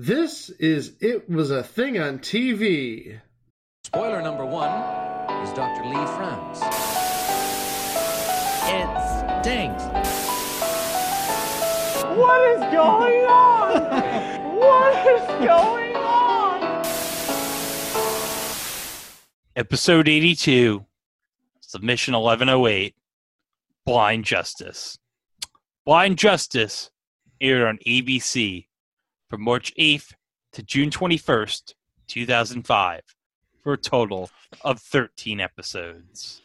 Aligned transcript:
This 0.00 0.48
is 0.48 0.92
It 1.00 1.28
Was 1.28 1.50
a 1.50 1.64
Thing 1.64 1.98
on 1.98 2.20
TV. 2.20 3.18
Spoiler 3.82 4.22
number 4.22 4.46
one 4.46 4.70
is 5.42 5.52
Dr. 5.54 5.84
Lee 5.86 6.06
frowns. 6.14 6.60
It 8.70 9.42
stinks. 9.42 9.82
What 12.16 12.48
is 12.48 12.60
going 12.72 13.24
on? 13.24 14.56
what 14.56 14.94
is 15.04 15.26
going 15.44 15.96
on? 15.96 16.84
Episode 19.56 20.08
82, 20.08 20.86
Submission 21.58 22.14
1108, 22.14 22.94
Blind 23.84 24.24
Justice. 24.24 24.96
Blind 25.84 26.18
Justice 26.18 26.92
aired 27.40 27.66
on 27.66 27.78
ABC 27.84 28.67
from 29.28 29.42
March 29.42 29.74
8th 29.78 30.12
to 30.52 30.62
June 30.62 30.90
21st, 30.90 31.74
2005, 32.06 33.02
for 33.62 33.74
a 33.74 33.78
total 33.78 34.30
of 34.62 34.80
13 34.80 35.40
episodes. 35.40 36.42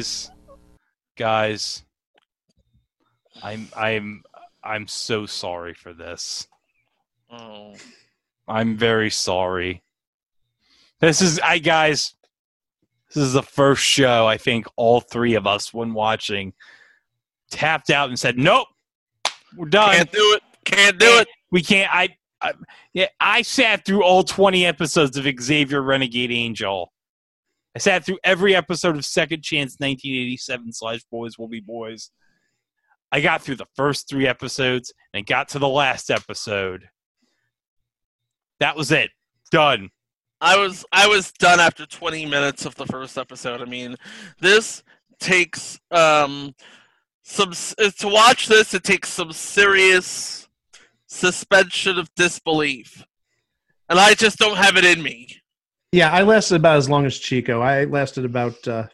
Guys, 0.00 0.30
guys, 1.18 1.84
I'm 3.42 3.68
I'm 3.76 4.22
I'm 4.64 4.88
so 4.88 5.26
sorry 5.26 5.74
for 5.74 5.92
this. 5.92 6.48
Oh. 7.30 7.74
I'm 8.48 8.78
very 8.78 9.10
sorry. 9.10 9.82
This 11.00 11.20
is 11.20 11.38
I 11.40 11.58
guys. 11.58 12.14
This 13.14 13.24
is 13.24 13.34
the 13.34 13.42
first 13.42 13.82
show 13.82 14.26
I 14.26 14.38
think 14.38 14.66
all 14.76 15.00
three 15.00 15.34
of 15.34 15.46
us, 15.46 15.74
when 15.74 15.92
watching, 15.92 16.54
tapped 17.50 17.90
out 17.90 18.08
and 18.08 18.18
said, 18.18 18.38
"Nope, 18.38 18.68
we're 19.54 19.68
done. 19.68 19.96
Can't 19.96 20.12
do 20.12 20.32
it. 20.34 20.42
Can't 20.64 20.98
do 20.98 21.18
it. 21.18 21.28
We 21.50 21.60
can't." 21.60 21.94
I, 21.94 22.08
I 22.40 22.54
yeah, 22.94 23.08
I 23.20 23.42
sat 23.42 23.84
through 23.84 24.02
all 24.02 24.22
20 24.22 24.64
episodes 24.64 25.18
of 25.18 25.26
Xavier 25.38 25.82
Renegade 25.82 26.32
Angel. 26.32 26.90
I 27.74 27.78
sat 27.78 28.04
through 28.04 28.18
every 28.24 28.54
episode 28.54 28.96
of 28.96 29.04
Second 29.04 29.42
Chance 29.42 29.76
1987 29.78 30.72
slash 30.72 31.00
Boys 31.10 31.38
Will 31.38 31.48
Be 31.48 31.60
Boys. 31.60 32.10
I 33.12 33.20
got 33.20 33.42
through 33.42 33.56
the 33.56 33.66
first 33.76 34.08
three 34.08 34.26
episodes 34.26 34.92
and 35.14 35.26
got 35.26 35.48
to 35.50 35.58
the 35.58 35.68
last 35.68 36.10
episode. 36.10 36.88
That 38.58 38.76
was 38.76 38.90
it. 38.92 39.10
Done. 39.50 39.90
I 40.40 40.56
was 40.56 40.84
I 40.90 41.06
was 41.06 41.32
done 41.32 41.60
after 41.60 41.86
20 41.86 42.26
minutes 42.26 42.64
of 42.64 42.74
the 42.76 42.86
first 42.86 43.18
episode. 43.18 43.60
I 43.60 43.66
mean, 43.66 43.96
this 44.40 44.82
takes 45.18 45.78
um 45.90 46.54
some 47.22 47.52
uh, 47.78 47.90
to 47.98 48.08
watch 48.08 48.46
this. 48.46 48.72
It 48.74 48.82
takes 48.82 49.10
some 49.10 49.32
serious 49.32 50.48
suspension 51.06 51.98
of 51.98 52.12
disbelief, 52.14 53.04
and 53.88 53.98
I 53.98 54.14
just 54.14 54.38
don't 54.38 54.56
have 54.56 54.76
it 54.76 54.84
in 54.84 55.02
me. 55.02 55.39
Yeah, 55.92 56.12
I 56.12 56.22
lasted 56.22 56.54
about 56.54 56.76
as 56.76 56.88
long 56.88 57.04
as 57.04 57.18
Chico. 57.18 57.60
I 57.60 57.84
lasted 57.84 58.24
about 58.24 58.68
uh, 58.68 58.86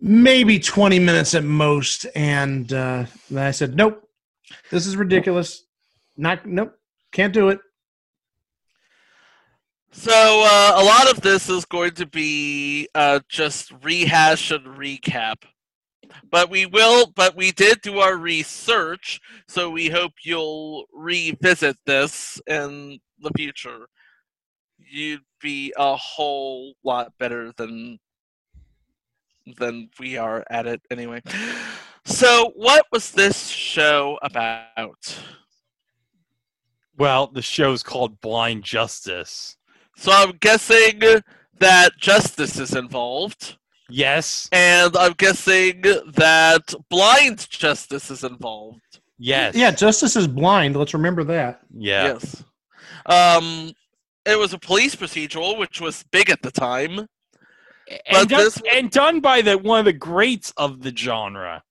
maybe 0.00 0.58
20 0.58 0.98
minutes 0.98 1.34
at 1.34 1.44
most. 1.44 2.06
And 2.14 2.72
uh, 2.72 3.04
I 3.36 3.50
said, 3.50 3.76
nope, 3.76 4.08
this 4.70 4.86
is 4.86 4.96
ridiculous. 4.96 5.64
Not, 6.16 6.46
nope, 6.46 6.78
can't 7.12 7.34
do 7.34 7.50
it. 7.50 7.58
So 9.92 10.12
uh, 10.12 10.72
a 10.76 10.84
lot 10.84 11.10
of 11.10 11.20
this 11.20 11.50
is 11.50 11.66
going 11.66 11.92
to 11.92 12.06
be 12.06 12.88
uh, 12.94 13.20
just 13.28 13.72
rehash 13.82 14.50
and 14.50 14.64
recap. 14.64 15.36
But 16.30 16.48
we 16.48 16.64
will, 16.64 17.12
but 17.14 17.36
we 17.36 17.52
did 17.52 17.82
do 17.82 17.98
our 17.98 18.16
research, 18.16 19.20
so 19.48 19.70
we 19.70 19.88
hope 19.88 20.12
you'll 20.22 20.86
revisit 20.94 21.76
this 21.84 22.40
in 22.46 22.98
the 23.20 23.30
future. 23.36 23.86
You'd 24.88 25.22
be 25.40 25.72
a 25.76 25.96
whole 25.96 26.74
lot 26.84 27.12
better 27.18 27.52
than 27.56 27.98
than 29.58 29.90
we 30.00 30.16
are 30.16 30.44
at 30.50 30.66
it 30.66 30.80
anyway. 30.90 31.22
So, 32.04 32.52
what 32.56 32.86
was 32.92 33.10
this 33.12 33.48
show 33.48 34.18
about? 34.22 35.18
Well, 36.96 37.26
the 37.28 37.42
show's 37.42 37.82
called 37.82 38.20
Blind 38.20 38.64
Justice. 38.64 39.56
So, 39.96 40.12
I'm 40.12 40.36
guessing 40.40 41.00
that 41.58 41.96
justice 41.98 42.58
is 42.58 42.74
involved. 42.74 43.56
Yes. 43.88 44.48
And 44.52 44.96
I'm 44.96 45.12
guessing 45.12 45.82
that 45.82 46.74
blind 46.90 47.48
justice 47.50 48.10
is 48.10 48.24
involved. 48.24 49.00
Yes. 49.18 49.54
Yeah, 49.54 49.70
Justice 49.70 50.16
is 50.16 50.26
blind. 50.26 50.76
Let's 50.76 50.94
remember 50.94 51.24
that. 51.24 51.60
Yeah. 51.74 52.04
Yes. 52.04 52.44
Um, 53.06 53.72
it 54.26 54.38
was 54.38 54.52
a 54.52 54.58
police 54.58 54.94
procedural, 54.94 55.58
which 55.58 55.80
was 55.80 56.04
big 56.10 56.30
at 56.30 56.42
the 56.42 56.50
time. 56.50 57.08
And, 58.06 58.28
done, 58.28 58.44
this- 58.44 58.62
and 58.72 58.90
done 58.90 59.20
by 59.20 59.42
the 59.42 59.56
one 59.56 59.78
of 59.80 59.84
the 59.84 59.92
greats 59.92 60.52
of 60.56 60.82
the 60.82 60.94
genre. 60.94 61.62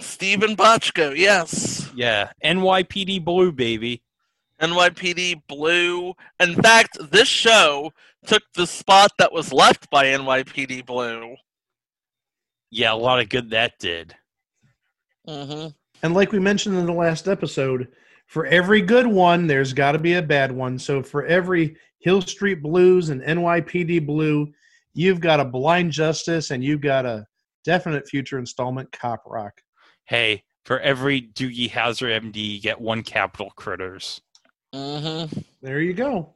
Steven 0.00 0.56
Bochco, 0.56 1.16
yes. 1.16 1.90
Yeah. 1.94 2.30
NYPD 2.44 3.24
Blue, 3.24 3.52
baby. 3.52 4.02
NYPD 4.60 5.42
Blue. 5.48 6.14
In 6.40 6.54
fact, 6.60 6.98
this 7.10 7.28
show 7.28 7.92
took 8.26 8.42
the 8.54 8.66
spot 8.66 9.12
that 9.18 9.32
was 9.32 9.52
left 9.52 9.88
by 9.90 10.06
NYPD 10.06 10.84
Blue. 10.84 11.36
Yeah, 12.70 12.92
a 12.92 12.96
lot 12.96 13.20
of 13.20 13.28
good 13.28 13.50
that 13.50 13.78
did. 13.78 14.14
hmm 15.26 15.68
And 16.02 16.14
like 16.14 16.32
we 16.32 16.40
mentioned 16.40 16.76
in 16.76 16.86
the 16.86 16.92
last 16.92 17.28
episode, 17.28 17.88
for 18.26 18.46
every 18.46 18.80
good 18.82 19.06
one, 19.06 19.46
there's 19.46 19.72
got 19.72 19.92
to 19.92 19.98
be 19.98 20.14
a 20.14 20.22
bad 20.22 20.50
one. 20.50 20.78
So 20.78 21.02
for 21.02 21.24
every 21.24 21.76
Hill 22.04 22.20
Street 22.20 22.62
Blues 22.62 23.08
and 23.08 23.22
NYPD 23.22 24.04
Blue, 24.06 24.52
you've 24.92 25.20
got 25.20 25.40
a 25.40 25.44
Blind 25.44 25.90
Justice 25.90 26.50
and 26.50 26.62
you've 26.62 26.82
got 26.82 27.06
a 27.06 27.24
definite 27.64 28.06
future 28.06 28.38
installment 28.38 28.92
Cop 28.92 29.22
Rock. 29.26 29.54
Hey, 30.04 30.44
for 30.66 30.78
every 30.80 31.22
Doogie 31.22 31.70
Howser 31.70 32.20
MD, 32.20 32.36
you 32.36 32.60
get 32.60 32.78
one 32.78 33.02
Capitol 33.02 33.50
Critters. 33.56 34.20
Mm-hmm. 34.74 35.40
There 35.62 35.80
you 35.80 35.94
go. 35.94 36.34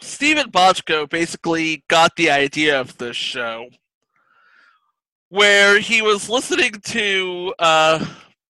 Steven 0.00 0.50
Bochco 0.50 1.06
basically 1.08 1.84
got 1.88 2.16
the 2.16 2.30
idea 2.30 2.80
of 2.80 2.96
this 2.96 3.16
show 3.18 3.66
where 5.28 5.78
he 5.78 6.00
was 6.00 6.30
listening 6.30 6.72
to 6.84 7.52
uh 7.58 8.02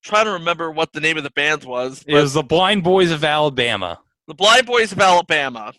trying 0.05 0.27
to 0.27 0.31
remember 0.31 0.71
what 0.71 0.93
the 0.93 1.01
name 1.01 1.17
of 1.19 1.25
the 1.25 1.31
band 1.31 1.65
was, 1.65 2.05
It 2.07 2.15
was 2.15 2.35
the 2.35 2.43
Blind 2.45 2.85
Boys 2.85 3.11
of 3.11 3.25
Alabama. 3.25 3.99
the 4.29 4.35
Blind 4.35 4.67
Boys 4.67 4.93
of 4.93 5.01
Alabama. 5.01 5.73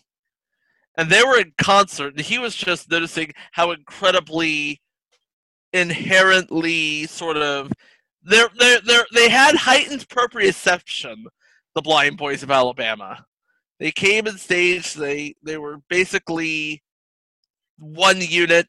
And 0.96 1.08
they 1.08 1.22
were 1.22 1.38
in 1.38 1.52
concert 1.58 2.14
and 2.14 2.20
he 2.20 2.38
was 2.38 2.54
just 2.54 2.90
noticing 2.90 3.32
how 3.52 3.70
incredibly 3.70 4.80
inherently 5.72 7.06
sort 7.06 7.38
of 7.38 7.72
they're, 8.22 8.48
they're, 8.58 8.80
they're, 8.80 9.06
they 9.14 9.28
had 9.28 9.56
heightened 9.56 10.06
proprioception, 10.08 11.24
the 11.74 11.82
Blind 11.82 12.18
Boys 12.18 12.42
of 12.42 12.50
Alabama. 12.50 13.24
They 13.80 13.90
came 13.90 14.26
and 14.26 14.38
staged, 14.38 14.96
they 14.96 15.34
they 15.42 15.58
were 15.58 15.78
basically 15.88 16.82
one 17.78 18.20
unit 18.20 18.68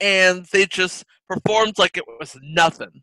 and 0.00 0.44
they 0.52 0.66
just 0.66 1.04
performed 1.28 1.78
like 1.78 1.96
it 1.96 2.04
was 2.06 2.36
nothing. 2.42 3.02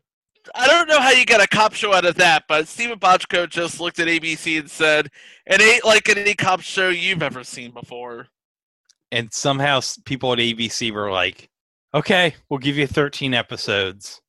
I 0.54 0.66
don't 0.66 0.88
know 0.88 1.00
how 1.00 1.10
you 1.10 1.26
get 1.26 1.42
a 1.42 1.46
cop 1.46 1.74
show 1.74 1.92
out 1.92 2.06
of 2.06 2.14
that, 2.16 2.44
but 2.48 2.66
Steven 2.66 2.98
Bochco 2.98 3.48
just 3.48 3.78
looked 3.78 3.98
at 3.98 4.08
ABC 4.08 4.58
and 4.58 4.70
said, 4.70 5.10
"It 5.46 5.60
ain't 5.60 5.84
like 5.84 6.08
any 6.08 6.34
cop 6.34 6.60
show 6.62 6.88
you've 6.88 7.22
ever 7.22 7.44
seen 7.44 7.72
before." 7.72 8.28
And 9.12 9.32
somehow 9.32 9.80
people 10.04 10.32
at 10.32 10.38
ABC 10.38 10.92
were 10.92 11.10
like, 11.10 11.50
"Okay, 11.94 12.34
we'll 12.48 12.58
give 12.58 12.76
you 12.76 12.86
13 12.86 13.34
episodes." 13.34 14.20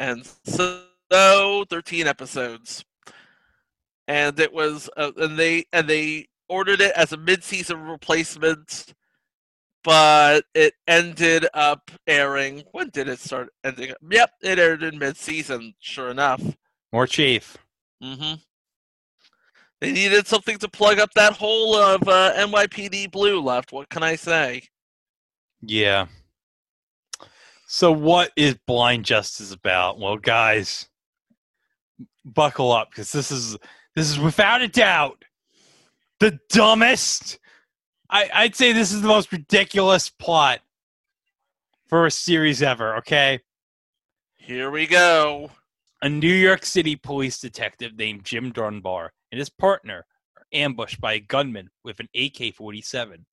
and 0.00 0.26
so, 0.44 0.82
so 1.12 1.64
13 1.68 2.08
episodes. 2.08 2.84
And 4.08 4.40
it 4.40 4.52
was 4.52 4.90
uh, 4.96 5.12
and 5.16 5.38
they 5.38 5.66
and 5.72 5.86
they 5.86 6.26
ordered 6.48 6.80
it 6.80 6.92
as 6.96 7.12
a 7.12 7.16
mid-season 7.16 7.80
replacement 7.82 8.92
but 9.82 10.44
it 10.52 10.74
ended 10.86 11.46
up 11.54 11.90
airing. 12.06 12.64
When 12.72 12.90
did 12.90 13.08
it 13.08 13.20
start 13.20 13.50
ending 13.62 13.92
yep 14.10 14.32
it 14.42 14.58
aired 14.58 14.82
in 14.82 14.98
mid-season 14.98 15.74
sure 15.78 16.10
enough. 16.10 16.42
More 16.92 17.06
chief. 17.06 17.56
hmm 18.02 18.34
they 19.80 19.92
needed 19.92 20.26
something 20.26 20.58
to 20.58 20.68
plug 20.68 20.98
up 20.98 21.10
that 21.14 21.32
hole 21.34 21.74
of 21.74 22.06
uh, 22.08 22.32
nypd 22.36 23.10
blue 23.10 23.40
left 23.40 23.72
what 23.72 23.88
can 23.88 24.02
i 24.02 24.14
say 24.16 24.62
Yeah. 25.62 26.06
So 27.66 27.92
what 27.92 28.32
is 28.34 28.56
Blind 28.66 29.04
Justice 29.04 29.52
about? 29.52 30.00
Well, 30.00 30.16
guys, 30.16 30.88
buckle 32.24 32.72
up 32.72 32.90
because 32.90 33.12
this 33.12 33.30
is 33.30 33.56
this 33.94 34.10
is 34.10 34.18
without 34.18 34.60
a 34.62 34.68
doubt 34.68 35.24
the 36.18 36.38
dumbest. 36.48 37.38
I, 38.08 38.28
I'd 38.34 38.56
say 38.56 38.72
this 38.72 38.90
is 38.90 39.02
the 39.02 39.08
most 39.08 39.30
ridiculous 39.30 40.10
plot 40.10 40.60
for 41.86 42.06
a 42.06 42.10
series 42.10 42.60
ever. 42.60 42.96
Okay, 42.96 43.38
here 44.36 44.70
we 44.70 44.86
go 44.86 45.50
a 46.02 46.08
New 46.08 46.32
York 46.32 46.64
City 46.64 46.96
police 46.96 47.38
detective 47.38 47.96
named 47.96 48.24
Jim 48.24 48.50
Dunbar 48.50 49.12
and 49.30 49.38
his 49.38 49.50
partner 49.50 50.06
are 50.36 50.46
ambushed 50.52 51.00
by 51.00 51.14
a 51.14 51.20
gunman 51.20 51.70
with 51.84 52.00
an 52.00 52.08
AK 52.14 52.54
47. 52.54 53.26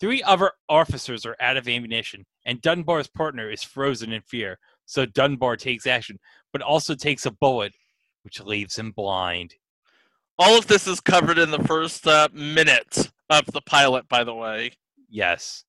Three 0.00 0.22
other 0.22 0.52
officers 0.68 1.24
are 1.24 1.36
out 1.40 1.56
of 1.56 1.68
ammunition, 1.68 2.24
and 2.44 2.60
Dunbar's 2.60 3.08
partner 3.08 3.50
is 3.50 3.62
frozen 3.62 4.12
in 4.12 4.22
fear. 4.22 4.58
So 4.84 5.06
Dunbar 5.06 5.56
takes 5.56 5.86
action, 5.86 6.18
but 6.52 6.62
also 6.62 6.94
takes 6.94 7.24
a 7.24 7.30
bullet, 7.30 7.72
which 8.22 8.40
leaves 8.40 8.78
him 8.78 8.90
blind. 8.92 9.54
all 10.38 10.58
of 10.58 10.66
this 10.66 10.86
is 10.88 11.00
covered 11.00 11.38
in 11.38 11.50
the 11.50 11.62
first 11.64 12.06
uh, 12.06 12.28
minute 12.32 13.12
of 13.30 13.44
the 13.52 13.60
pilot 13.62 14.08
by 14.08 14.24
the 14.24 14.34
way 14.34 14.72
Yes. 15.08 15.64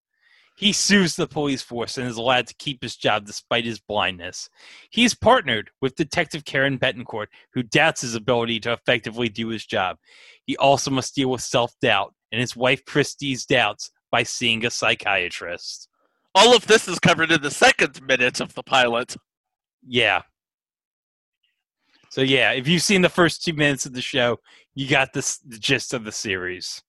He 0.56 0.72
sues 0.72 1.16
the 1.16 1.28
police 1.28 1.62
force 1.64 1.98
and 1.98 2.08
is 2.08 2.18
allowed 2.18 2.48
to 2.48 2.56
keep 2.60 2.84
his 2.84 2.96
job 2.96 3.26
despite 3.26 3.66
his 3.66 3.80
blindness. 3.80 4.50
He's 4.92 5.16
partnered 5.16 5.72
with 5.82 5.96
Detective 5.96 6.46
Karen 6.46 6.78
Betancourt, 6.78 7.28
who 7.54 7.64
doubts 7.64 8.02
his 8.02 8.14
ability 8.16 8.60
to 8.62 8.74
effectively 8.74 9.30
do 9.30 9.48
his 9.48 9.66
job. 9.66 9.98
He 10.46 10.56
also 10.58 10.92
must 10.92 11.16
deal 11.16 11.30
with 11.30 11.42
self 11.42 11.74
doubt 11.82 12.14
and 12.32 12.40
his 12.40 12.56
wife 12.56 12.86
Christie's 12.86 13.46
doubts 13.46 13.92
by 14.12 14.24
seeing 14.24 14.66
a 14.66 14.70
psychiatrist. 14.70 15.88
all 16.36 16.56
of 16.56 16.68
this 16.68 16.88
is 16.88 17.00
covered 17.00 17.32
in 17.32 17.42
the 17.42 17.52
second 17.52 18.02
minute 18.04 18.40
of 18.40 18.54
the 18.56 18.64
pilot. 18.64 19.16
Yeah. 19.88 20.22
So 22.10 22.22
yeah, 22.22 22.52
if 22.52 22.68
you've 22.68 22.84
seen 22.84 23.02
the 23.02 23.10
first 23.10 23.44
two 23.44 23.54
minutes 23.54 23.86
of 23.86 23.94
the 23.94 24.02
show, 24.02 24.38
you 24.76 24.88
got 24.88 25.14
this 25.14 25.38
the 25.40 25.58
gist 25.58 25.94
of 25.94 26.04
the 26.04 26.12
series. 26.12 26.82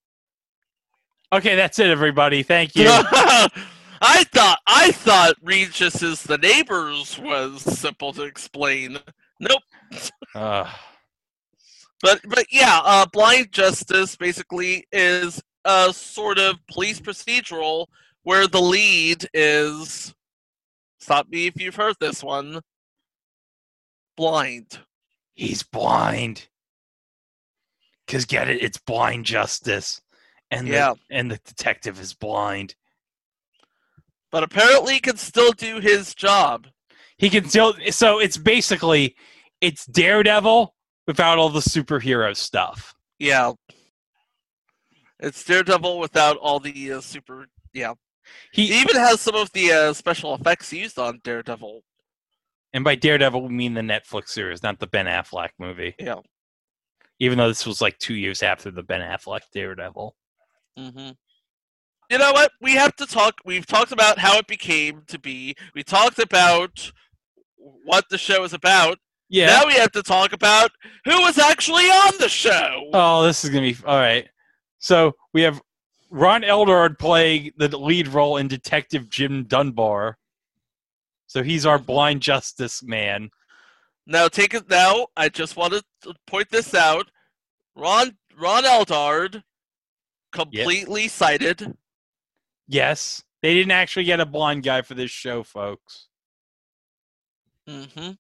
Okay, 1.33 1.57
that's 1.57 1.79
it, 1.79 1.89
everybody. 1.89 2.43
Thank 2.43 2.77
you. 2.77 2.87
I 2.89 4.25
thought 4.33 4.59
I 4.67 4.93
thought 4.93 5.35
Regis's 5.43 6.23
The 6.23 6.39
Neighbors 6.39 7.19
was 7.19 7.63
simple 7.63 8.13
to 8.15 8.23
explain. 8.23 8.99
Nope. 9.41 9.63
Uh, 10.35 10.69
But 12.03 12.21
but 12.29 12.47
yeah, 12.53 12.81
uh, 12.85 13.07
Blind 13.13 13.53
Justice 13.53 14.17
basically 14.17 14.87
is 14.93 15.43
a 15.65 15.93
sort 15.93 16.39
of 16.39 16.57
police 16.71 17.01
procedural 17.01 17.87
where 18.25 18.47
the 18.49 18.61
lead 18.61 19.27
is 19.35 20.15
stop 20.99 21.29
me 21.29 21.47
if 21.47 21.61
you've 21.61 21.77
heard 21.77 21.97
this 22.01 22.23
one. 22.25 22.61
Blind. 24.17 24.79
he's 25.35 25.63
blind. 25.63 26.49
Cause 28.09 28.25
get 28.27 28.49
it, 28.51 28.63
it's 28.63 28.79
blind 28.79 29.25
justice, 29.25 30.01
and 30.59 30.69
Yeah. 30.69 30.95
the, 31.09 31.17
and 31.17 31.31
the 31.31 31.39
detective 31.45 31.99
is 32.01 32.15
blind. 32.15 32.75
But 34.31 34.43
apparently 34.43 34.95
he 34.95 35.01
can 35.01 35.17
still 35.17 35.53
do 35.53 35.79
his 35.81 36.15
job. 36.15 36.67
He 37.19 37.31
can 37.31 37.49
still. 37.49 37.75
So 37.91 38.19
it's 38.19 38.37
basically 38.37 39.15
it's 39.61 39.87
Daredevil 39.87 40.75
without 41.07 41.39
all 41.39 41.51
the 41.51 41.61
superhero 41.61 42.37
stuff. 42.37 42.95
Yeah. 43.19 43.53
It's 45.21 45.45
Daredevil 45.45 45.99
without 46.01 46.37
all 46.39 46.59
the 46.61 46.95
uh, 46.95 47.01
super. 47.01 47.47
Yeah. 47.73 47.95
He 48.53 48.67
He 48.67 48.81
even 48.81 48.97
has 48.97 49.21
some 49.21 49.35
of 49.37 49.53
the 49.53 49.71
uh, 49.73 49.93
special 49.93 50.35
effects 50.35 50.73
used 50.73 50.99
on 50.99 51.21
Daredevil. 51.23 51.83
and 52.73 52.83
by 52.83 52.97
Daredevil 52.97 53.43
we 53.43 53.55
mean 53.55 53.75
the 53.75 53.81
Netflix 53.83 54.29
series, 54.31 54.63
not 54.63 54.81
the 54.81 54.87
Ben 54.89 55.07
Affleck 55.07 55.51
movie. 55.59 55.95
Yeah. 55.99 56.21
Even 57.21 57.39
though 57.39 57.49
this 57.49 57.65
was 57.67 57.81
like 57.81 57.97
two 57.99 58.15
years 58.15 58.43
after 58.43 58.71
the 58.73 58.83
Ben 58.83 59.01
Affleck 59.01 59.43
Daredevil. 59.53 60.17
Hmm 60.77 61.11
You 62.11 62.19
know 62.19 62.33
what? 62.33 62.53
We 62.61 62.73
have 62.75 62.95
to 62.97 63.07
talk. 63.07 63.35
We've 63.45 63.67
talked 63.67 63.93
about 63.93 64.19
how 64.19 64.39
it 64.39 64.47
became 64.47 65.03
to 65.09 65.19
be. 65.19 65.55
We 65.75 65.83
talked 65.83 66.19
about 66.19 66.93
what 67.57 68.05
the 68.11 68.19
show 68.19 68.45
is 68.45 68.53
about. 68.53 68.99
Yeah. 69.29 69.47
Now 69.47 69.67
we 69.67 69.75
have 69.75 69.93
to 69.93 70.03
talk 70.03 70.33
about 70.33 70.71
who 71.05 71.21
was 71.23 71.39
actually 71.39 71.85
on 71.85 72.13
the 72.19 72.29
show. 72.29 72.91
Oh, 72.93 73.23
this 73.25 73.45
is 73.45 73.51
gonna 73.51 73.63
be 73.63 73.77
all 73.87 73.99
right. 73.99 74.29
So 74.79 75.13
we 75.33 75.43
have 75.43 75.61
Ron 76.11 76.43
Eldard 76.43 76.99
playing 76.99 77.53
the 77.57 77.77
lead 77.77 78.09
role 78.09 78.37
in 78.37 78.49
Detective 78.49 79.09
Jim 79.09 79.45
Dunbar. 79.45 80.19
So 81.27 81.43
he's 81.43 81.67
our 81.67 81.79
blind 81.79 82.21
justice 82.21 82.83
man. 82.83 83.31
Now 84.07 84.29
take 84.29 84.55
it. 84.55 84.69
Now 84.69 85.09
I 85.17 85.29
just 85.29 85.57
wanted 85.57 85.83
to 86.03 86.15
point 86.27 86.51
this 86.51 86.75
out. 86.75 87.11
Ron 87.75 88.17
Ron 88.39 88.65
Eldard, 88.65 89.43
completely 90.35 91.09
sighted. 91.09 91.77
Yes, 92.69 93.23
they 93.43 93.55
didn't 93.55 93.73
actually 93.73 94.05
get 94.05 94.21
a 94.21 94.27
blind 94.27 94.63
guy 94.63 94.83
for 94.83 94.95
this 94.95 95.11
show, 95.11 95.43
folks. 95.43 96.09
hmm 97.69 98.11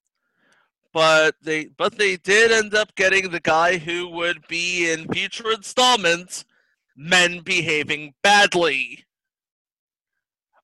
But 0.92 1.36
they 1.42 1.66
but 1.66 1.98
they 1.98 2.16
did 2.16 2.52
end 2.52 2.74
up 2.74 2.94
getting 2.94 3.30
the 3.30 3.40
guy 3.40 3.76
who 3.78 4.08
would 4.08 4.46
be 4.48 4.90
in 4.90 5.08
future 5.12 5.50
installments, 5.52 6.44
Men 6.96 7.40
Behaving 7.40 8.14
Badly. 8.22 9.04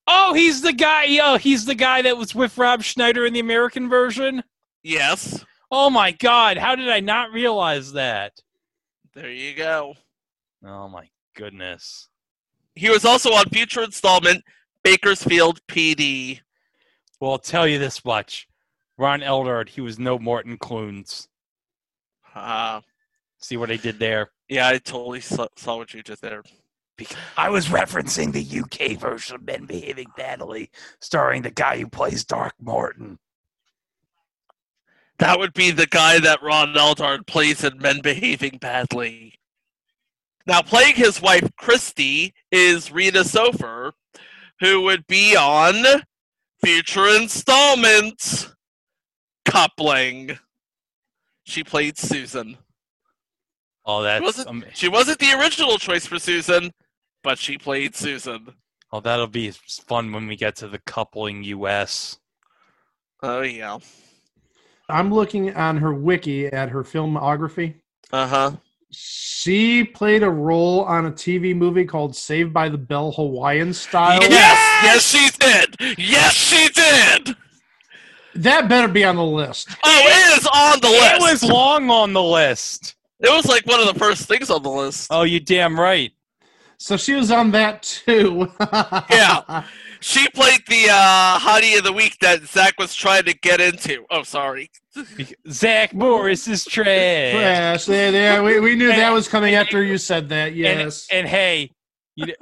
Oh, 0.07 0.35
he's 0.35 0.63
the 0.63 0.73
guy. 0.73 1.05
Yo, 1.05 1.37
he's 1.37 1.67
the 1.67 1.75
guy 1.75 2.03
that 2.03 2.17
was 2.17 2.35
with 2.35 2.59
Rob 2.59 2.83
Schneider 2.83 3.25
in 3.27 3.33
the 3.33 3.41
American 3.41 3.89
version. 3.89 4.43
Yes, 4.83 5.45
Oh 5.71 5.89
my 5.89 6.11
God! 6.11 6.57
How 6.57 6.75
did 6.75 6.89
I 6.89 7.01
not 7.01 7.33
realize 7.33 7.93
that? 7.93 8.33
there 9.15 9.31
you 9.31 9.55
go. 9.55 9.95
Oh 10.65 10.89
my 10.89 11.09
goodness. 11.41 12.09
He 12.75 12.91
was 12.91 13.05
also 13.05 13.31
on 13.33 13.47
future 13.47 13.83
installment 13.83 14.45
Bakersfield 14.85 15.61
PD. 15.67 16.41
Well, 17.19 17.33
I'll 17.33 17.39
tell 17.39 17.67
you 17.67 17.79
this 17.79 18.05
much: 18.05 18.47
Ron 18.99 19.21
Eldard, 19.21 19.71
he 19.71 19.81
was 19.81 19.99
no 19.99 20.19
Martin 20.19 20.59
Clunes. 20.59 21.29
Uh, 22.35 22.81
See 23.39 23.57
what 23.57 23.71
I 23.71 23.77
did 23.77 23.99
there? 23.99 24.31
yeah, 24.51 24.69
I 24.69 24.77
totally 24.79 25.21
saw, 25.21 25.49
saw 25.57 25.79
what 25.79 25.95
you 25.95 26.03
did 26.03 26.19
there. 26.21 26.43
I 27.39 27.49
was 27.49 27.69
referencing 27.69 28.33
the 28.33 28.61
UK 28.61 28.99
version 28.99 29.35
of 29.37 29.43
Men 29.43 29.65
Behaving 29.65 30.09
Badly, 30.19 30.71
starring 31.01 31.41
the 31.41 31.51
guy 31.51 31.79
who 31.79 31.89
plays 31.89 32.25
Dark 32.27 32.53
Morton. 32.61 33.19
That 35.19 35.39
would 35.39 35.55
be 35.55 35.71
the 35.71 35.87
guy 35.87 36.19
that 36.21 36.43
Ron 36.43 36.75
Eldard 36.75 37.27
plays 37.27 37.65
in 37.65 37.79
Men 37.79 38.03
Behaving 38.03 38.59
Badly. 38.61 39.40
Now, 40.47 40.63
playing 40.63 40.95
his 40.95 41.21
wife 41.21 41.49
Christy 41.57 42.35
is 42.51 42.91
Rena 42.91 43.21
Sofer, 43.21 43.93
who 44.61 44.83
would 44.83 45.07
be 45.07 45.37
on 45.37 46.03
future 46.63 47.07
installments 47.09 48.53
Coupling. 49.45 50.39
She 51.45 51.65
played 51.65 51.99
Susan. 51.99 52.57
Oh, 53.85 54.05
She 54.05 54.23
wasn't, 54.23 54.49
um, 54.49 54.65
she 54.75 54.89
wasn't 54.89 55.19
the 55.19 55.33
original 55.33 55.79
choice 55.79 56.07
for 56.07 56.19
Susan, 56.19 56.71
but 57.25 57.39
she 57.39 57.59
played 57.59 57.97
Susan. 57.97 58.55
oh, 58.93 59.01
that'll 59.01 59.27
be 59.27 59.51
fun 59.51 60.13
when 60.13 60.27
we 60.27 60.37
get 60.37 60.55
to 60.57 60.69
the 60.69 60.79
coupling 60.81 61.43
US. 61.45 62.19
Oh, 63.23 63.41
yeah. 63.41 63.79
I'm 64.89 65.13
looking 65.13 65.55
on 65.55 65.79
her 65.79 65.93
wiki 65.95 66.47
at 66.47 66.69
her 66.69 66.85
filmography. 66.85 67.75
Uh 68.13 68.27
huh. 68.27 68.53
She 68.93 69.85
played 69.85 70.23
a 70.23 70.31
role 70.31 70.85
on 70.85 71.07
a 71.07 71.11
TV 71.11 71.57
movie 71.57 71.85
called 71.85 72.15
Saved 72.15 72.53
by 72.53 72.69
the 72.69 72.79
Bell 72.79 73.13
Hawaiian 73.13 73.73
Style. 73.73 74.21
Yes! 74.23 74.85
Yes, 74.85 75.03
she 75.03 75.29
did! 75.39 75.99
Yes, 75.99 76.33
she 76.35 76.69
did! 76.69 77.37
That 78.35 78.69
better 78.69 78.89
be 78.89 79.05
on 79.05 79.17
the 79.17 79.25
list. 79.25 79.69
Oh, 79.85 80.03
it 80.05 80.39
is 80.39 80.47
on 80.47 80.81
the 80.81 80.89
list. 80.89 81.15
It 81.15 81.21
was 81.21 81.43
long 81.43 81.91
on 81.91 82.13
the 82.13 82.23
list. 82.23 82.97
It 83.19 83.29
was 83.29 83.47
like 83.47 83.67
one 83.67 83.81
of 83.81 83.87
the 83.93 83.99
first 83.99 84.29
things 84.29 84.51
on 84.51 84.63
the 84.63 84.71
list. 84.71 85.09
Oh, 85.11 85.23
you 85.23 85.41
damn 85.41 85.79
right. 85.79 86.13
So 86.81 86.97
she 86.97 87.13
was 87.13 87.31
on 87.31 87.51
that 87.53 87.83
too. 87.83 88.51
Yeah. 89.11 89.65
She 90.03 90.27
played 90.31 90.61
the 90.67 90.89
uh, 90.91 91.39
hottie 91.39 91.77
of 91.77 91.85
the 91.85 91.93
week 91.93 92.17
that 92.23 92.43
Zach 92.45 92.73
was 92.79 92.95
trying 92.95 93.25
to 93.25 93.35
get 93.35 93.61
into. 93.61 94.07
Oh, 94.11 94.23
sorry. 94.23 94.71
Zach 95.51 95.93
Morris 95.93 96.49
is 96.49 96.65
trash. 96.65 97.33
Trash. 97.35 97.85
There, 97.85 98.11
there. 98.11 98.43
We, 98.43 98.61
we 98.61 98.77
knew 98.77 98.89
that 98.89 99.11
was 99.11 99.29
coming 99.29 99.57
after 99.57 99.85
you 99.85 99.99
said 99.99 100.31
that. 100.31 100.55
Yes. 100.55 101.07
And, 101.11 101.19
and 101.19 101.29
hey, 101.29 101.71
you 102.17 102.27
know, 102.29 102.33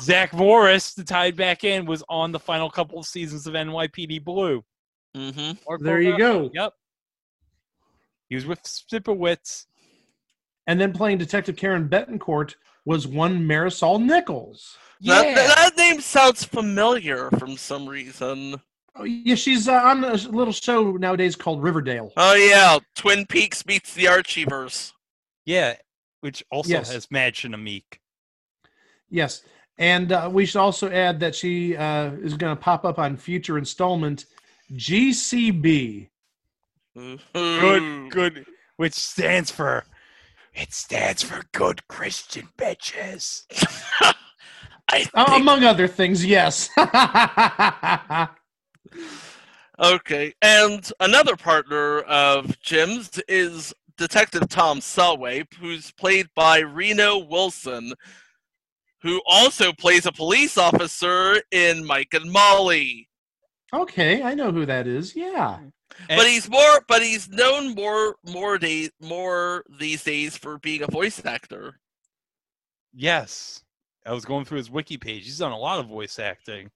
Zach 0.00 0.32
Morris, 0.32 0.94
the 0.94 1.04
tied 1.04 1.36
back 1.36 1.62
in, 1.62 1.86
was 1.86 2.02
on 2.08 2.32
the 2.32 2.40
final 2.40 2.68
couple 2.68 2.98
of 2.98 3.06
seasons 3.06 3.46
of 3.46 3.54
NYPD 3.54 4.24
Blue. 4.24 4.64
Mm-hmm. 5.16 5.52
Or 5.66 5.78
there 5.78 6.00
you 6.00 6.18
go. 6.18 6.50
Yep. 6.52 6.72
He 8.28 8.34
was 8.34 8.44
with 8.44 8.60
Sipowicz. 8.64 9.66
And 10.66 10.80
then 10.80 10.92
playing 10.92 11.18
Detective 11.18 11.54
Karen 11.54 11.88
Betancourt 11.88 12.54
was 12.84 13.06
one 13.06 13.40
Marisol 13.48 14.02
Nichols. 14.02 14.76
Yeah. 15.00 15.22
That, 15.22 15.34
that 15.56 15.76
name 15.76 16.00
sounds 16.00 16.44
familiar 16.44 17.30
from 17.32 17.56
some 17.56 17.88
reason. 17.88 18.60
Oh, 18.96 19.04
yeah, 19.04 19.34
she's 19.34 19.66
uh, 19.68 19.72
on 19.74 20.04
a 20.04 20.14
little 20.14 20.52
show 20.52 20.92
nowadays 20.92 21.34
called 21.34 21.62
Riverdale. 21.62 22.12
Oh 22.16 22.34
yeah, 22.34 22.78
Twin 22.94 23.26
Peaks 23.26 23.66
meets 23.66 23.92
the 23.94 24.04
Archieverse. 24.04 24.92
yeah. 25.44 25.74
Which 26.20 26.42
also 26.50 26.70
Yes. 26.70 26.90
has 26.90 27.06
Mädchen 27.08 27.54
Amick. 27.54 27.98
Yes. 29.10 29.42
And 29.76 30.10
uh, 30.12 30.30
we 30.32 30.46
should 30.46 30.60
also 30.60 30.88
add 30.90 31.20
that 31.20 31.34
she 31.34 31.76
uh, 31.76 32.12
is 32.22 32.34
going 32.34 32.56
to 32.56 32.62
pop 32.62 32.86
up 32.86 32.98
on 32.98 33.16
future 33.18 33.58
installment 33.58 34.24
GCB. 34.72 36.08
Ooh. 36.96 37.18
Good, 37.34 38.10
good. 38.10 38.46
Which 38.76 38.94
stands 38.94 39.50
for. 39.50 39.84
It 40.54 40.72
stands 40.72 41.22
for 41.22 41.42
good 41.52 41.86
Christian 41.88 42.48
bitches. 42.56 43.42
I 44.88 45.06
Uh, 45.14 45.32
among 45.36 45.64
other 45.64 45.88
things, 45.88 46.24
yes. 46.24 46.68
okay, 49.78 50.34
and 50.42 50.92
another 51.00 51.36
partner 51.36 52.00
of 52.00 52.60
Jim's 52.60 53.18
is 53.26 53.74
Detective 53.96 54.48
Tom 54.48 54.80
Selway, 54.80 55.46
who's 55.58 55.90
played 55.92 56.26
by 56.34 56.58
Reno 56.58 57.18
Wilson, 57.18 57.92
who 59.02 59.20
also 59.26 59.72
plays 59.72 60.06
a 60.06 60.12
police 60.12 60.58
officer 60.58 61.40
in 61.50 61.84
Mike 61.84 62.12
and 62.12 62.30
Molly. 62.30 63.08
okay, 63.72 64.22
I 64.22 64.34
know 64.34 64.52
who 64.52 64.66
that 64.66 64.86
is. 64.86 65.16
Yeah. 65.16 65.58
And- 66.08 66.18
but 66.18 66.26
he's 66.26 66.48
more 66.48 66.82
but 66.88 67.02
he's 67.02 67.28
known 67.28 67.74
more 67.74 68.16
more 68.24 68.58
day 68.58 68.90
more 69.00 69.64
these 69.78 70.02
days 70.04 70.36
for 70.36 70.58
being 70.58 70.82
a 70.82 70.86
voice 70.86 71.24
actor. 71.24 71.80
Yes. 72.92 73.62
I 74.06 74.12
was 74.12 74.24
going 74.24 74.44
through 74.44 74.58
his 74.58 74.70
wiki 74.70 74.98
page. 74.98 75.24
He's 75.24 75.38
done 75.38 75.52
a 75.52 75.58
lot 75.58 75.80
of 75.80 75.86
voice 75.86 76.18
acting. 76.18 76.70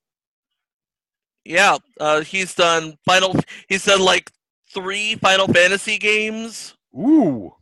Yeah, 1.45 1.79
uh, 2.01 2.21
he's 2.23 2.55
done 2.55 2.97
final 3.05 3.35
he's 3.69 3.85
done 3.85 4.01
like 4.01 4.31
three 4.73 5.15
Final 5.17 5.47
Fantasy 5.49 5.99
games. 5.99 6.75
Ooh. 6.95 7.55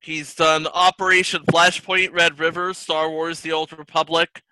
He's 0.00 0.34
done 0.34 0.66
Operation 0.68 1.42
Flashpoint, 1.50 2.12
Red 2.12 2.38
River, 2.38 2.72
Star 2.74 3.10
Wars: 3.10 3.40
The 3.40 3.52
Old 3.52 3.76
Republic. 3.76 4.42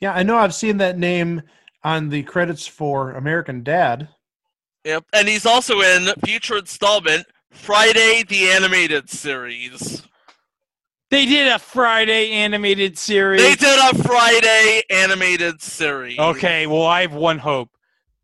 Yeah, 0.00 0.12
I 0.12 0.22
know 0.22 0.36
I've 0.36 0.54
seen 0.54 0.78
that 0.78 0.98
name 0.98 1.42
on 1.84 2.08
the 2.08 2.22
credits 2.24 2.66
for 2.66 3.12
American 3.12 3.62
Dad. 3.62 4.08
Yep, 4.88 5.04
and 5.12 5.28
he's 5.28 5.44
also 5.44 5.82
in 5.82 6.06
future 6.24 6.56
installment 6.56 7.26
Friday 7.50 8.24
the 8.26 8.48
Animated 8.48 9.10
Series. 9.10 10.02
They 11.10 11.26
did 11.26 11.46
a 11.46 11.58
Friday 11.58 12.30
animated 12.30 12.96
series. 12.96 13.42
They 13.42 13.54
did 13.54 13.78
a 13.78 14.02
Friday 14.02 14.82
animated 14.88 15.60
series. 15.60 16.18
Okay, 16.18 16.66
well, 16.66 16.86
I 16.86 17.02
have 17.02 17.12
one 17.12 17.36
hope. 17.36 17.68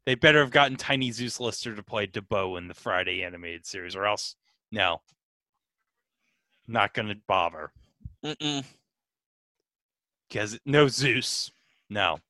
They 0.06 0.14
better 0.14 0.40
have 0.40 0.50
gotten 0.50 0.78
Tiny 0.78 1.10
Zeus 1.10 1.38
Lister 1.38 1.76
to 1.76 1.82
play 1.82 2.06
Deebo 2.06 2.56
in 2.56 2.68
the 2.68 2.72
Friday 2.72 3.22
animated 3.24 3.66
series, 3.66 3.94
or 3.94 4.06
else, 4.06 4.34
no. 4.72 5.02
Not 6.66 6.94
going 6.94 7.08
to 7.08 7.16
bother. 7.28 7.72
Mm-mm. 8.24 8.64
Because 10.30 10.58
no 10.64 10.88
Zeus. 10.88 11.50
No. 11.90 12.20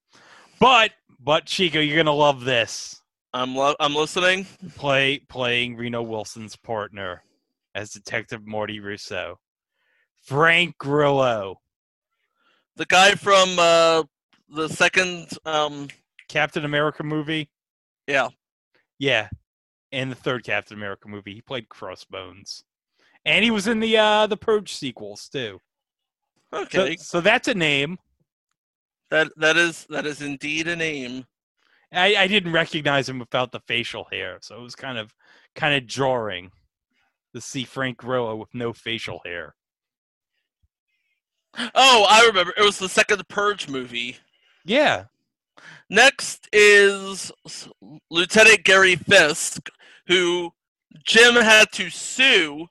But, 0.59 0.91
but 1.21 1.47
Chico, 1.47 1.79
you're 1.79 1.95
going 1.95 2.07
to 2.07 2.13
love 2.13 2.45
this. 2.45 3.01
I'm 3.35 3.57
lo- 3.57 3.75
I'm 3.81 3.95
listening. 3.97 4.47
Play 4.77 5.19
Playing 5.29 5.77
Reno 5.77 6.03
Wilson's 6.03 6.55
partner 6.55 7.25
as 7.75 7.91
Detective 7.91 8.47
Morty 8.47 8.79
Russo. 8.79 9.41
Frank 10.23 10.79
Grillo. 10.79 11.61
The 12.77 12.87
guy 12.87 13.17
from 13.17 13.57
uh, 13.59 14.05
the 14.49 14.69
second, 14.69 15.31
um, 15.45 15.89
Captain 16.29 16.65
America 16.65 17.03
movie. 17.03 17.51
yeah, 18.07 18.29
Yeah, 18.99 19.29
and 19.91 20.11
the 20.13 20.17
third 20.17 20.45
Captain 20.45 20.77
America 20.77 21.09
movie, 21.09 21.35
he 21.35 21.43
played 21.43 21.69
Crossbones, 21.69 22.63
and 23.25 23.45
he 23.45 23.51
was 23.51 23.67
in 23.67 23.81
the 23.81 23.97
uh 23.97 24.27
the 24.29 24.37
Purge 24.37 24.73
sequels 24.73 25.29
too. 25.29 25.61
So, 26.53 26.61
okay, 26.63 26.97
so 26.97 27.21
that's 27.21 27.49
a 27.49 27.55
name. 27.55 27.99
that 29.11 29.29
that 29.37 29.57
is 29.57 29.87
that 29.91 30.07
is 30.07 30.23
indeed 30.23 30.69
a 30.69 30.77
name. 30.77 31.27
I, 31.95 32.15
I 32.17 32.27
didn't 32.27 32.53
recognize 32.53 33.09
him 33.09 33.19
without 33.19 33.53
the 33.53 33.61
facial 33.61 34.07
hair, 34.11 34.39
so 34.41 34.57
it 34.57 34.63
was 34.63 34.75
kind 34.75 34.99
of 34.99 35.15
kind 35.55 35.75
of 35.75 35.87
jarring 35.87 36.51
to 37.35 37.41
see 37.41 37.65
Frank 37.65 37.99
Grillo 37.99 38.37
with 38.37 38.55
no 38.55 38.73
facial 38.73 39.21
hair. 39.25 39.55
Oh, 41.75 42.07
I 42.09 42.27
remember. 42.27 42.53
It 42.57 42.65
was 42.65 42.79
the 42.79 42.89
second 42.89 43.27
Purge 43.29 43.69
movie. 43.69 44.17
Yeah, 44.65 45.05
Next 45.91 46.49
is 46.53 47.31
Lieutenant 48.11 48.65
Gary 48.65 48.97
Fisk, 48.97 49.69
who 50.07 50.53
Jim 51.05 51.35
had 51.35 51.71
to 51.73 51.91
sue 51.91 52.69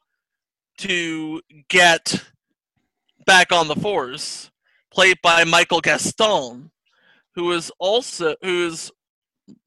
to 0.79 1.41
get 1.69 2.23
back 3.25 3.51
on 3.51 3.67
the 3.67 3.75
force, 3.75 4.51
played 4.91 5.17
by 5.21 5.43
Michael 5.43 5.81
Gaston, 5.81 6.71
who 7.35 7.51
is 7.51 7.71
also 7.79 8.35
who 8.41 8.67
is 8.67 8.91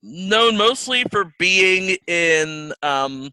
known 0.02 0.56
mostly 0.56 1.04
for 1.10 1.32
being 1.38 1.96
in 2.06 2.72
um, 2.82 3.30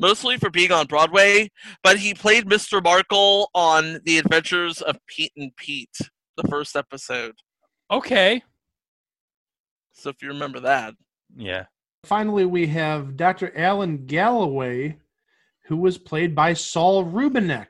mostly 0.00 0.36
for 0.36 0.50
being 0.50 0.72
on 0.72 0.86
Broadway, 0.86 1.50
but 1.82 1.98
he 1.98 2.12
played 2.14 2.46
Mr. 2.46 2.82
Markle 2.82 3.50
on 3.54 4.00
The 4.04 4.18
Adventures 4.18 4.82
of 4.82 4.96
Pete 5.06 5.32
and 5.36 5.54
Pete, 5.56 5.96
the 6.36 6.46
first 6.48 6.76
episode. 6.76 7.34
okay, 7.90 8.42
So 9.92 10.10
if 10.10 10.22
you 10.22 10.28
remember 10.28 10.60
that. 10.60 10.94
yeah. 11.36 11.66
Finally, 12.04 12.46
we 12.46 12.68
have 12.68 13.16
Dr. 13.16 13.52
Alan 13.58 14.06
Galloway, 14.06 14.96
who 15.64 15.76
was 15.76 15.98
played 15.98 16.36
by 16.36 16.52
Saul 16.52 17.04
Rubinek. 17.04 17.66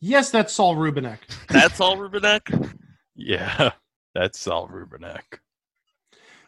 Yes, 0.00 0.30
that's 0.30 0.52
Saul 0.52 0.76
Rubinek. 0.76 1.20
That's 1.48 1.76
Saul 1.76 1.96
Rubinek? 1.96 2.74
Yeah, 3.16 3.70
that's 4.14 4.40
Saul 4.40 4.68
Rubinek. 4.68 5.38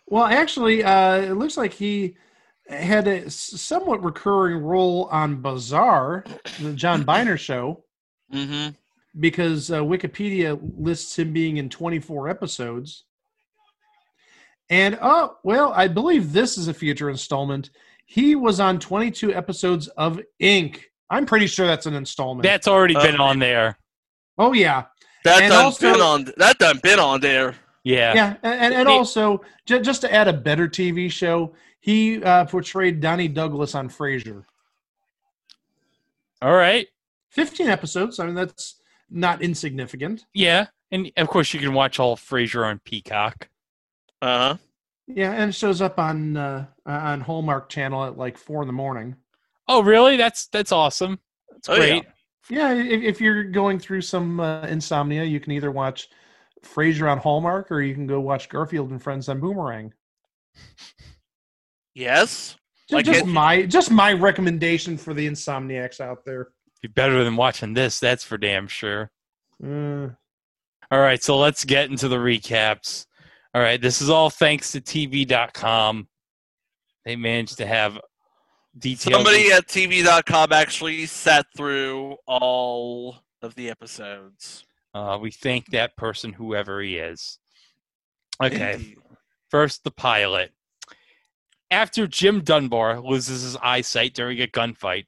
Well, 0.07 0.25
actually, 0.25 0.85
uh, 0.85 1.17
it 1.17 1.33
looks 1.33 1.57
like 1.57 1.73
he 1.73 2.17
had 2.69 3.07
a 3.09 3.31
somewhat 3.31 4.03
recurring 4.05 4.59
role 4.59 5.09
on 5.11 5.41
Bizarre, 5.43 6.25
the 6.61 6.73
John 6.73 7.03
Byner 7.05 7.37
show, 7.37 7.83
Mm-hmm. 8.33 8.71
because 9.21 9.71
uh, 9.71 9.81
Wikipedia 9.83 10.59
lists 10.77 11.17
him 11.17 11.33
being 11.33 11.59
in 11.59 11.69
24 11.69 12.29
episodes. 12.29 13.05
And 14.69 14.99
oh, 15.01 15.37
well, 15.45 15.73
I 15.73 15.87
believe 15.87 16.33
this 16.33 16.59
is 16.59 16.67
a 16.67 16.75
future 16.75 17.09
installment. 17.09 17.71
He 18.05 18.35
was 18.35 18.59
on 18.59 18.81
22 18.81 19.33
episodes 19.33 19.87
of 19.89 20.21
Inc. 20.43 20.81
I'm 21.09 21.25
pretty 21.25 21.47
sure 21.47 21.69
that's 21.69 21.87
an 21.87 21.95
installment. 21.95 22.43
That's 22.43 22.67
already 22.67 22.95
been 22.95 23.21
Uh, 23.21 23.25
on 23.25 23.39
there. 23.39 23.79
oh 24.39 24.53
yeah, 24.53 24.87
That 25.23 25.43
And 25.43 25.53
done 25.53 25.65
also- 25.67 25.93
been 25.93 26.01
on 26.01 26.33
that 26.37 26.59
done 26.59 26.81
been 26.83 26.99
on 26.99 27.21
there. 27.21 27.55
Yeah. 27.87 28.15
yeah, 28.15 28.37
and 28.43 28.61
and, 28.61 28.75
and 28.75 28.89
also 28.89 29.43
j- 29.65 29.81
just 29.81 30.01
to 30.01 30.13
add 30.13 30.27
a 30.27 30.33
better 30.33 30.67
TV 30.67 31.09
show, 31.09 31.55
he 31.79 32.21
uh, 32.21 32.45
portrayed 32.47 33.01
Donny 33.01 33.29
Douglas 33.29 33.77
on 33.77 33.89
Frasier. 33.89 34.45
All 36.43 36.55
right. 36.55 36.89
15 37.31 37.69
episodes. 37.69 38.19
I 38.19 38.27
mean, 38.27 38.35
that's 38.35 38.81
not 39.09 39.41
insignificant. 39.41 40.27
Yeah, 40.35 40.67
and 40.91 41.13
of 41.17 41.29
course 41.29 41.55
you 41.55 41.61
can 41.61 41.75
watch 41.75 42.01
all 42.01 42.15
of 42.15 42.21
Frasier 42.21 42.67
on 42.67 42.81
Peacock. 42.85 43.49
Uh-huh. 44.21 44.57
Yeah, 45.07 45.33
and 45.33 45.51
it 45.51 45.55
shows 45.55 45.81
up 45.81 45.99
on 46.01 46.37
uh, 46.37 46.67
on 46.85 47.21
Hallmark 47.21 47.69
Channel 47.69 48.05
at 48.05 48.19
like 48.19 48.37
four 48.37 48.63
in 48.63 48.67
the 48.67 48.73
morning. 48.73 49.15
Oh, 49.69 49.81
really? 49.83 50.17
That's 50.17 50.49
that's 50.49 50.73
awesome. 50.73 51.21
That's 51.53 51.69
Oh, 51.69 51.75
yeah. 51.75 51.79
great. 51.79 52.05
Yeah, 52.51 52.73
if, 52.75 53.03
if 53.03 53.21
you're 53.21 53.45
going 53.45 53.79
through 53.79 54.01
some 54.01 54.41
uh, 54.41 54.63
insomnia, 54.63 55.23
you 55.23 55.39
can 55.39 55.53
either 55.53 55.71
watch 55.71 56.09
Frasier 56.67 57.11
on 57.11 57.19
Hallmark 57.19 57.71
or 57.71 57.81
you 57.83 57.95
can 57.95 58.07
go 58.07 58.21
watch 58.21 58.49
Garfield 58.49 58.91
and 58.91 59.03
Friends 59.03 59.29
on 59.29 59.41
Boomerang. 59.41 59.93
Yes. 61.95 62.57
Just, 62.89 62.93
Like 62.93 63.05
just 63.07 63.21
it- 63.21 63.27
my 63.27 63.63
just 63.67 63.91
my 63.91 64.13
recommendation 64.13 64.97
for 64.97 65.15
the 65.15 65.27
insomniacs 65.27 66.01
out 66.01 66.25
there. 66.25 66.49
Be 66.83 66.89
better 66.89 67.25
than 67.25 67.37
watching 67.37 67.73
this, 67.75 67.99
that's 67.99 68.23
for 68.23 68.37
damn 68.39 68.69
sure. 68.69 69.11
Uh, 69.65 70.09
All 70.91 71.01
right, 71.01 71.23
so 71.23 71.39
let's 71.39 71.65
get 71.65 71.91
into 71.91 72.07
the 72.07 72.17
recaps. 72.17 73.07
All 73.55 73.63
right, 73.63 73.81
this 73.81 74.03
is 74.03 74.11
all 74.11 74.29
thanks 74.31 74.73
to 74.73 74.81
TV.com. 74.81 76.07
They 77.07 77.17
managed 77.17 77.57
to 77.59 77.67
have 77.67 77.99
detailed. 78.79 79.15
Somebody 79.25 79.51
at 79.51 79.67
TV.com 79.67 80.53
actually 80.53 81.07
sat 81.07 81.47
through 81.57 82.17
all 82.27 83.17
of 83.43 83.55
the 83.55 83.71
episodes. 83.71 84.65
Uh, 84.97 85.19
we 85.19 85.31
thank 85.31 85.67
that 85.67 85.95
person, 85.99 86.33
whoever 86.33 86.81
he 86.81 86.97
is. 86.97 87.39
Okay, 88.43 88.75
Indeed. 88.75 88.97
first 89.51 89.85
the 89.85 89.91
pilot. 89.91 90.53
After 91.71 92.07
Jim 92.07 92.41
Dunbar 92.41 93.01
loses 93.01 93.43
his 93.43 93.57
eyesight 93.57 94.15
during 94.15 94.41
a 94.41 94.47
gunfight, 94.47 95.05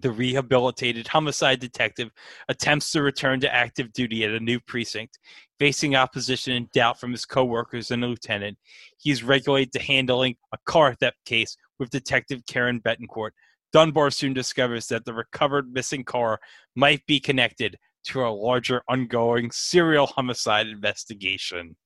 the 0.00 0.10
rehabilitated 0.10 1.08
homicide 1.08 1.60
detective 1.60 2.10
attempts 2.48 2.90
to 2.92 3.02
return 3.02 3.38
to 3.40 3.54
active 3.54 3.92
duty 3.92 4.24
at 4.24 4.30
a 4.30 4.40
new 4.40 4.60
precinct. 4.60 5.18
Facing 5.58 5.94
opposition 5.94 6.54
and 6.54 6.70
doubt 6.70 6.98
from 6.98 7.10
his 7.10 7.26
coworkers 7.26 7.90
and 7.90 8.02
a 8.02 8.06
lieutenant, 8.06 8.56
he 8.96 9.10
is 9.10 9.22
regulated 9.22 9.72
to 9.72 9.82
handling 9.82 10.36
a 10.54 10.58
car 10.64 10.94
theft 10.94 11.18
case 11.26 11.54
with 11.78 11.90
Detective 11.90 12.46
Karen 12.46 12.80
Betancourt. 12.80 13.32
Dunbar 13.74 14.10
soon 14.10 14.32
discovers 14.32 14.86
that 14.86 15.04
the 15.04 15.12
recovered 15.12 15.70
missing 15.70 16.02
car 16.02 16.40
might 16.74 17.04
be 17.04 17.20
connected 17.20 17.76
to 18.08 18.24
a 18.26 18.28
larger 18.30 18.82
ongoing 18.88 19.50
serial 19.50 20.06
homicide 20.06 20.66
investigation. 20.66 21.76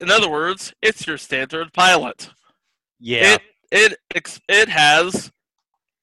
In 0.00 0.10
other 0.10 0.28
words, 0.28 0.72
it's 0.82 1.06
your 1.06 1.18
standard 1.18 1.72
pilot. 1.72 2.30
Yeah, 3.00 3.38
It 3.70 3.98
it 4.10 4.40
it 4.48 4.68
has 4.68 5.30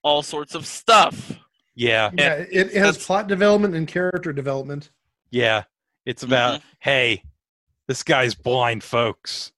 all 0.04 0.22
sorts 0.24 0.56
of 0.56 0.66
stuff. 0.66 1.34
yeah, 1.76 2.10
yeah, 2.18 2.34
it, 2.36 2.48
it 2.52 2.74
has 2.74 2.96
that's- 2.96 3.06
plot 3.06 3.28
development 3.28 3.76
and 3.76 3.88
character 3.88 4.34
development. 4.34 4.92
yeah. 5.32 5.64
It's 6.06 6.24
about 6.24 6.60
mm-hmm. 6.60 6.68
hey, 6.80 7.24
this 7.88 8.04
guy's 8.04 8.36
blind, 8.36 8.84
folks. 8.84 9.54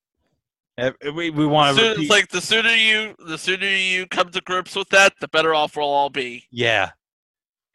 We 1.16 1.32
we 1.32 1.46
want 1.48 1.76
to 1.78 1.82
Soon- 1.96 2.02
it's 2.02 2.10
like 2.12 2.30
the 2.30 2.40
sooner 2.42 2.70
you 2.70 3.16
the 3.26 3.38
sooner 3.38 3.66
you 3.68 4.06
come 4.08 4.30
to 4.30 4.42
grips 4.42 4.76
with 4.76 4.90
that, 4.90 5.14
the 5.20 5.28
better 5.30 5.56
off 5.56 5.76
we'll 5.76 5.88
all 5.88 6.10
be. 6.12 6.44
yeah. 6.52 6.92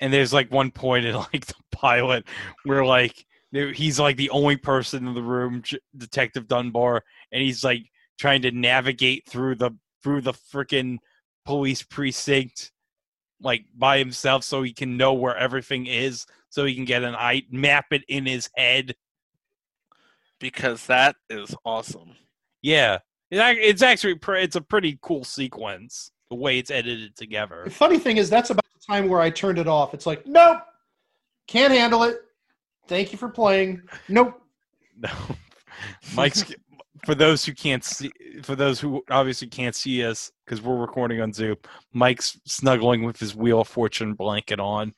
And 0.00 0.12
there's 0.12 0.32
like 0.32 0.50
one 0.50 0.70
point 0.70 1.04
in 1.04 1.14
like 1.32 1.46
the 1.46 1.54
pilot 1.72 2.24
where 2.64 2.84
like 2.84 3.26
he's 3.52 3.98
like 3.98 4.16
the 4.16 4.30
only 4.30 4.56
person 4.56 5.06
in 5.06 5.14
the 5.14 5.22
room, 5.22 5.62
Detective 5.96 6.46
Dunbar, 6.46 7.02
and 7.32 7.42
he's 7.42 7.64
like 7.64 7.90
trying 8.18 8.42
to 8.42 8.50
navigate 8.50 9.28
through 9.28 9.56
the 9.56 9.72
through 10.02 10.22
the 10.22 10.32
freaking 10.32 10.98
police 11.44 11.82
precinct 11.82 12.72
like 13.42 13.64
by 13.76 13.98
himself 13.98 14.44
so 14.44 14.62
he 14.62 14.72
can 14.72 14.96
know 14.96 15.14
where 15.14 15.36
everything 15.36 15.86
is 15.86 16.26
so 16.50 16.64
he 16.64 16.74
can 16.74 16.84
get 16.84 17.02
an 17.02 17.14
eye 17.14 17.42
map 17.50 17.86
it 17.92 18.04
in 18.08 18.26
his 18.26 18.48
head. 18.56 18.94
Because 20.38 20.86
that 20.86 21.16
is 21.28 21.54
awesome. 21.64 22.16
Yeah, 22.62 22.98
it's 23.30 23.82
actually 23.82 24.18
it's 24.42 24.56
a 24.56 24.60
pretty 24.60 24.98
cool 25.02 25.24
sequence 25.24 26.12
the 26.30 26.36
way 26.36 26.58
it's 26.58 26.70
edited 26.70 27.16
together. 27.16 27.62
The 27.64 27.70
funny 27.70 27.98
thing 27.98 28.16
is, 28.16 28.30
that's 28.30 28.50
about 28.50 28.64
the 28.72 28.92
time 28.92 29.08
where 29.08 29.20
I 29.20 29.30
turned 29.30 29.58
it 29.58 29.68
off. 29.68 29.92
It's 29.92 30.06
like, 30.06 30.26
nope, 30.26 30.60
can't 31.46 31.72
handle 31.72 32.04
it. 32.04 32.18
Thank 32.86 33.12
you 33.12 33.18
for 33.18 33.28
playing. 33.28 33.82
Nope. 34.08 34.36
No, 35.02 35.08
Mike's 36.14 36.44
for 37.06 37.14
those 37.14 37.44
who 37.44 37.54
can't 37.54 37.82
see, 37.82 38.12
for 38.42 38.54
those 38.54 38.80
who 38.80 39.02
obviously 39.10 39.48
can't 39.48 39.74
see 39.74 40.04
us 40.04 40.30
because 40.44 40.60
we're 40.60 40.76
recording 40.76 41.20
on 41.20 41.32
Zoom. 41.32 41.56
Mike's 41.92 42.38
snuggling 42.44 43.04
with 43.04 43.18
his 43.18 43.34
Wheel 43.34 43.62
of 43.62 43.68
Fortune 43.68 44.12
blanket 44.12 44.60
on. 44.60 44.92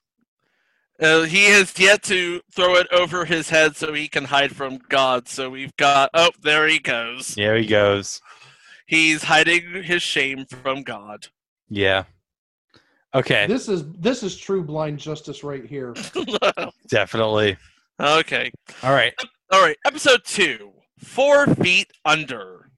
Uh, 1.00 1.22
he 1.22 1.46
has 1.46 1.78
yet 1.78 2.02
to 2.04 2.40
throw 2.52 2.74
it 2.76 2.86
over 2.92 3.24
his 3.24 3.48
head 3.48 3.76
so 3.76 3.92
he 3.92 4.08
can 4.08 4.24
hide 4.24 4.54
from 4.54 4.78
God. 4.88 5.28
So 5.28 5.50
we've 5.50 5.76
got 5.76 6.10
oh, 6.14 6.30
there 6.42 6.66
he 6.66 6.78
goes. 6.78 7.34
There 7.34 7.56
he 7.56 7.66
goes. 7.66 8.20
He's 8.92 9.22
hiding 9.22 9.84
his 9.84 10.02
shame 10.02 10.44
from 10.44 10.82
God. 10.82 11.28
Yeah. 11.70 12.04
Okay, 13.14 13.46
This 13.46 13.66
is 13.66 13.90
this 13.92 14.22
is 14.22 14.36
true 14.36 14.62
blind 14.62 14.98
justice 14.98 15.42
right 15.42 15.64
here. 15.64 15.94
definitely. 16.90 17.56
okay. 17.98 18.50
All 18.82 18.92
right. 18.92 19.14
All 19.50 19.62
right, 19.62 19.78
episode 19.86 20.20
two 20.26 20.72
Four 20.98 21.46
Feet 21.46 21.90
Under. 22.04 22.68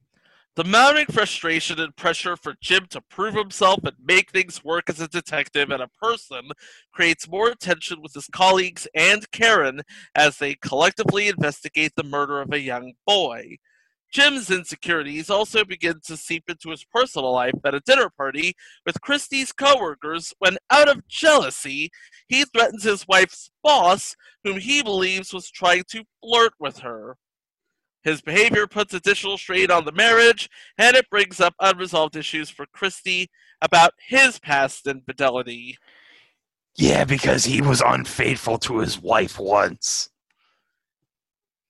The 0.55 0.63
mounting 0.63 1.07
frustration 1.07 1.81
and 1.81 1.93
pressure 1.97 2.37
for 2.37 2.55
Jim 2.61 2.85
to 2.91 3.01
prove 3.01 3.33
himself 3.33 3.83
and 3.83 3.97
make 4.01 4.31
things 4.31 4.63
work 4.63 4.89
as 4.89 5.01
a 5.01 5.09
detective 5.09 5.69
and 5.69 5.83
a 5.83 5.89
person 6.01 6.51
creates 6.93 7.27
more 7.27 7.53
tension 7.55 8.01
with 8.01 8.13
his 8.13 8.27
colleagues 8.27 8.87
and 8.95 9.29
Karen 9.31 9.81
as 10.15 10.37
they 10.37 10.55
collectively 10.55 11.27
investigate 11.27 11.91
the 11.97 12.03
murder 12.03 12.39
of 12.39 12.53
a 12.53 12.59
young 12.61 12.93
boy. 13.05 13.57
Jim's 14.15 14.49
insecurities 14.49 15.29
also 15.29 15.65
begin 15.65 15.99
to 16.05 16.15
seep 16.15 16.45
into 16.47 16.69
his 16.69 16.85
personal 16.85 17.33
life 17.33 17.51
at 17.65 17.75
a 17.75 17.81
dinner 17.81 18.09
party 18.09 18.53
with 18.85 19.01
Christie's 19.01 19.51
coworkers 19.51 20.33
when, 20.39 20.57
out 20.71 20.87
of 20.87 21.05
jealousy, 21.09 21.91
he 22.29 22.45
threatens 22.45 22.85
his 22.85 23.05
wife's 23.09 23.51
boss 23.61 24.15
whom 24.45 24.57
he 24.57 24.81
believes 24.81 25.33
was 25.33 25.51
trying 25.51 25.83
to 25.89 26.05
flirt 26.23 26.53
with 26.61 26.79
her. 26.79 27.17
His 28.05 28.21
behavior 28.21 28.67
puts 28.67 28.93
additional 28.93 29.37
strain 29.37 29.69
on 29.69 29.83
the 29.83 29.91
marriage, 29.91 30.49
and 30.77 30.95
it 30.95 31.09
brings 31.09 31.41
up 31.41 31.53
unresolved 31.59 32.15
issues 32.15 32.49
for 32.49 32.65
Christie 32.67 33.27
about 33.61 33.91
his 34.07 34.39
past 34.39 34.87
infidelity. 34.87 35.77
Yeah, 36.77 37.03
because 37.03 37.43
he 37.43 37.61
was 37.61 37.83
unfaithful 37.85 38.59
to 38.59 38.77
his 38.77 38.97
wife 38.97 39.37
once. 39.37 40.09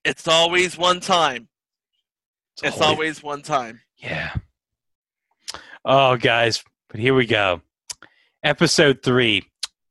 It's 0.04 0.28
always 0.28 0.78
one 0.78 1.00
time. 1.00 1.48
It's 2.62 2.76
always- 2.80 2.88
always 2.88 3.22
one 3.22 3.42
time. 3.42 3.80
Yeah. 3.98 4.34
Oh, 5.84 6.16
guys, 6.16 6.62
but 6.88 6.98
here 7.00 7.14
we 7.14 7.26
go. 7.26 7.62
Episode 8.42 9.02
three, 9.02 9.44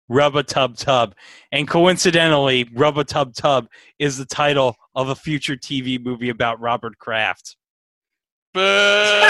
Rubba 0.09 0.43
Tub 0.43 0.75
Tub. 0.77 1.15
And 1.51 1.67
coincidentally, 1.67 2.69
Rubba 2.73 3.03
Tub 3.03 3.33
Tub 3.33 3.67
is 3.99 4.17
the 4.17 4.25
title 4.25 4.75
of 4.93 5.09
a 5.09 5.15
future 5.15 5.55
TV 5.55 6.03
movie 6.03 6.29
about 6.29 6.59
Robert 6.59 6.97
Kraft. 6.97 7.55
But 8.53 9.29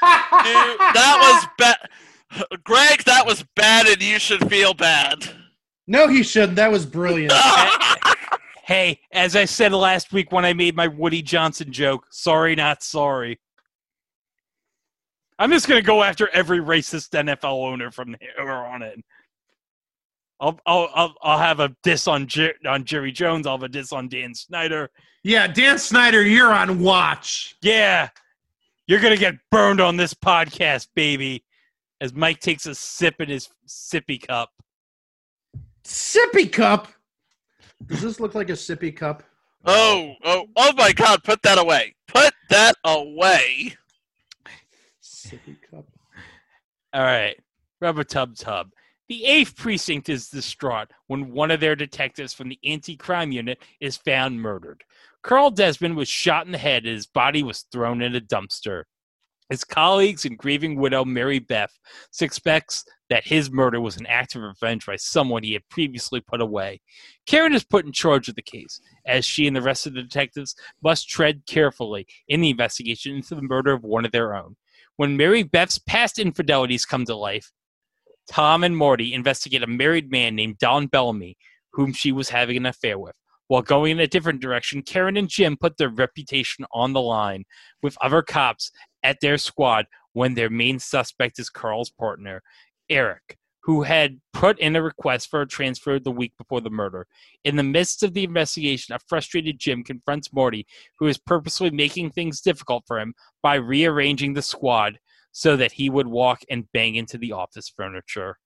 that 0.00 1.18
was 1.20 1.46
bad. 1.58 1.76
Greg, 2.64 3.04
that 3.04 3.24
was 3.26 3.44
bad, 3.54 3.86
and 3.86 4.02
you 4.02 4.18
should 4.18 4.48
feel 4.50 4.74
bad. 4.74 5.24
no, 5.86 6.08
he 6.08 6.22
shouldn't. 6.22 6.56
That 6.56 6.70
was 6.72 6.84
brilliant. 6.86 7.32
Hey, 8.64 9.00
as 9.12 9.36
I 9.36 9.44
said 9.44 9.72
last 9.72 10.10
week 10.12 10.32
when 10.32 10.46
I 10.46 10.54
made 10.54 10.74
my 10.74 10.88
Woody 10.88 11.20
Johnson 11.20 11.70
joke, 11.70 12.06
sorry, 12.10 12.54
not 12.54 12.82
sorry. 12.82 13.38
I'm 15.38 15.50
just 15.50 15.68
going 15.68 15.80
to 15.80 15.86
go 15.86 16.02
after 16.02 16.28
every 16.30 16.60
racist 16.60 17.10
NFL 17.10 17.44
owner 17.44 17.90
from 17.90 18.16
here 18.20 18.50
on 18.50 18.82
in. 18.82 19.02
I'll, 20.40 20.58
I'll, 20.64 20.88
I'll, 20.94 21.14
I'll 21.22 21.38
have 21.38 21.60
a 21.60 21.76
diss 21.82 22.08
on, 22.08 22.26
Jer- 22.26 22.54
on 22.66 22.84
Jerry 22.84 23.12
Jones. 23.12 23.46
I'll 23.46 23.58
have 23.58 23.64
a 23.64 23.68
diss 23.68 23.92
on 23.92 24.08
Dan 24.08 24.34
Snyder. 24.34 24.90
yeah, 25.22 25.46
Dan 25.46 25.78
Snyder, 25.78 26.22
you're 26.22 26.52
on 26.52 26.80
watch. 26.80 27.56
Yeah, 27.60 28.08
you're 28.86 29.00
going 29.00 29.14
to 29.14 29.20
get 29.20 29.34
burned 29.50 29.80
on 29.82 29.98
this 29.98 30.14
podcast, 30.14 30.88
baby. 30.94 31.44
As 32.00 32.14
Mike 32.14 32.40
takes 32.40 32.64
a 32.64 32.74
sip 32.74 33.20
in 33.20 33.28
his 33.28 33.50
sippy 33.68 34.26
cup. 34.26 34.50
Sippy 35.84 36.50
cup. 36.50 36.88
Does 37.86 38.02
this 38.02 38.20
look 38.20 38.34
like 38.34 38.50
a 38.50 38.54
sippy 38.54 38.94
cup? 38.94 39.22
Oh, 39.64 40.14
oh, 40.24 40.46
oh 40.56 40.72
my 40.76 40.92
God! 40.92 41.22
Put 41.24 41.42
that 41.42 41.58
away. 41.58 41.94
Put 42.08 42.34
that 42.50 42.74
away. 42.84 43.76
Sippy 45.02 45.56
cup. 45.70 45.86
All 46.92 47.02
right. 47.02 47.36
Rubber 47.80 48.04
Tub 48.04 48.36
Tub. 48.36 48.70
The 49.08 49.24
8th 49.26 49.56
Precinct 49.56 50.08
is 50.08 50.28
distraught 50.28 50.88
when 51.08 51.32
one 51.32 51.50
of 51.50 51.60
their 51.60 51.76
detectives 51.76 52.32
from 52.32 52.48
the 52.48 52.58
anti 52.64 52.96
crime 52.96 53.32
unit 53.32 53.58
is 53.80 53.96
found 53.96 54.40
murdered. 54.40 54.82
Carl 55.22 55.50
Desmond 55.50 55.96
was 55.96 56.08
shot 56.08 56.46
in 56.46 56.52
the 56.52 56.58
head 56.58 56.84
and 56.84 56.94
his 56.94 57.06
body 57.06 57.42
was 57.42 57.66
thrown 57.72 58.00
in 58.00 58.14
a 58.14 58.20
dumpster. 58.20 58.84
His 59.50 59.62
colleagues 59.62 60.24
and 60.24 60.38
grieving 60.38 60.76
widow 60.76 61.04
Mary 61.04 61.38
Beth 61.38 61.78
suspects 62.10 62.84
that 63.10 63.26
his 63.26 63.50
murder 63.50 63.80
was 63.80 63.96
an 63.96 64.06
act 64.06 64.34
of 64.34 64.42
revenge 64.42 64.86
by 64.86 64.96
someone 64.96 65.42
he 65.42 65.52
had 65.52 65.68
previously 65.68 66.20
put 66.20 66.40
away. 66.40 66.80
Karen 67.26 67.54
is 67.54 67.62
put 67.62 67.84
in 67.84 67.92
charge 67.92 68.28
of 68.28 68.36
the 68.36 68.42
case, 68.42 68.80
as 69.04 69.24
she 69.24 69.46
and 69.46 69.54
the 69.54 69.62
rest 69.62 69.86
of 69.86 69.92
the 69.92 70.02
detectives 70.02 70.56
must 70.82 71.08
tread 71.08 71.42
carefully 71.46 72.06
in 72.26 72.40
the 72.40 72.50
investigation 72.50 73.16
into 73.16 73.34
the 73.34 73.42
murder 73.42 73.72
of 73.72 73.84
one 73.84 74.06
of 74.06 74.12
their 74.12 74.34
own. 74.34 74.56
When 74.96 75.16
Mary 75.16 75.42
Beth's 75.42 75.78
past 75.78 76.18
infidelities 76.18 76.86
come 76.86 77.04
to 77.04 77.14
life, 77.14 77.52
Tom 78.30 78.64
and 78.64 78.76
Morty 78.76 79.12
investigate 79.12 79.62
a 79.62 79.66
married 79.66 80.10
man 80.10 80.34
named 80.34 80.58
Don 80.58 80.86
Bellamy, 80.86 81.36
whom 81.72 81.92
she 81.92 82.12
was 82.12 82.30
having 82.30 82.56
an 82.56 82.66
affair 82.66 82.98
with. 82.98 83.16
While 83.48 83.62
going 83.62 83.92
in 83.92 84.00
a 84.00 84.06
different 84.06 84.40
direction, 84.40 84.82
Karen 84.82 85.16
and 85.16 85.28
Jim 85.28 85.56
put 85.56 85.76
their 85.76 85.90
reputation 85.90 86.64
on 86.72 86.92
the 86.92 87.00
line 87.00 87.44
with 87.82 87.98
other 88.00 88.22
cops 88.22 88.70
at 89.02 89.20
their 89.20 89.38
squad 89.38 89.86
when 90.12 90.34
their 90.34 90.50
main 90.50 90.78
suspect 90.78 91.38
is 91.38 91.50
Carl's 91.50 91.90
partner, 91.90 92.42
Eric, 92.88 93.36
who 93.64 93.82
had 93.82 94.20
put 94.32 94.58
in 94.58 94.76
a 94.76 94.82
request 94.82 95.30
for 95.30 95.42
a 95.42 95.46
transfer 95.46 95.98
the 95.98 96.10
week 96.10 96.32
before 96.38 96.60
the 96.60 96.70
murder. 96.70 97.06
In 97.44 97.56
the 97.56 97.62
midst 97.62 98.02
of 98.02 98.14
the 98.14 98.24
investigation, 98.24 98.94
a 98.94 98.98
frustrated 98.98 99.58
Jim 99.58 99.84
confronts 99.84 100.32
Morty, 100.32 100.66
who 100.98 101.06
is 101.06 101.18
purposely 101.18 101.70
making 101.70 102.10
things 102.10 102.40
difficult 102.40 102.84
for 102.86 102.98
him 102.98 103.14
by 103.42 103.56
rearranging 103.56 104.34
the 104.34 104.42
squad 104.42 104.98
so 105.32 105.56
that 105.56 105.72
he 105.72 105.90
would 105.90 106.06
walk 106.06 106.42
and 106.48 106.70
bang 106.72 106.94
into 106.94 107.18
the 107.18 107.32
office 107.32 107.68
furniture. 107.68 108.38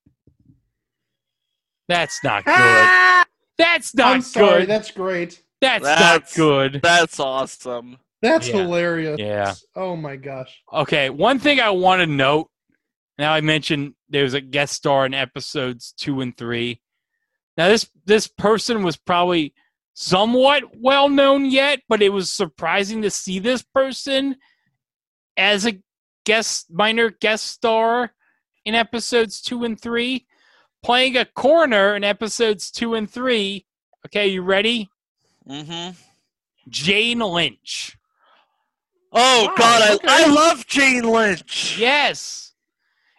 That's 1.87 2.22
not 2.24 2.44
good. 2.44 2.54
Ah! 2.56 3.24
That's 3.59 3.94
not 3.94 4.14
I'm 4.14 4.23
sorry. 4.23 4.61
good. 4.61 4.68
That's 4.68 4.90
great. 4.90 5.42
That's, 5.61 5.85
That's- 5.85 6.01
not 6.01 6.35
good. 6.37 6.81
That's 6.83 7.18
awesome. 7.21 7.99
That's 8.23 8.49
Yeah. 8.49 8.57
hilarious. 8.57 9.18
Yeah. 9.18 9.55
Oh 9.77 9.94
my 9.97 10.16
gosh. 10.16 10.57
Okay, 10.73 11.11
one 11.11 11.38
thing 11.38 11.61
I 11.61 11.71
want 11.71 12.01
to 12.01 12.07
note. 12.07 12.49
Now 13.18 13.33
I 13.33 13.40
mentioned 13.40 13.94
there 14.09 14.25
was 14.25 14.35
a 14.35 14.40
guest 14.40 14.75
star 14.75 15.07
in 15.07 15.14
episodes 15.14 15.92
two 15.97 16.21
and 16.21 16.37
three. 16.37 16.81
Now 17.57 17.68
this 17.68 17.88
this 18.05 18.27
person 18.29 18.83
was 18.83 18.97
probably 18.97 19.55
somewhat 19.94 20.62
well 20.77 21.09
known 21.09 21.44
yet, 21.47 21.81
but 21.88 22.03
it 22.03 22.11
was 22.11 22.33
surprising 22.33 23.03
to 23.03 23.11
see 23.11 23.38
this 23.40 23.62
person 23.62 24.37
as 25.37 25.66
a 25.66 25.81
guest 26.25 26.66
minor 26.71 27.11
guest 27.11 27.47
star 27.47 28.12
in 28.64 28.75
episodes 28.75 29.40
two 29.40 29.64
and 29.64 29.81
three, 29.81 30.27
playing 30.82 31.16
a 31.16 31.24
corner 31.24 31.94
in 31.96 32.04
episodes 32.04 32.70
two 32.70 32.94
and 32.94 33.10
three. 33.10 33.66
Okay, 34.06 34.28
you 34.28 34.42
ready? 34.42 34.88
Mm-hmm. 35.48 35.92
Jane 36.68 37.18
Lynch. 37.20 37.96
Oh 39.12 39.46
Wow, 39.46 39.54
God, 39.56 40.00
I. 40.04 40.24
I 40.24 40.26
love 40.26 40.66
Jane 40.66 41.04
Lynch. 41.04 41.78
Yes. 41.78 42.52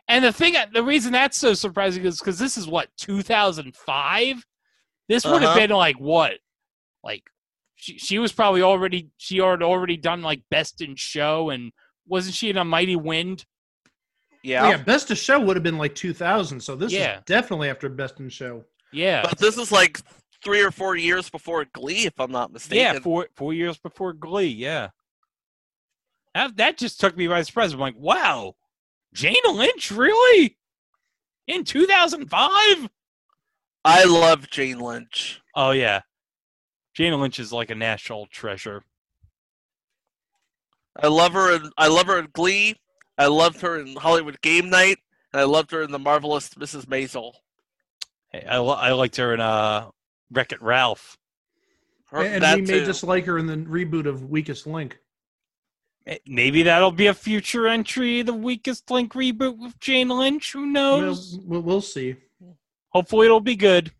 And 0.07 0.23
the 0.25 0.31
thing, 0.31 0.55
the 0.73 0.83
reason 0.83 1.11
that's 1.11 1.37
so 1.37 1.53
surprising 1.53 2.03
is 2.05 2.19
because 2.19 2.39
this 2.39 2.57
is 2.57 2.67
what 2.67 2.89
2005. 2.97 4.45
This 5.07 5.25
would 5.25 5.41
have 5.41 5.51
Uh-huh. 5.51 5.59
been 5.59 5.69
like 5.71 5.97
what, 5.99 6.33
like 7.03 7.23
she 7.75 7.97
she 7.97 8.19
was 8.19 8.31
probably 8.31 8.61
already 8.61 9.09
she 9.17 9.37
had 9.37 9.63
already 9.63 9.97
done 9.97 10.21
like 10.21 10.41
Best 10.51 10.81
in 10.81 10.95
Show 10.95 11.49
and 11.49 11.71
wasn't 12.07 12.35
she 12.35 12.49
in 12.49 12.57
a 12.57 12.65
Mighty 12.65 12.95
Wind? 12.95 13.45
Yeah. 14.43 14.65
Oh, 14.65 14.69
yeah. 14.69 14.77
Best 14.77 15.11
of 15.11 15.17
Show 15.17 15.39
would 15.39 15.55
have 15.55 15.63
been 15.63 15.77
like 15.77 15.95
2000. 15.95 16.59
So 16.61 16.75
this 16.75 16.91
Yeah. 16.93 17.17
is 17.17 17.23
definitely 17.25 17.69
after 17.69 17.89
Best 17.89 18.19
in 18.19 18.29
Show. 18.29 18.63
Yeah, 18.91 19.21
but 19.23 19.37
this 19.37 19.57
is 19.57 19.71
like 19.71 19.99
three 20.43 20.61
or 20.63 20.71
four 20.71 20.95
years 20.95 21.29
before 21.29 21.65
Glee, 21.73 22.05
if 22.05 22.19
I'm 22.19 22.31
not 22.31 22.51
mistaken. 22.51 22.95
yeah, 22.95 22.99
four 22.99 23.27
four 23.35 23.53
years 23.53 23.77
before 23.77 24.13
Glee. 24.13 24.47
Yeah, 24.47 24.89
that 26.33 26.57
that 26.57 26.77
just 26.79 26.99
took 26.99 27.15
me 27.15 27.27
by 27.27 27.43
surprise. 27.43 27.71
I'm 27.73 27.79
like, 27.79 27.97
wow, 27.97 28.55
Jane 29.13 29.35
Lynch 29.45 29.91
really 29.91 30.57
in 31.47 31.63
2005? 31.65 32.89
I 33.85 34.03
love 34.05 34.49
Jane 34.49 34.79
Lynch. 34.79 35.39
Oh 35.53 35.69
yeah, 35.71 36.01
Jane 36.95 37.13
Lynch 37.19 37.39
is 37.39 37.53
like 37.53 37.69
a 37.69 37.75
national 37.75 38.25
treasure. 38.27 38.83
I 40.95 41.07
love 41.07 41.33
her. 41.33 41.55
In, 41.55 41.69
I 41.77 41.87
love 41.89 42.07
her 42.07 42.17
in 42.17 42.27
Glee. 42.33 42.75
I 43.19 43.27
loved 43.27 43.59
her 43.61 43.79
in 43.79 43.95
Hollywood 43.97 44.39
Game 44.41 44.69
Night, 44.69 44.97
and 45.33 45.41
I 45.41 45.43
loved 45.43 45.71
her 45.71 45.83
in 45.83 45.91
The 45.91 45.99
Marvelous 45.99 46.49
Mrs. 46.51 46.85
Maisel. 46.85 47.33
Hey, 48.31 48.45
I, 48.49 48.59
li- 48.59 48.77
I 48.77 48.93
liked 48.93 49.17
her 49.17 49.33
in 49.33 49.41
uh, 49.41 49.89
Wreck 50.31 50.53
It 50.53 50.61
Ralph. 50.61 51.17
Her, 52.05 52.23
and 52.23 52.43
we 52.43 52.61
may 52.61 52.79
too. 52.79 52.85
just 52.85 53.03
her 53.03 53.37
in 53.37 53.45
the 53.45 53.57
reboot 53.57 54.07
of 54.07 54.29
Weakest 54.29 54.65
Link. 54.65 54.97
Eh, 56.07 56.17
Maybe 56.25 56.63
that'll 56.63 56.91
be 56.93 57.07
a 57.07 57.13
future 57.13 57.67
entry, 57.67 58.21
the 58.21 58.33
Weakest 58.33 58.89
Link 58.89 59.13
reboot 59.13 59.59
with 59.59 59.77
Jane 59.81 60.07
Lynch. 60.07 60.53
Who 60.53 60.65
knows? 60.65 61.37
we'll, 61.43 61.61
we'll 61.61 61.81
see. 61.81 62.15
Hopefully, 62.89 63.25
it'll 63.25 63.41
be 63.41 63.57
good. 63.57 63.91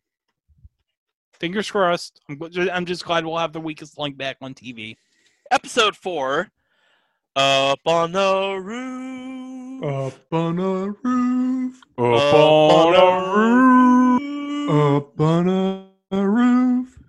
Fingers 1.33 1.69
crossed. 1.69 2.21
I'm, 2.29 2.39
I'm 2.71 2.85
just 2.85 3.05
glad 3.05 3.25
we'll 3.25 3.37
have 3.37 3.53
the 3.53 3.59
Weakest 3.59 3.99
Link 3.99 4.17
back 4.17 4.37
on 4.41 4.53
TV. 4.53 4.95
Episode 5.51 5.95
four. 5.95 6.49
Up 7.35 7.79
on 7.85 8.11
the 8.11 8.59
roof. 8.61 9.83
Up 9.83 10.33
on 10.33 10.59
a 10.59 10.91
roof. 11.03 11.75
Up 11.97 12.33
on 12.33 12.95
a 12.95 13.35
roof. 13.35 14.69
Up 14.69 15.21
on 15.21 15.49
a 15.49 16.27
roof. 16.27 16.99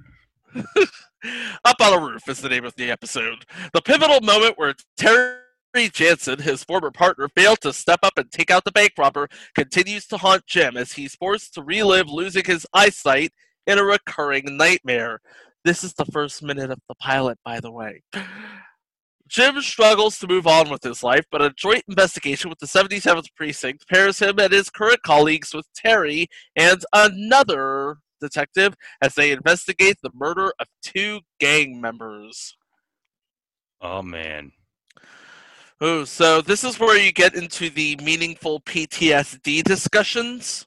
Up 1.64 1.76
on 1.80 1.92
a 1.92 2.00
Roof 2.00 2.28
is 2.28 2.40
the 2.40 2.48
name 2.48 2.64
of 2.64 2.74
the 2.76 2.90
episode. 2.90 3.44
The 3.72 3.82
pivotal 3.82 4.20
moment 4.20 4.58
where 4.58 4.74
Terry 4.96 5.88
Jansen, 5.90 6.38
his 6.38 6.64
former 6.64 6.90
partner, 6.90 7.28
failed 7.36 7.60
to 7.62 7.72
step 7.72 8.00
up 8.02 8.14
and 8.16 8.30
take 8.30 8.50
out 8.50 8.64
the 8.64 8.72
bank 8.72 8.92
robber, 8.98 9.28
continues 9.54 10.06
to 10.08 10.16
haunt 10.16 10.46
Jim 10.46 10.76
as 10.76 10.92
he's 10.92 11.14
forced 11.14 11.54
to 11.54 11.62
relive 11.62 12.08
losing 12.08 12.44
his 12.44 12.66
eyesight 12.72 13.32
in 13.66 13.78
a 13.78 13.84
recurring 13.84 14.56
nightmare. 14.56 15.20
This 15.64 15.84
is 15.84 15.92
the 15.94 16.06
first 16.06 16.42
minute 16.42 16.70
of 16.70 16.80
the 16.88 16.94
pilot, 16.94 17.38
by 17.44 17.60
the 17.60 17.70
way. 17.70 18.02
Jim 19.30 19.60
struggles 19.62 20.18
to 20.18 20.26
move 20.26 20.46
on 20.48 20.68
with 20.68 20.82
his 20.82 21.02
life, 21.04 21.24
but 21.30 21.40
a 21.40 21.52
joint 21.56 21.84
investigation 21.88 22.50
with 22.50 22.58
the 22.58 22.66
77th 22.66 23.32
Precinct 23.36 23.88
pairs 23.88 24.18
him 24.18 24.38
and 24.40 24.52
his 24.52 24.68
current 24.70 25.02
colleagues 25.02 25.54
with 25.54 25.66
Terry 25.72 26.26
and 26.56 26.84
another 26.92 27.98
detective 28.20 28.74
as 29.00 29.14
they 29.14 29.30
investigate 29.30 29.96
the 30.02 30.10
murder 30.14 30.52
of 30.58 30.66
two 30.82 31.20
gang 31.38 31.80
members. 31.80 32.56
Oh, 33.80 34.02
man. 34.02 34.50
Oh, 35.80 36.04
so 36.04 36.42
this 36.42 36.64
is 36.64 36.78
where 36.78 36.98
you 36.98 37.12
get 37.12 37.34
into 37.34 37.70
the 37.70 37.96
meaningful 38.02 38.60
PTSD 38.60 39.62
discussions 39.62 40.66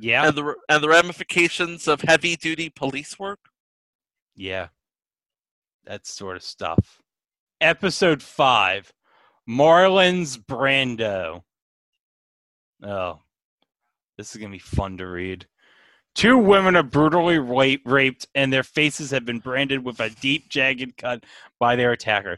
Yeah. 0.00 0.26
and 0.26 0.36
the 0.36 0.54
and 0.68 0.82
the 0.82 0.88
ramifications 0.88 1.86
of 1.86 2.00
heavy 2.00 2.34
duty 2.34 2.70
police 2.70 3.18
work. 3.18 3.38
Yeah. 4.34 4.68
That 5.84 6.06
sort 6.06 6.36
of 6.36 6.42
stuff. 6.42 7.01
Episode 7.62 8.22
5 8.24 8.92
Marlins 9.48 10.36
Brando. 10.36 11.42
Oh, 12.82 13.20
this 14.18 14.34
is 14.34 14.40
to 14.40 14.48
be 14.48 14.58
fun 14.58 14.96
to 14.98 15.06
read. 15.06 15.46
Two 16.16 16.36
women 16.36 16.74
are 16.74 16.82
brutally 16.82 17.38
ra- 17.38 17.76
raped, 17.84 18.26
and 18.34 18.52
their 18.52 18.64
faces 18.64 19.12
have 19.12 19.24
been 19.24 19.38
branded 19.38 19.84
with 19.84 20.00
a 20.00 20.10
deep, 20.10 20.50
jagged 20.50 20.96
cut 20.96 21.24
by 21.60 21.76
their 21.76 21.92
attacker. 21.92 22.36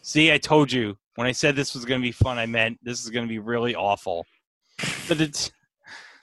See, 0.00 0.32
I 0.32 0.38
told 0.38 0.72
you. 0.72 0.96
When 1.16 1.26
I 1.26 1.32
said 1.32 1.54
this 1.54 1.74
was 1.74 1.84
going 1.84 2.00
to 2.00 2.06
be 2.06 2.12
fun, 2.12 2.38
I 2.38 2.46
meant 2.46 2.78
this 2.82 3.02
is 3.04 3.10
going 3.10 3.24
to 3.24 3.28
be 3.28 3.38
really 3.38 3.74
awful. 3.74 4.26
The 5.08 5.42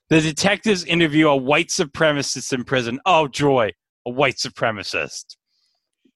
detectives 0.10 0.84
interview 0.84 1.29
a 1.29 1.36
white 1.36 1.69
supremacist 1.69 2.53
in 2.53 2.63
prison. 2.63 2.99
Oh, 3.06 3.27
joy 3.27 3.71
a 4.06 4.10
white 4.12 4.36
supremacist 4.36 5.38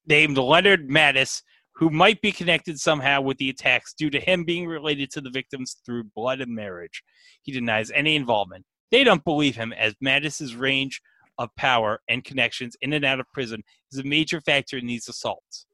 named 0.06 0.38
Leonard 0.38 0.88
Mattis, 0.88 1.42
who 1.78 1.90
might 1.90 2.20
be 2.20 2.32
connected 2.32 2.80
somehow 2.80 3.20
with 3.20 3.38
the 3.38 3.48
attacks 3.48 3.94
due 3.94 4.10
to 4.10 4.18
him 4.18 4.44
being 4.44 4.66
related 4.66 5.10
to 5.12 5.20
the 5.20 5.30
victims 5.30 5.76
through 5.86 6.02
blood 6.14 6.40
and 6.40 6.52
marriage. 6.52 7.04
He 7.42 7.52
denies 7.52 7.92
any 7.92 8.16
involvement. 8.16 8.64
They 8.90 9.04
don't 9.04 9.24
believe 9.24 9.54
him, 9.54 9.72
as 9.72 9.94
Mattis's 10.00 10.56
range 10.56 11.00
of 11.38 11.54
power 11.56 12.00
and 12.08 12.24
connections 12.24 12.76
in 12.80 12.92
and 12.92 13.04
out 13.04 13.20
of 13.20 13.32
prison 13.32 13.62
is 13.92 14.00
a 14.00 14.02
major 14.02 14.40
factor 14.40 14.76
in 14.76 14.88
these 14.88 15.08
assaults. 15.08 15.66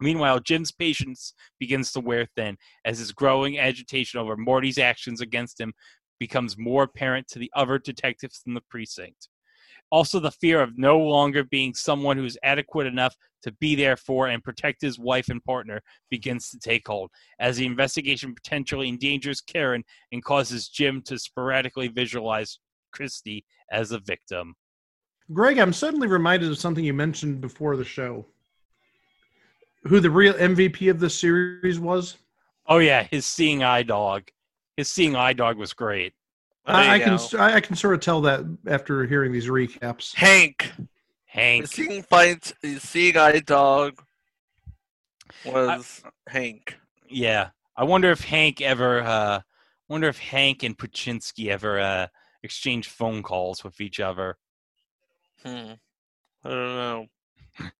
Meanwhile, 0.00 0.40
Jim's 0.40 0.72
patience 0.72 1.34
begins 1.60 1.92
to 1.92 2.00
wear 2.00 2.26
thin 2.34 2.56
as 2.84 2.98
his 2.98 3.12
growing 3.12 3.60
agitation 3.60 4.18
over 4.18 4.36
Morty's 4.36 4.78
actions 4.78 5.20
against 5.20 5.60
him 5.60 5.72
becomes 6.18 6.58
more 6.58 6.82
apparent 6.82 7.28
to 7.28 7.38
the 7.38 7.50
other 7.54 7.78
detectives 7.78 8.42
in 8.44 8.54
the 8.54 8.60
precinct 8.68 9.28
also 9.90 10.20
the 10.20 10.30
fear 10.30 10.60
of 10.60 10.78
no 10.78 10.98
longer 10.98 11.44
being 11.44 11.74
someone 11.74 12.16
who 12.16 12.24
is 12.24 12.38
adequate 12.42 12.86
enough 12.86 13.16
to 13.42 13.52
be 13.52 13.74
there 13.74 13.96
for 13.96 14.28
and 14.28 14.42
protect 14.42 14.80
his 14.80 14.98
wife 14.98 15.28
and 15.28 15.42
partner 15.44 15.80
begins 16.10 16.50
to 16.50 16.58
take 16.58 16.86
hold 16.86 17.10
as 17.38 17.56
the 17.56 17.66
investigation 17.66 18.34
potentially 18.34 18.88
endangers 18.88 19.40
Karen 19.40 19.84
and 20.12 20.24
causes 20.24 20.68
Jim 20.68 21.02
to 21.02 21.18
sporadically 21.18 21.88
visualize 21.88 22.58
Christy 22.92 23.44
as 23.70 23.92
a 23.92 24.00
victim. 24.00 24.54
Greg, 25.32 25.58
I'm 25.58 25.72
suddenly 25.72 26.08
reminded 26.08 26.50
of 26.50 26.58
something 26.58 26.84
you 26.84 26.94
mentioned 26.94 27.40
before 27.40 27.76
the 27.76 27.84
show. 27.84 28.24
Who 29.84 30.00
the 30.00 30.10
real 30.10 30.34
MVP 30.34 30.90
of 30.90 31.00
this 31.00 31.18
series 31.18 31.78
was? 31.78 32.16
Oh 32.66 32.78
yeah, 32.78 33.04
his 33.04 33.26
seeing 33.26 33.62
eye 33.62 33.82
dog. 33.82 34.24
His 34.76 34.90
seeing 34.90 35.16
eye 35.16 35.32
dog 35.32 35.56
was 35.56 35.72
great. 35.72 36.12
There 36.68 36.84
you 36.84 36.90
I, 36.90 36.94
I 36.94 36.98
can. 36.98 37.18
I 37.38 37.54
I 37.54 37.60
can 37.60 37.74
sort 37.76 37.94
of 37.94 38.00
tell 38.00 38.20
that 38.22 38.44
after 38.66 39.06
hearing 39.06 39.32
these 39.32 39.46
recaps. 39.48 40.14
Hank. 40.14 40.70
Hank. 41.26 41.62
the 41.62 41.68
Seeing 41.68 42.02
fight 42.02 42.52
seeing 42.78 43.16
eye 43.16 43.40
dog 43.40 44.00
was 45.44 46.02
Hank. 46.28 46.76
Yeah. 47.08 47.50
I 47.76 47.84
wonder 47.84 48.10
if 48.10 48.20
Hank 48.22 48.60
ever 48.60 49.02
uh 49.02 49.40
wonder 49.88 50.08
if 50.08 50.18
Hank 50.18 50.62
and 50.62 50.76
Puchinsky 50.76 51.48
ever 51.48 51.78
uh 51.80 52.06
exchanged 52.42 52.90
phone 52.90 53.22
calls 53.22 53.64
with 53.64 53.80
each 53.80 54.00
other. 54.00 54.36
Hmm. 55.44 55.72
I 56.44 56.48
don't 56.48 56.76
know. 56.76 57.06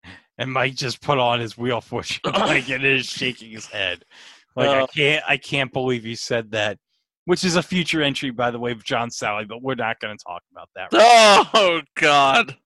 And 0.40 0.52
Mike 0.52 0.76
just 0.76 1.02
put 1.02 1.18
on 1.18 1.40
his 1.40 1.58
wheel 1.58 1.80
push 1.80 2.20
like 2.24 2.68
and 2.70 2.84
is 2.84 3.06
shaking 3.06 3.50
his 3.50 3.66
head. 3.66 4.04
Like 4.54 4.68
I 4.68 4.80
Uh. 4.82 4.86
can't 4.86 5.24
I 5.26 5.36
can't 5.36 5.72
believe 5.72 6.06
you 6.06 6.14
said 6.14 6.52
that. 6.52 6.78
Which 7.28 7.44
is 7.44 7.56
a 7.56 7.62
future 7.62 8.00
entry, 8.00 8.30
by 8.30 8.50
the 8.50 8.58
way, 8.58 8.72
of 8.72 8.82
John 8.82 9.10
Sally, 9.10 9.44
but 9.44 9.60
we're 9.60 9.74
not 9.74 10.00
gonna 10.00 10.16
talk 10.16 10.42
about 10.50 10.70
that. 10.74 10.88
Oh 11.52 11.82
God. 11.94 12.56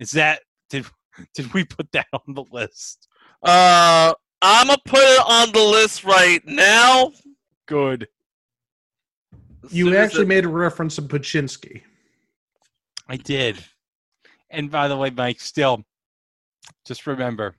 Is 0.00 0.10
that 0.10 0.40
did 0.70 0.86
did 1.34 1.54
we 1.54 1.62
put 1.64 1.92
that 1.92 2.08
on 2.12 2.34
the 2.34 2.42
list? 2.50 3.06
Uh, 3.44 4.12
I'm 4.42 4.66
gonna 4.66 4.80
put 4.84 4.98
it 5.04 5.22
on 5.24 5.52
the 5.52 5.62
list 5.62 6.02
right 6.02 6.44
now. 6.44 7.12
Good. 7.66 8.08
As 9.64 9.72
You 9.72 9.84
soon 9.84 9.94
actually 9.94 10.22
it- 10.22 10.28
made 10.28 10.44
a 10.46 10.48
reference 10.48 10.96
to 10.96 11.02
Pachinski. 11.02 11.82
I 13.06 13.18
did. 13.18 13.64
And 14.50 14.68
by 14.68 14.88
the 14.88 14.96
way, 14.96 15.10
Mike, 15.10 15.40
still, 15.40 15.84
just 16.84 17.06
remember, 17.06 17.54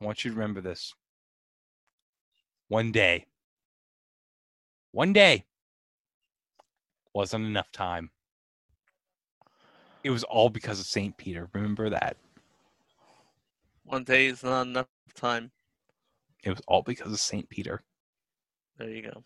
I 0.00 0.04
want 0.04 0.24
you 0.24 0.32
to 0.32 0.36
remember 0.36 0.60
this. 0.60 0.92
One 2.66 2.90
day, 2.90 3.26
one 4.94 5.12
day 5.12 5.44
wasn't 7.14 7.44
enough 7.44 7.70
time. 7.72 8.10
It 10.04 10.10
was 10.10 10.22
all 10.24 10.48
because 10.50 10.78
of 10.78 10.86
St. 10.86 11.16
Peter. 11.16 11.48
Remember 11.52 11.90
that. 11.90 12.16
one 13.84 14.04
day 14.04 14.26
is 14.26 14.42
not 14.44 14.62
enough 14.62 14.86
time. 15.14 15.50
It 16.44 16.50
was 16.50 16.60
all 16.68 16.82
because 16.82 17.12
of 17.12 17.20
St. 17.20 17.48
Peter. 17.48 17.82
There 18.78 18.88
you 18.88 19.02
go. 19.02 19.24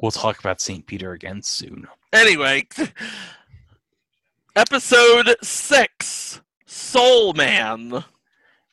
We'll 0.00 0.10
talk 0.10 0.38
about 0.40 0.60
St. 0.60 0.86
Peter 0.86 1.12
again 1.12 1.42
soon. 1.42 1.86
Anyway, 2.12 2.66
episode 4.56 5.36
six, 5.42 6.40
Soul 6.66 7.34
Man. 7.34 8.04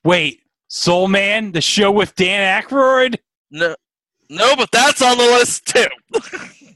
Wait, 0.04 0.42
Soul 0.68 1.10
Man, 1.10 1.52
the 1.52 1.62
show 1.62 1.92
with 1.92 2.16
Dan 2.16 2.64
Aykroyd? 2.64 3.18
No, 3.52 3.76
no, 4.30 4.56
but 4.56 4.72
that's 4.72 5.02
on 5.02 5.18
the 5.18 5.24
list 5.24 5.66
too. 5.66 5.88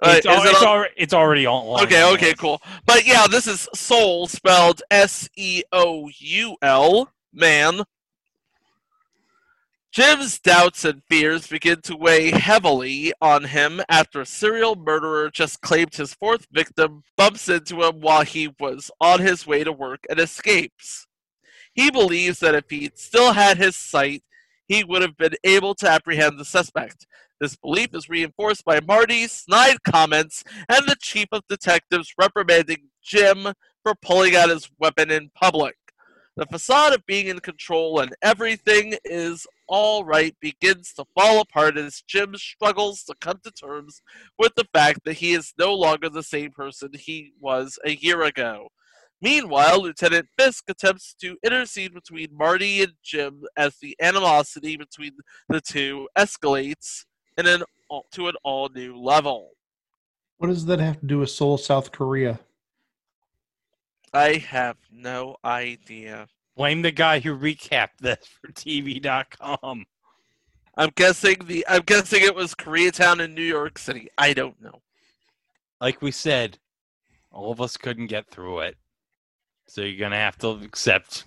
It's, 0.00 0.26
al- 0.26 0.44
it 0.44 0.50
it's, 0.50 0.94
it's 0.96 1.12
already 1.12 1.44
on. 1.44 1.82
Okay, 1.82 2.02
on 2.02 2.14
okay, 2.14 2.32
cool. 2.34 2.62
But 2.86 3.04
yeah, 3.04 3.26
this 3.26 3.48
is 3.48 3.68
Soul 3.74 4.28
spelled 4.28 4.80
S 4.92 5.28
E 5.36 5.64
O 5.72 6.08
U 6.16 6.56
L, 6.62 7.10
man. 7.32 7.82
Jim's 9.90 10.38
doubts 10.38 10.84
and 10.84 11.02
fears 11.10 11.46
begin 11.48 11.80
to 11.80 11.96
weigh 11.96 12.30
heavily 12.30 13.12
on 13.20 13.44
him 13.44 13.80
after 13.88 14.20
a 14.20 14.26
serial 14.26 14.76
murderer 14.76 15.30
just 15.30 15.62
claimed 15.62 15.94
his 15.94 16.14
fourth 16.14 16.46
victim 16.52 17.02
bumps 17.16 17.48
into 17.48 17.82
him 17.82 18.00
while 18.00 18.22
he 18.22 18.54
was 18.60 18.90
on 19.00 19.20
his 19.20 19.46
way 19.46 19.64
to 19.64 19.72
work 19.72 20.04
and 20.08 20.20
escapes. 20.20 21.06
He 21.74 21.90
believes 21.90 22.38
that 22.40 22.54
if 22.54 22.70
he 22.70 22.90
still 22.94 23.32
had 23.32 23.56
his 23.56 23.76
sight, 23.76 24.22
he 24.68 24.84
would 24.84 25.02
have 25.02 25.16
been 25.16 25.34
able 25.44 25.74
to 25.76 25.90
apprehend 25.90 26.38
the 26.38 26.44
suspect. 26.44 27.06
This 27.40 27.56
belief 27.56 27.94
is 27.94 28.08
reinforced 28.08 28.64
by 28.64 28.80
Marty's 28.80 29.32
snide 29.32 29.82
comments 29.82 30.44
and 30.68 30.86
the 30.86 30.96
chief 31.00 31.28
of 31.32 31.42
detectives 31.48 32.12
reprimanding 32.18 32.88
Jim 33.02 33.48
for 33.82 33.94
pulling 34.02 34.36
out 34.36 34.50
his 34.50 34.70
weapon 34.78 35.10
in 35.10 35.30
public. 35.34 35.76
The 36.36 36.46
facade 36.46 36.94
of 36.94 37.04
being 37.06 37.26
in 37.26 37.40
control 37.40 37.98
and 37.98 38.14
everything 38.22 38.94
is 39.04 39.46
all 39.66 40.04
right 40.04 40.36
begins 40.40 40.92
to 40.94 41.04
fall 41.16 41.40
apart 41.40 41.76
as 41.76 42.02
Jim 42.06 42.36
struggles 42.36 43.02
to 43.04 43.14
come 43.20 43.40
to 43.42 43.50
terms 43.50 44.02
with 44.38 44.54
the 44.54 44.66
fact 44.72 45.00
that 45.04 45.14
he 45.14 45.32
is 45.32 45.52
no 45.58 45.74
longer 45.74 46.08
the 46.08 46.22
same 46.22 46.52
person 46.52 46.90
he 46.94 47.32
was 47.40 47.78
a 47.84 47.96
year 47.96 48.22
ago. 48.22 48.68
Meanwhile, 49.20 49.82
Lieutenant 49.82 50.28
Fisk 50.38 50.64
attempts 50.68 51.14
to 51.20 51.36
intercede 51.44 51.92
between 51.92 52.28
Marty 52.32 52.82
and 52.82 52.92
Jim 53.02 53.42
as 53.56 53.76
the 53.78 53.96
animosity 54.00 54.76
between 54.76 55.12
the 55.48 55.60
two 55.60 56.08
escalates 56.16 57.04
in 57.36 57.46
an, 57.46 57.62
to 58.12 58.28
an 58.28 58.34
all 58.44 58.68
new 58.68 58.96
level. 58.96 59.50
What 60.36 60.48
does 60.48 60.66
that 60.66 60.78
have 60.78 61.00
to 61.00 61.06
do 61.06 61.18
with 61.18 61.30
Seoul, 61.30 61.58
South 61.58 61.90
Korea? 61.90 62.38
I 64.14 64.34
have 64.34 64.76
no 64.92 65.36
idea. 65.44 66.28
Blame 66.56 66.82
the 66.82 66.92
guy 66.92 67.18
who 67.18 67.36
recapped 67.36 67.98
this 68.00 68.18
for 68.40 68.52
TV.com. 68.52 69.84
I'm 70.76 70.90
guessing 70.94 71.36
the 71.46 71.66
I'm 71.68 71.82
guessing 71.82 72.22
it 72.22 72.34
was 72.34 72.54
Koreatown 72.54 73.20
in 73.20 73.34
New 73.34 73.42
York 73.42 73.78
City. 73.78 74.08
I 74.16 74.32
don't 74.32 74.60
know. 74.62 74.80
Like 75.80 76.02
we 76.02 76.12
said, 76.12 76.58
all 77.32 77.50
of 77.50 77.60
us 77.60 77.76
couldn't 77.76 78.06
get 78.06 78.30
through 78.30 78.60
it. 78.60 78.76
So 79.68 79.82
you're 79.82 80.00
gonna 80.00 80.16
have 80.16 80.38
to 80.38 80.48
accept 80.48 81.24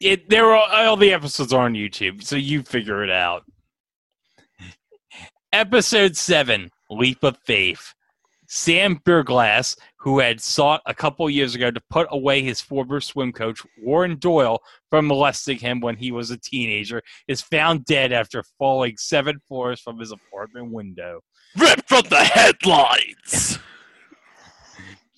it. 0.00 0.28
There 0.28 0.54
are 0.54 0.86
all 0.86 0.96
the 0.96 1.12
episodes 1.12 1.52
are 1.52 1.64
on 1.64 1.74
YouTube, 1.74 2.22
so 2.22 2.36
you 2.36 2.62
figure 2.62 3.02
it 3.02 3.10
out. 3.10 3.44
Episode 5.52 6.16
seven, 6.16 6.70
Leap 6.88 7.22
of 7.22 7.36
Faith. 7.44 7.94
Sam 8.54 9.00
Burglass, 9.04 9.76
who 9.96 10.18
had 10.18 10.40
sought 10.40 10.82
a 10.84 10.94
couple 10.94 11.28
years 11.30 11.54
ago 11.54 11.70
to 11.70 11.80
put 11.88 12.06
away 12.10 12.42
his 12.42 12.60
former 12.60 13.00
swim 13.00 13.32
coach, 13.32 13.62
Warren 13.82 14.18
Doyle, 14.18 14.60
from 14.90 15.06
molesting 15.06 15.58
him 15.58 15.80
when 15.80 15.96
he 15.96 16.12
was 16.12 16.30
a 16.30 16.36
teenager, 16.36 17.02
is 17.28 17.40
found 17.40 17.86
dead 17.86 18.12
after 18.12 18.44
falling 18.58 18.98
seven 18.98 19.40
floors 19.48 19.80
from 19.80 19.98
his 19.98 20.12
apartment 20.12 20.70
window. 20.70 21.20
Ripped 21.56 21.88
from 21.88 22.02
the 22.10 22.22
headlines. 22.22 23.58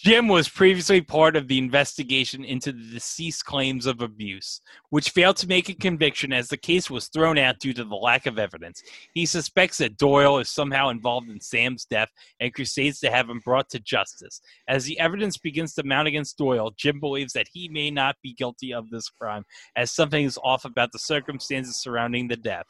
Jim 0.04 0.28
was 0.28 0.50
previously 0.50 1.00
part 1.00 1.34
of 1.34 1.48
the 1.48 1.56
investigation 1.56 2.44
into 2.44 2.72
the 2.72 2.90
deceased's 2.92 3.42
claims 3.42 3.86
of 3.86 4.02
abuse, 4.02 4.60
which 4.90 5.08
failed 5.08 5.38
to 5.38 5.48
make 5.48 5.70
a 5.70 5.74
conviction 5.74 6.30
as 6.30 6.46
the 6.46 6.58
case 6.58 6.90
was 6.90 7.08
thrown 7.08 7.38
out 7.38 7.58
due 7.58 7.72
to 7.72 7.84
the 7.84 7.96
lack 7.96 8.26
of 8.26 8.38
evidence. 8.38 8.82
He 9.14 9.24
suspects 9.24 9.78
that 9.78 9.96
Doyle 9.96 10.40
is 10.40 10.50
somehow 10.50 10.90
involved 10.90 11.30
in 11.30 11.40
Sam's 11.40 11.86
death 11.86 12.10
and 12.38 12.52
crusades 12.52 13.00
to 13.00 13.10
have 13.10 13.30
him 13.30 13.40
brought 13.42 13.70
to 13.70 13.80
justice. 13.80 14.42
As 14.68 14.84
the 14.84 15.00
evidence 15.00 15.38
begins 15.38 15.72
to 15.76 15.84
mount 15.84 16.06
against 16.06 16.36
Doyle, 16.36 16.74
Jim 16.76 17.00
believes 17.00 17.32
that 17.32 17.48
he 17.50 17.70
may 17.70 17.90
not 17.90 18.16
be 18.22 18.34
guilty 18.34 18.74
of 18.74 18.90
this 18.90 19.08
crime, 19.08 19.46
as 19.74 19.90
something 19.90 20.26
is 20.26 20.38
off 20.44 20.66
about 20.66 20.92
the 20.92 20.98
circumstances 20.98 21.76
surrounding 21.76 22.28
the 22.28 22.36
death. 22.36 22.66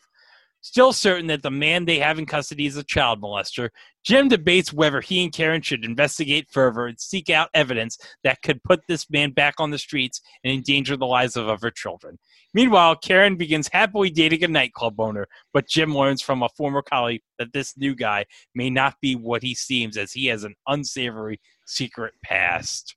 Still 0.64 0.94
certain 0.94 1.26
that 1.26 1.42
the 1.42 1.50
man 1.50 1.84
they 1.84 1.98
have 1.98 2.18
in 2.18 2.24
custody 2.24 2.64
is 2.64 2.78
a 2.78 2.82
child 2.82 3.20
molester, 3.20 3.68
Jim 4.02 4.28
debates 4.28 4.72
whether 4.72 5.02
he 5.02 5.22
and 5.22 5.30
Karen 5.30 5.60
should 5.60 5.84
investigate 5.84 6.48
further 6.50 6.86
and 6.86 6.98
seek 6.98 7.28
out 7.28 7.50
evidence 7.52 7.98
that 8.22 8.40
could 8.40 8.64
put 8.64 8.80
this 8.88 9.10
man 9.10 9.32
back 9.32 9.56
on 9.58 9.70
the 9.70 9.76
streets 9.76 10.22
and 10.42 10.50
endanger 10.50 10.96
the 10.96 11.04
lives 11.04 11.36
of 11.36 11.50
other 11.50 11.70
children. 11.70 12.18
Meanwhile, 12.54 12.96
Karen 12.96 13.36
begins 13.36 13.68
happily 13.70 14.08
dating 14.08 14.42
a 14.42 14.48
nightclub 14.48 14.98
owner, 14.98 15.28
but 15.52 15.68
Jim 15.68 15.94
learns 15.94 16.22
from 16.22 16.42
a 16.42 16.48
former 16.56 16.80
colleague 16.80 17.20
that 17.38 17.52
this 17.52 17.76
new 17.76 17.94
guy 17.94 18.24
may 18.54 18.70
not 18.70 18.94
be 19.02 19.14
what 19.16 19.42
he 19.42 19.54
seems 19.54 19.98
as 19.98 20.12
he 20.12 20.28
has 20.28 20.44
an 20.44 20.54
unsavory 20.66 21.42
secret 21.66 22.14
past. 22.24 22.96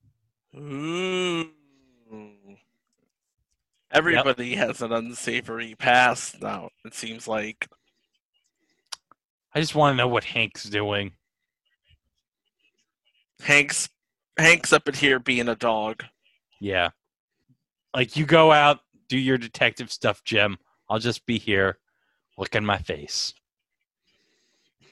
Ooh. 0.55 1.49
Everybody 3.97 4.53
has 4.53 4.83
an 4.83 4.91
unsavory 4.91 5.73
past 5.73 6.39
now, 6.39 6.69
it 6.85 6.93
seems 6.93 7.27
like. 7.27 7.67
I 9.55 9.59
just 9.59 9.73
want 9.73 9.93
to 9.93 9.97
know 9.97 10.07
what 10.07 10.23
Hank's 10.23 10.65
doing. 10.65 11.13
Hank's 13.41 13.89
Hank's 14.37 14.71
up 14.71 14.87
in 14.87 14.93
here 14.93 15.17
being 15.17 15.49
a 15.49 15.55
dog. 15.55 16.03
Yeah. 16.59 16.89
Like 17.95 18.15
you 18.15 18.27
go 18.27 18.51
out, 18.51 18.81
do 19.09 19.17
your 19.17 19.39
detective 19.39 19.91
stuff, 19.91 20.23
Jim. 20.23 20.59
I'll 20.87 20.99
just 20.99 21.25
be 21.25 21.39
here 21.39 21.79
licking 22.37 22.65
my 22.65 22.77
face. 22.77 23.33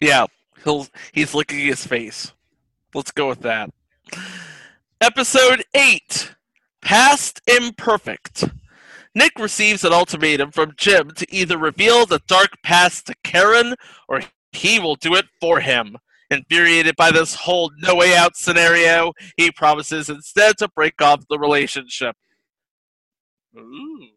Yeah, 0.02 0.26
he'll 0.64 0.88
he's 1.14 1.36
licking 1.36 1.60
his 1.60 1.86
face. 1.86 2.34
Let's 2.96 3.12
go 3.12 3.28
with 3.28 3.42
that. 3.42 3.70
Episode 5.00 5.64
8 5.76 6.36
Past 6.82 7.42
Imperfect. 7.46 8.46
Nick 9.16 9.40
receives 9.40 9.86
an 9.86 9.94
ultimatum 9.94 10.52
from 10.52 10.74
Jim 10.76 11.12
to 11.12 11.26
either 11.34 11.58
reveal 11.58 12.06
the 12.06 12.22
dark 12.28 12.50
past 12.64 13.08
to 13.08 13.16
Karen 13.24 13.76
or 14.10 14.22
he 14.52 14.78
will 14.78 14.96
do 14.96 15.16
it 15.16 15.26
for 15.40 15.62
him. 15.62 15.98
Infuriated 16.30 16.96
by 16.98 17.12
this 17.12 17.34
whole 17.34 17.72
no 17.78 17.96
way 17.96 18.16
out 18.16 18.36
scenario, 18.36 19.14
he 19.38 19.52
promises 19.52 20.10
instead 20.10 20.58
to 20.58 20.68
break 20.76 21.02
off 21.02 21.24
the 21.30 21.40
relationship. 21.40 22.16
Ooh. 23.58 24.10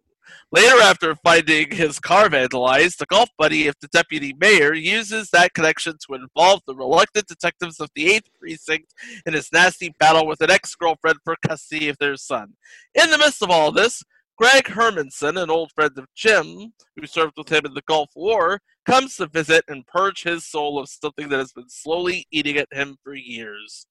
Later, 0.51 0.81
after 0.81 1.15
finding 1.17 1.71
his 1.71 2.01
car 2.01 2.29
vandalized, 2.29 2.97
the 2.97 3.07
golf 3.07 3.29
buddy 3.39 3.67
of 3.67 3.75
the 3.83 3.89
deputy 3.89 4.35
mayor 4.41 4.73
uses 4.73 5.29
that 5.31 5.53
connection 5.53 5.97
to 6.07 6.15
involve 6.15 6.63
the 6.67 6.75
reluctant 6.75 7.27
detectives 7.27 7.81
of 7.81 7.91
the 7.95 8.07
8th 8.07 8.31
Precinct 8.41 8.95
in 9.27 9.35
his 9.35 9.53
nasty 9.53 9.95
battle 10.01 10.27
with 10.27 10.41
an 10.41 10.51
ex 10.51 10.75
girlfriend 10.75 11.19
for 11.23 11.37
custody 11.47 11.91
of 11.91 11.99
their 11.99 12.17
son. 12.17 12.55
In 12.95 13.11
the 13.11 13.19
midst 13.19 13.43
of 13.43 13.51
all 13.51 13.71
this, 13.71 14.03
Greg 14.39 14.67
Hermanson, 14.67 15.43
an 15.43 15.51
old 15.51 15.73
friend 15.73 15.91
of 15.99 16.07
Jim, 16.15 16.73
who 16.95 17.07
served 17.07 17.33
with 17.37 17.49
him 17.49 17.67
in 17.67 17.75
the 17.75 17.83
Gulf 17.89 18.11
War, 18.15 18.61
comes 18.87 19.17
to 19.17 19.27
visit 19.27 19.65
and 19.67 19.87
purge 19.87 20.23
his 20.23 20.47
soul 20.47 20.79
of 20.79 20.89
something 20.89 21.29
that 21.29 21.41
has 21.41 21.53
been 21.53 21.69
slowly 21.69 22.25
eating 22.31 22.57
at 22.57 22.69
him 22.73 22.97
for 23.03 23.15
years. 23.15 23.87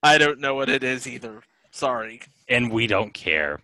I 0.00 0.16
don't 0.18 0.38
know 0.40 0.54
what 0.54 0.68
it 0.68 0.84
is 0.84 1.08
either. 1.08 1.42
Sorry. 1.72 2.20
and 2.48 2.70
we 2.70 2.86
don't 2.86 3.14
care. 3.14 3.60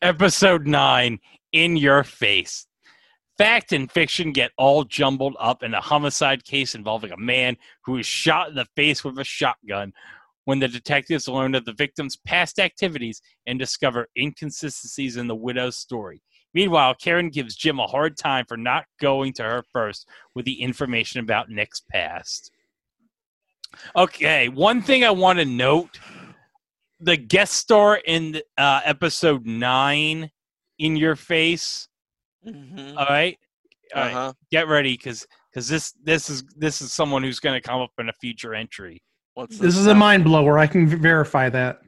Episode 0.00 0.66
9 0.66 1.18
In 1.52 1.76
Your 1.76 2.04
Face. 2.04 2.66
Fact 3.36 3.72
and 3.72 3.90
fiction 3.90 4.32
get 4.32 4.52
all 4.56 4.84
jumbled 4.84 5.36
up 5.38 5.62
in 5.62 5.74
a 5.74 5.80
homicide 5.80 6.44
case 6.44 6.74
involving 6.74 7.12
a 7.12 7.18
man 7.18 7.56
who 7.84 7.98
is 7.98 8.06
shot 8.06 8.48
in 8.48 8.54
the 8.54 8.66
face 8.76 9.04
with 9.04 9.18
a 9.18 9.24
shotgun 9.24 9.92
when 10.46 10.58
the 10.58 10.68
detectives 10.68 11.28
learn 11.28 11.54
of 11.54 11.64
the 11.64 11.72
victim's 11.74 12.16
past 12.16 12.58
activities 12.58 13.20
and 13.46 13.58
discover 13.58 14.08
inconsistencies 14.18 15.16
in 15.16 15.26
the 15.28 15.34
widow's 15.36 15.76
story. 15.76 16.22
Meanwhile, 16.54 16.94
Karen 16.94 17.28
gives 17.28 17.54
Jim 17.54 17.78
a 17.78 17.86
hard 17.86 18.16
time 18.16 18.46
for 18.48 18.56
not 18.56 18.86
going 19.00 19.34
to 19.34 19.42
her 19.42 19.62
first 19.72 20.08
with 20.34 20.46
the 20.46 20.62
information 20.62 21.20
about 21.20 21.50
Nick's 21.50 21.82
past. 21.92 22.50
Okay, 23.94 24.48
one 24.48 24.80
thing 24.80 25.04
I 25.04 25.10
want 25.10 25.38
to 25.38 25.44
note 25.44 25.98
the 27.00 27.16
guest 27.16 27.54
star 27.54 27.96
in 28.06 28.40
uh, 28.56 28.80
episode 28.84 29.44
nine 29.44 30.30
in 30.78 30.96
your 30.96 31.14
face. 31.16 31.88
Mm-hmm. 32.46 32.96
All 32.96 33.04
right, 33.06 33.36
all 33.94 34.02
right, 34.02 34.14
Uh-huh. 34.14 34.32
get 34.50 34.68
ready 34.68 34.92
because 34.96 35.26
because 35.50 35.68
this 35.68 35.92
this 36.02 36.30
is 36.30 36.44
this 36.56 36.80
is 36.80 36.92
someone 36.92 37.22
who's 37.22 37.40
going 37.40 37.60
to 37.60 37.68
come 37.68 37.80
up 37.82 37.90
in 37.98 38.08
a 38.08 38.12
future 38.14 38.54
entry. 38.54 39.02
What's 39.36 39.58
This 39.58 39.76
is 39.76 39.86
a 39.86 39.94
mind 39.94 40.24
blower. 40.24 40.58
I 40.58 40.66
can 40.66 40.86
verify 40.86 41.50
that. 41.50 41.82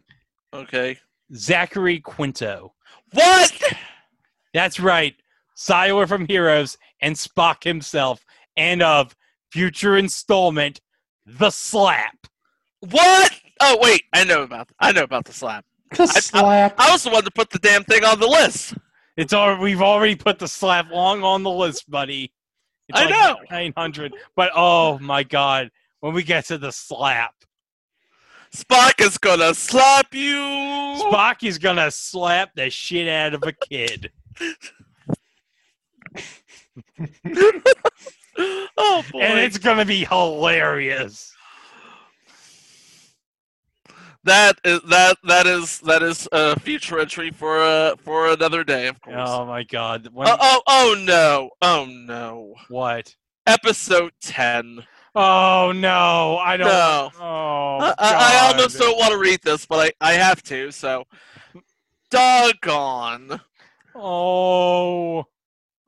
Okay. 0.53 0.99
Zachary 1.35 1.99
Quinto. 1.99 2.75
What? 3.13 3.59
That's 4.53 4.79
right, 4.79 5.15
Sylar 5.57 6.07
from 6.07 6.27
Heroes 6.27 6.77
and 7.01 7.17
Spock 7.17 7.65
himself, 7.65 8.23
and 8.59 8.83
of 8.83 9.17
future 9.51 9.97
installment, 9.97 10.83
The 11.25 11.49
Slap. 11.49 12.27
What? 12.81 13.33
Oh 13.61 13.79
wait, 13.81 14.03
I 14.13 14.25
know 14.25 14.43
about 14.43 14.69
I 14.79 14.93
know 14.93 15.03
about 15.03 15.25
the 15.25 15.33
slap. 15.33 15.65
The 15.97 16.07
slap. 16.07 16.75
I 16.79 16.93
was 16.93 17.03
the 17.03 17.11
one 17.11 17.25
to 17.25 17.31
put 17.31 17.49
the 17.49 17.59
damn 17.59 17.83
thing 17.85 18.05
on 18.05 18.21
the 18.21 18.27
list. 18.27 18.75
It's 19.17 19.33
all 19.33 19.57
we've 19.57 19.81
already 19.81 20.17
put 20.17 20.39
the 20.39 20.47
slap 20.47 20.91
long 20.91 21.25
on 21.25 21.43
the 21.43 21.51
list, 21.51 21.91
buddy. 21.91 22.31
It's 22.89 23.01
I 23.01 23.05
like 23.07 23.11
know. 23.11 23.37
900, 23.51 24.13
but 24.37 24.53
oh 24.55 24.99
my 24.99 25.23
god, 25.23 25.71
when 26.01 26.15
we 26.15 26.23
get 26.23 26.47
to 26.47 26.59
the 26.59 26.73
slap. 26.73 27.35
Spock 28.55 29.01
is 29.05 29.19
gonna 29.19 29.55
slap 29.55 30.15
you. 30.15 30.37
Spock 30.37 31.43
is 31.47 31.59
gonna 31.59 31.91
slap 31.91 32.55
the 32.55 32.71
shit 32.71 33.09
out 33.09 33.35
of 33.35 33.43
a 33.43 33.53
kid. 33.53 34.11
oh 38.79 39.05
boy. 39.13 39.21
And 39.21 39.39
it's 39.41 39.59
gonna 39.59 39.85
be 39.85 40.05
hilarious. 40.05 41.35
that 44.25 44.59
is 44.65 44.81
that 44.83 45.17
that 45.25 45.47
is 45.47 45.81
that 45.81 46.03
is 46.03 46.29
a 46.33 46.59
future 46.61 46.99
entry 47.01 47.31
for 47.31 47.61
uh 47.63 47.97
for 47.97 48.29
another 48.29 48.65
day, 48.65 48.87
of 48.87 49.01
course. 49.01 49.17
Oh 49.19 49.45
my 49.45 49.63
god. 49.65 50.09
When, 50.13 50.29
oh, 50.29 50.37
oh 50.41 50.63
oh 50.67 50.97
no. 51.07 51.51
Oh 51.61 51.87
no. 51.87 52.55
what? 52.69 53.15
Episode 53.47 54.13
ten. 54.23 54.85
Oh 55.15 55.73
no, 55.75 56.39
I 56.39 56.57
don't 56.57 56.69
No. 56.69 57.11
Oh 57.21 57.79
I, 57.81 57.95
I, 57.99 58.49
almost 58.51 58.79
don't 58.79 58.99
want 58.99 59.13
to 59.13 59.19
read 59.19 59.41
this, 59.43 59.67
but 59.67 59.95
I, 60.01 60.11
I 60.11 60.13
have 60.15 60.43
to, 60.45 60.71
so 60.71 61.05
doggone. 62.11 63.41
Oh 63.95 65.25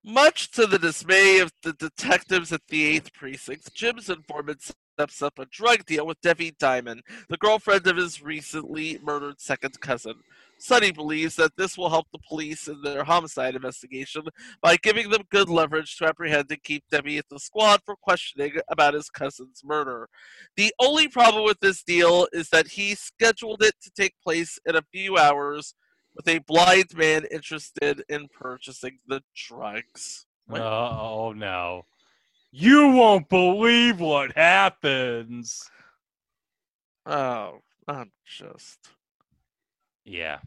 Much 0.02 0.50
to 0.52 0.66
the 0.66 0.78
dismay 0.78 1.38
of 1.38 1.52
the 1.62 1.74
detectives 1.74 2.52
at 2.52 2.62
the 2.68 2.98
8th 2.98 3.12
Precinct, 3.12 3.74
Jim's 3.74 4.08
informant 4.08 4.62
steps 4.62 5.22
up 5.22 5.38
a 5.38 5.46
drug 5.46 5.84
deal 5.84 6.06
with 6.06 6.20
Debbie 6.20 6.54
Diamond, 6.58 7.02
the 7.28 7.36
girlfriend 7.36 7.86
of 7.86 7.96
his 7.96 8.22
recently 8.22 8.98
murdered 9.02 9.40
second 9.40 9.78
cousin. 9.80 10.14
Sonny 10.60 10.92
believes 10.92 11.36
that 11.36 11.56
this 11.56 11.78
will 11.78 11.88
help 11.88 12.06
the 12.12 12.18
police 12.28 12.68
in 12.68 12.82
their 12.82 13.02
homicide 13.02 13.54
investigation 13.54 14.22
by 14.60 14.76
giving 14.76 15.08
them 15.08 15.22
good 15.30 15.48
leverage 15.48 15.96
to 15.96 16.06
apprehend 16.06 16.46
and 16.50 16.62
keep 16.62 16.84
Debbie 16.90 17.18
at 17.18 17.28
the 17.30 17.40
squad 17.40 17.80
for 17.84 17.96
questioning 17.96 18.52
about 18.68 18.94
his 18.94 19.08
cousin's 19.08 19.62
murder. 19.64 20.08
The 20.56 20.72
only 20.78 21.08
problem 21.08 21.44
with 21.44 21.60
this 21.60 21.82
deal 21.82 22.28
is 22.32 22.50
that 22.50 22.68
he 22.68 22.94
scheduled 22.94 23.62
it 23.62 23.74
to 23.82 23.90
take 23.90 24.14
place 24.22 24.58
in 24.66 24.76
a 24.76 24.84
few 24.92 25.16
hours 25.16 25.74
with 26.14 26.28
a 26.28 26.38
blind 26.40 26.94
man 26.94 27.24
interested 27.30 28.04
in 28.08 28.28
purchasing 28.28 28.98
the 29.06 29.22
drugs. 29.34 30.26
Oh 30.50 31.32
no. 31.34 31.86
You 32.52 32.90
won't 32.90 33.28
believe 33.28 34.00
what 34.00 34.36
happens. 34.36 35.70
Oh, 37.06 37.60
I'm 37.86 38.10
just. 38.26 38.78
Yeah. 40.10 40.38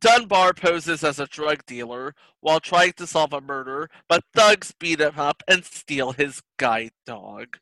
Dunbar 0.00 0.54
poses 0.54 1.02
as 1.02 1.18
a 1.18 1.26
drug 1.26 1.66
dealer 1.66 2.14
while 2.40 2.60
trying 2.60 2.92
to 2.94 3.06
solve 3.06 3.32
a 3.32 3.40
murder, 3.40 3.90
but 4.08 4.22
thugs 4.32 4.72
beat 4.78 5.00
him 5.00 5.18
up 5.18 5.42
and 5.48 5.64
steal 5.64 6.12
his 6.12 6.40
guide 6.56 6.92
dog. 7.04 7.58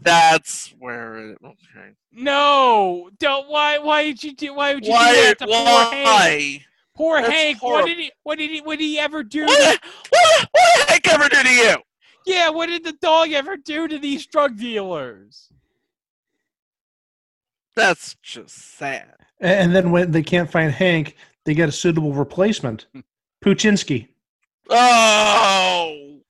That's 0.00 0.72
where 0.78 1.16
it. 1.32 1.38
Okay. 1.44 1.90
No, 2.12 3.10
don't. 3.18 3.48
Why? 3.48 3.78
Why 3.78 4.04
did 4.04 4.22
you 4.22 4.34
do? 4.34 4.54
Why 4.54 4.74
would 4.74 4.86
you 4.86 4.92
do 4.92 4.98
that 4.98 5.38
to 5.40 5.46
poor 5.46 5.56
Hank? 5.56 6.62
Poor 6.94 7.20
That's 7.20 7.32
Hank. 7.32 7.62
What 7.62 7.86
did 7.86 7.98
he? 7.98 8.12
What 8.22 8.38
did 8.38 8.50
he? 8.50 8.60
What 8.60 8.78
did 8.78 8.84
he 8.84 8.98
ever 8.98 9.24
do? 9.24 9.44
What? 9.46 9.80
What? 10.10 10.48
What 10.52 10.76
did 10.76 10.88
Hank 10.88 11.08
ever 11.08 11.28
do 11.28 11.42
to 11.42 11.52
you? 11.52 11.76
yeah. 12.26 12.48
What 12.50 12.66
did 12.66 12.84
the 12.84 12.94
dog 12.94 13.30
ever 13.32 13.56
do 13.56 13.88
to 13.88 13.98
these 13.98 14.26
drug 14.26 14.56
dealers? 14.56 15.48
That's 17.74 18.16
just 18.22 18.76
sad. 18.76 19.25
And 19.40 19.74
then 19.74 19.90
when 19.90 20.12
they 20.12 20.22
can't 20.22 20.50
find 20.50 20.72
Hank, 20.72 21.16
they 21.44 21.54
get 21.54 21.68
a 21.68 21.72
suitable 21.72 22.12
replacement. 22.12 22.86
Hmm. 22.92 23.00
Puchinsky. 23.44 24.08
Oh! 24.70 26.20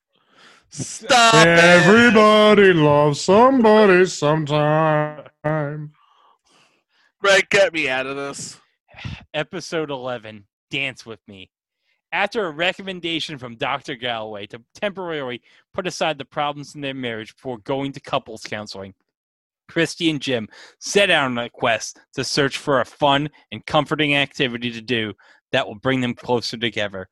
Stop 0.69 1.33
it! 1.35 1.47
Everybody 1.47 2.73
loves 2.73 3.21
somebody 3.21 4.05
sometime. 4.05 5.93
Greg, 7.19 7.49
get 7.49 7.73
me 7.73 7.89
out 7.89 8.05
of 8.05 8.15
this. 8.15 8.59
Episode 9.33 9.89
11 9.89 10.45
Dance 10.69 11.05
with 11.05 11.19
Me. 11.27 11.49
After 12.11 12.45
a 12.45 12.51
recommendation 12.51 13.37
from 13.37 13.55
Dr. 13.55 13.95
Galloway 13.95 14.45
to 14.47 14.61
temporarily 14.75 15.41
put 15.73 15.87
aside 15.87 16.17
the 16.17 16.25
problems 16.25 16.75
in 16.75 16.81
their 16.81 16.93
marriage 16.93 17.35
before 17.35 17.57
going 17.59 17.91
to 17.93 17.99
couples 17.99 18.43
counseling, 18.43 18.93
Christy 19.67 20.09
and 20.09 20.21
Jim 20.21 20.47
set 20.79 21.09
out 21.09 21.25
on 21.25 21.37
a 21.37 21.49
quest 21.49 21.99
to 22.13 22.23
search 22.23 22.57
for 22.57 22.81
a 22.81 22.85
fun 22.85 23.29
and 23.51 23.65
comforting 23.65 24.15
activity 24.15 24.71
to 24.71 24.81
do 24.81 25.13
that 25.51 25.67
will 25.67 25.75
bring 25.75 26.01
them 26.01 26.13
closer 26.13 26.57
together. 26.57 27.07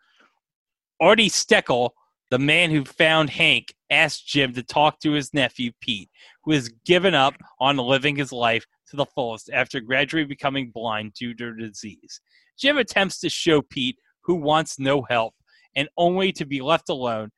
Artie 1.00 1.30
Steckel, 1.30 1.92
the 2.32 2.40
man 2.40 2.72
who 2.72 2.84
found 2.86 3.30
Hank, 3.30 3.74
asked 3.90 4.28
Jim 4.28 4.54
to 4.54 4.64
talk 4.64 5.00
to 5.00 5.12
his 5.12 5.34
nephew 5.34 5.72
Pete, 5.82 6.10
who 6.44 6.54
has 6.54 6.70
given 6.86 7.14
up 7.14 7.36
on 7.60 7.78
living 7.78 8.16
his 8.16 8.32
life 8.32 8.66
to 8.90 8.96
the 8.96 9.06
fullest 9.06 9.50
after 9.52 9.80
gradually 9.80 10.24
becoming 10.24 10.72
blind 10.74 11.14
due 11.14 11.34
to 11.34 11.54
disease. 11.54 12.22
Jim 12.58 12.78
attempts 12.78 13.20
to 13.20 13.30
show 13.30 13.62
Pete, 13.62 13.98
who 14.22 14.36
wants 14.36 14.80
no 14.80 15.04
help 15.10 15.34
and 15.76 15.90
only 15.98 16.32
to 16.32 16.46
be 16.46 16.62
left 16.62 16.90
alone, 16.90 17.30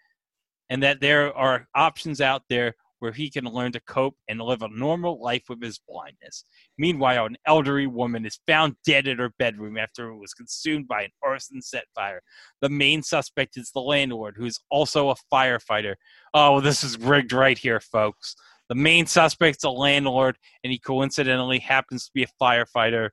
and 0.70 0.84
that 0.84 1.02
there 1.02 1.36
are 1.36 1.68
options 1.76 2.22
out 2.22 2.44
there 2.50 2.76
where 3.00 3.12
he 3.12 3.30
can 3.30 3.46
learn 3.46 3.72
to 3.72 3.80
cope 3.82 4.16
and 4.28 4.42
live 4.42 4.62
a 4.62 4.68
normal 4.70 5.22
life 5.22 5.44
with 5.50 5.62
his 5.62 5.80
blindness. 5.88 6.44
Meanwhile, 6.78 7.26
an 7.26 7.38
elderly 7.46 7.88
woman 7.88 8.26
is 8.26 8.40
found 8.48 8.76
dead 8.86 9.08
in 9.08 9.20
her 9.20 9.32
bedroom 9.38 9.78
after 9.78 10.10
it 10.10 10.18
was 10.18 10.34
consumed 10.34 10.88
by 10.88 11.04
an 11.04 11.12
arson 11.24 11.62
set 11.62 11.86
fire. 11.96 12.22
The 12.62 12.70
main 12.70 13.04
suspect 13.04 13.58
is 13.58 13.72
the 13.72 13.82
landlord, 13.82 14.36
who 14.38 14.46
is 14.46 14.60
also 14.70 15.10
a 15.10 15.16
firefighter. 15.32 15.96
Oh, 16.34 16.60
this 16.60 16.84
is 16.84 16.98
rigged 16.98 17.34
right 17.34 17.58
here, 17.58 17.80
folks. 17.80 18.36
The 18.70 18.76
main 18.76 19.06
suspect's 19.06 19.64
a 19.64 19.70
landlord, 19.70 20.38
and 20.64 20.72
he 20.72 20.80
coincidentally 20.80 21.60
happens 21.60 22.06
to 22.06 22.12
be 22.14 22.24
a 22.24 22.44
firefighter. 22.44 23.10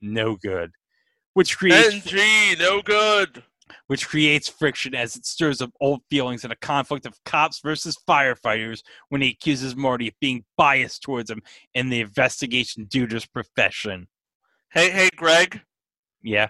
No 0.00 0.36
good. 0.36 0.72
Which 1.34 1.56
creates 1.56 2.12
NG, 2.12 2.58
no 2.58 2.82
good. 2.82 3.44
Which 3.86 4.08
creates 4.08 4.48
friction 4.48 4.94
as 4.94 5.16
it 5.16 5.26
stirs 5.26 5.60
up 5.60 5.70
old 5.80 6.00
feelings 6.10 6.44
in 6.44 6.50
a 6.50 6.56
conflict 6.56 7.06
of 7.06 7.14
cops 7.24 7.60
versus 7.60 7.96
firefighters 8.08 8.82
when 9.08 9.20
he 9.22 9.30
accuses 9.30 9.76
Marty 9.76 10.08
of 10.08 10.14
being 10.20 10.44
biased 10.56 11.02
towards 11.02 11.30
him 11.30 11.42
in 11.74 11.88
the 11.88 12.00
investigation 12.00 12.84
due 12.84 13.06
to 13.06 13.14
his 13.16 13.26
profession. 13.26 14.08
Hey, 14.72 14.90
hey, 14.90 15.10
Greg, 15.16 15.60
Yeah. 16.22 16.48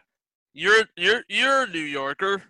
you're 0.53 0.85
you're 0.97 1.23
you're 1.29 1.63
a 1.63 1.67
New 1.67 1.79
Yorker. 1.79 2.43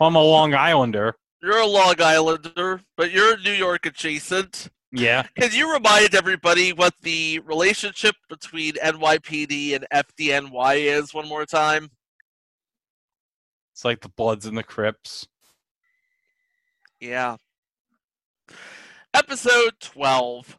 I'm 0.00 0.14
a 0.16 0.22
Long 0.22 0.54
Islander. 0.54 1.14
You're 1.42 1.58
a 1.58 1.66
Long 1.66 1.94
Islander, 2.00 2.80
but 2.96 3.10
you're 3.10 3.36
New 3.38 3.52
York 3.52 3.86
adjacent. 3.86 4.68
Yeah. 4.90 5.24
Can 5.38 5.52
you 5.52 5.70
remind 5.72 6.14
everybody 6.14 6.72
what 6.72 6.94
the 7.02 7.40
relationship 7.44 8.14
between 8.30 8.72
NYPD 8.74 9.74
and 9.76 9.86
FDNY 9.92 10.76
is 10.76 11.12
one 11.12 11.28
more 11.28 11.44
time? 11.44 11.90
It's 13.78 13.84
like 13.84 14.00
the 14.00 14.08
Bloods 14.08 14.44
and 14.44 14.58
the 14.58 14.64
Crips. 14.64 15.28
Yeah. 16.98 17.36
Episode 19.14 19.74
12 19.78 20.58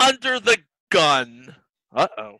Under 0.00 0.40
the 0.40 0.58
Gun. 0.90 1.54
Uh 1.94 2.08
oh. 2.18 2.38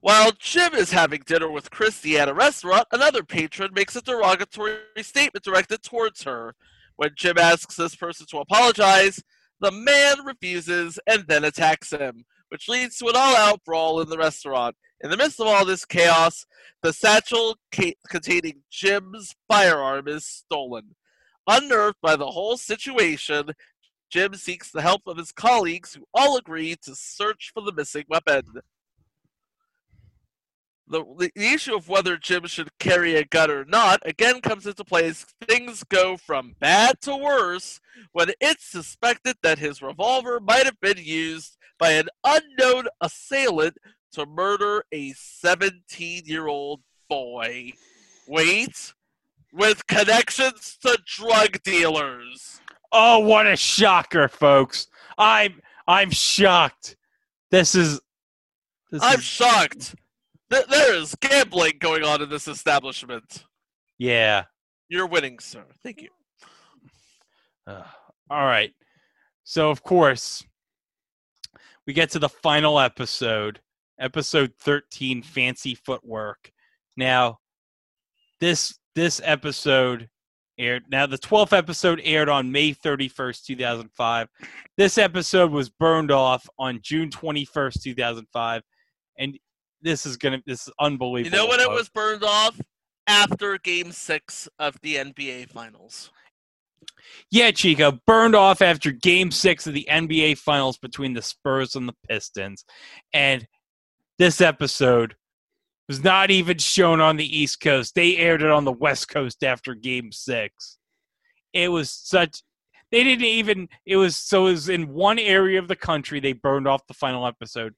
While 0.00 0.32
Jim 0.38 0.72
is 0.72 0.92
having 0.92 1.20
dinner 1.26 1.50
with 1.50 1.70
Christy 1.70 2.18
at 2.18 2.30
a 2.30 2.34
restaurant, 2.34 2.86
another 2.92 3.22
patron 3.22 3.72
makes 3.74 3.94
a 3.94 4.00
derogatory 4.00 4.78
statement 5.02 5.44
directed 5.44 5.82
towards 5.82 6.22
her. 6.22 6.54
When 6.96 7.10
Jim 7.14 7.36
asks 7.36 7.76
this 7.76 7.94
person 7.94 8.24
to 8.30 8.38
apologize, 8.38 9.22
the 9.60 9.70
man 9.70 10.24
refuses 10.24 10.98
and 11.06 11.26
then 11.28 11.44
attacks 11.44 11.90
him, 11.92 12.24
which 12.48 12.70
leads 12.70 12.96
to 12.96 13.08
an 13.08 13.16
all 13.16 13.36
out 13.36 13.62
brawl 13.66 14.00
in 14.00 14.08
the 14.08 14.16
restaurant. 14.16 14.76
In 15.04 15.10
the 15.10 15.18
midst 15.18 15.38
of 15.38 15.46
all 15.46 15.66
this 15.66 15.84
chaos, 15.84 16.46
the 16.82 16.90
satchel 16.90 17.58
ca- 17.70 17.94
containing 18.08 18.62
Jim's 18.70 19.34
firearm 19.46 20.08
is 20.08 20.24
stolen. 20.24 20.94
Unnerved 21.46 21.98
by 22.00 22.16
the 22.16 22.30
whole 22.30 22.56
situation, 22.56 23.50
Jim 24.10 24.32
seeks 24.32 24.70
the 24.70 24.80
help 24.80 25.02
of 25.06 25.18
his 25.18 25.30
colleagues 25.30 25.92
who 25.92 26.06
all 26.14 26.38
agree 26.38 26.74
to 26.84 26.94
search 26.94 27.50
for 27.52 27.62
the 27.62 27.72
missing 27.72 28.04
weapon. 28.08 28.44
The, 30.88 31.04
the, 31.18 31.30
the 31.34 31.52
issue 31.52 31.76
of 31.76 31.90
whether 31.90 32.16
Jim 32.16 32.46
should 32.46 32.70
carry 32.78 33.16
a 33.16 33.26
gun 33.26 33.50
or 33.50 33.66
not 33.66 34.00
again 34.06 34.40
comes 34.40 34.66
into 34.66 34.84
play 34.84 35.04
as 35.04 35.26
things 35.46 35.84
go 35.84 36.16
from 36.16 36.56
bad 36.60 37.02
to 37.02 37.14
worse 37.14 37.78
when 38.12 38.30
it's 38.40 38.64
suspected 38.64 39.36
that 39.42 39.58
his 39.58 39.82
revolver 39.82 40.40
might 40.40 40.64
have 40.64 40.80
been 40.80 40.98
used 40.98 41.58
by 41.78 41.90
an 41.90 42.08
unknown 42.24 42.86
assailant 43.02 43.76
to 44.14 44.26
murder 44.26 44.84
a 44.92 45.12
17 45.12 46.22
year 46.24 46.46
old 46.46 46.80
boy. 47.08 47.72
Wait, 48.26 48.92
with 49.52 49.86
connections 49.86 50.78
to 50.82 50.98
drug 51.06 51.62
dealers. 51.62 52.60
Oh, 52.90 53.18
what 53.20 53.46
a 53.46 53.56
shocker, 53.56 54.28
folks! 54.28 54.86
I'm 55.18 55.60
I'm 55.86 56.10
shocked. 56.10 56.96
This 57.50 57.74
is. 57.74 58.00
This 58.90 59.02
I'm 59.02 59.18
is, 59.18 59.24
shocked. 59.24 59.94
Th- 60.50 60.66
there 60.66 60.94
is 60.94 61.14
gambling 61.20 61.74
going 61.80 62.04
on 62.04 62.22
in 62.22 62.28
this 62.28 62.48
establishment. 62.48 63.44
yeah. 63.98 64.44
You're 64.88 65.06
winning, 65.06 65.38
sir. 65.38 65.64
Thank 65.82 66.02
you. 66.02 66.10
Uh, 67.66 67.82
all 68.30 68.44
right. 68.44 68.72
So 69.42 69.70
of 69.70 69.82
course, 69.82 70.44
we 71.86 71.92
get 71.94 72.10
to 72.10 72.18
the 72.18 72.28
final 72.28 72.78
episode, 72.78 73.60
episode 73.98 74.52
13, 74.60 75.22
Fancy 75.22 75.74
Footwork. 75.74 76.50
Now, 76.96 77.38
this 78.40 78.78
this 78.94 79.20
episode 79.24 80.08
aired 80.58 80.84
now 80.90 81.06
the 81.06 81.18
12th 81.18 81.56
episode 81.56 82.00
aired 82.04 82.28
on 82.28 82.52
May 82.52 82.72
31st, 82.72 83.44
2005. 83.44 84.28
This 84.76 84.98
episode 84.98 85.50
was 85.50 85.68
burned 85.68 86.10
off 86.10 86.48
on 86.58 86.80
June 86.82 87.10
21st, 87.10 87.82
2005. 87.82 88.62
And 89.18 89.38
this 89.82 90.06
is 90.06 90.16
gonna 90.16 90.40
this 90.46 90.66
is 90.66 90.72
unbelievable 90.80 91.36
You 91.36 91.44
know 91.44 91.48
when 91.48 91.60
it 91.60 91.70
was 91.70 91.88
burned 91.88 92.24
off? 92.24 92.60
After 93.06 93.58
game 93.58 93.92
six 93.92 94.48
of 94.58 94.80
the 94.80 94.96
NBA 94.96 95.50
Finals. 95.50 96.10
Yeah, 97.30 97.50
Chico, 97.50 98.00
burned 98.06 98.34
off 98.34 98.62
after 98.62 98.92
game 98.92 99.30
six 99.30 99.66
of 99.66 99.74
the 99.74 99.86
NBA 99.90 100.38
Finals 100.38 100.78
between 100.78 101.12
the 101.12 101.20
Spurs 101.20 101.76
and 101.76 101.86
the 101.86 101.94
Pistons. 102.08 102.64
And 103.12 103.46
this 104.18 104.40
episode 104.40 105.16
was 105.88 106.02
not 106.02 106.30
even 106.30 106.58
shown 106.58 107.00
on 107.00 107.16
the 107.16 107.38
East 107.38 107.60
Coast. 107.60 107.94
They 107.94 108.16
aired 108.16 108.42
it 108.42 108.50
on 108.50 108.64
the 108.64 108.72
West 108.72 109.08
Coast 109.08 109.44
after 109.44 109.74
game 109.74 110.12
six. 110.12 110.78
It 111.52 111.68
was 111.68 111.90
such. 111.90 112.42
They 112.90 113.04
didn't 113.04 113.24
even. 113.24 113.68
It 113.84 113.96
was 113.96 114.16
so. 114.16 114.46
It 114.46 114.52
was 114.52 114.68
in 114.68 114.88
one 114.88 115.18
area 115.18 115.58
of 115.58 115.68
the 115.68 115.76
country. 115.76 116.20
They 116.20 116.32
burned 116.32 116.68
off 116.68 116.86
the 116.86 116.94
final 116.94 117.26
episode, 117.26 117.74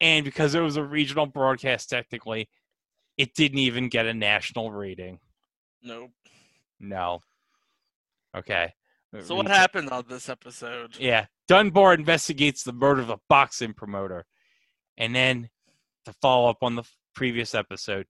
and 0.00 0.24
because 0.24 0.54
it 0.54 0.60
was 0.60 0.76
a 0.76 0.84
regional 0.84 1.26
broadcast, 1.26 1.90
technically, 1.90 2.48
it 3.16 3.34
didn't 3.34 3.58
even 3.58 3.88
get 3.88 4.06
a 4.06 4.14
national 4.14 4.70
rating. 4.70 5.18
Nope. 5.82 6.10
No. 6.78 7.20
Okay. 8.36 8.72
So 9.22 9.34
what 9.34 9.48
happened 9.48 9.90
on 9.90 10.04
this 10.08 10.28
episode? 10.28 10.96
Yeah. 10.98 11.26
Dunbar 11.48 11.94
investigates 11.94 12.62
the 12.62 12.72
murder 12.72 13.00
of 13.00 13.10
a 13.10 13.18
boxing 13.28 13.74
promoter. 13.74 14.24
And 15.00 15.14
then, 15.14 15.48
to 16.04 16.12
follow 16.20 16.48
up 16.48 16.58
on 16.62 16.76
the 16.76 16.84
previous 17.14 17.54
episode, 17.54 18.06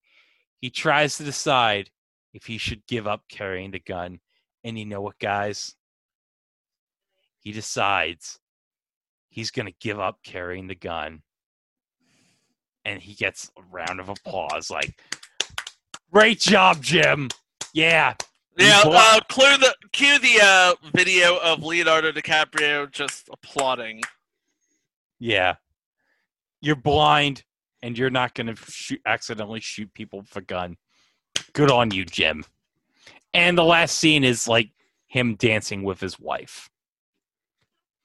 he 0.61 0.69
tries 0.69 1.17
to 1.17 1.25
decide 1.25 1.89
if 2.35 2.45
he 2.45 2.59
should 2.59 2.87
give 2.87 3.07
up 3.07 3.23
carrying 3.29 3.71
the 3.71 3.79
gun. 3.79 4.21
And 4.65 4.79
you 4.79 4.85
know 4.85 5.01
what, 5.01 5.19
guys? 5.19 5.75
He 7.39 7.53
decides 7.53 8.39
he's 9.31 9.51
going 9.51 9.67
to 9.67 9.75
give 9.81 9.99
up 9.99 10.19
carrying 10.23 10.67
the 10.67 10.75
gun. 10.75 11.23
And 12.85 13.01
he 13.01 13.15
gets 13.15 13.51
a 13.57 13.63
round 13.71 14.01
of 14.01 14.09
applause 14.09 14.71
like, 14.71 14.99
great 16.13 16.41
job, 16.41 16.83
Jim. 16.83 17.29
Yeah. 17.73 18.15
Yeah, 18.59 18.83
uh, 18.85 19.21
clue 19.31 19.57
the 19.57 19.75
cue 19.93 20.19
the 20.19 20.41
uh, 20.43 20.75
video 20.93 21.39
of 21.39 21.63
Leonardo 21.63 22.13
DiCaprio 22.13 22.91
just 22.91 23.31
applauding. 23.33 24.03
Yeah. 25.19 25.55
You're 26.61 26.77
blind 26.77 27.45
and 27.83 27.97
you're 27.97 28.11
not 28.11 28.35
going 28.35 28.49
to 28.49 28.57
shoot, 28.57 29.01
accidentally 29.07 29.61
shoot 29.61 29.93
people 29.95 30.21
with 30.21 30.37
a 30.37 30.41
gun. 30.43 30.77
Good 31.53 31.71
on 31.71 31.91
you, 31.91 32.05
Jim. 32.05 32.45
And 33.33 33.57
the 33.57 33.65
last 33.65 33.97
scene 33.97 34.25
is 34.25 34.49
like 34.49 34.71
him 35.07 35.37
dancing 35.37 35.83
with 35.83 36.01
his 36.01 36.19
wife. 36.19 36.69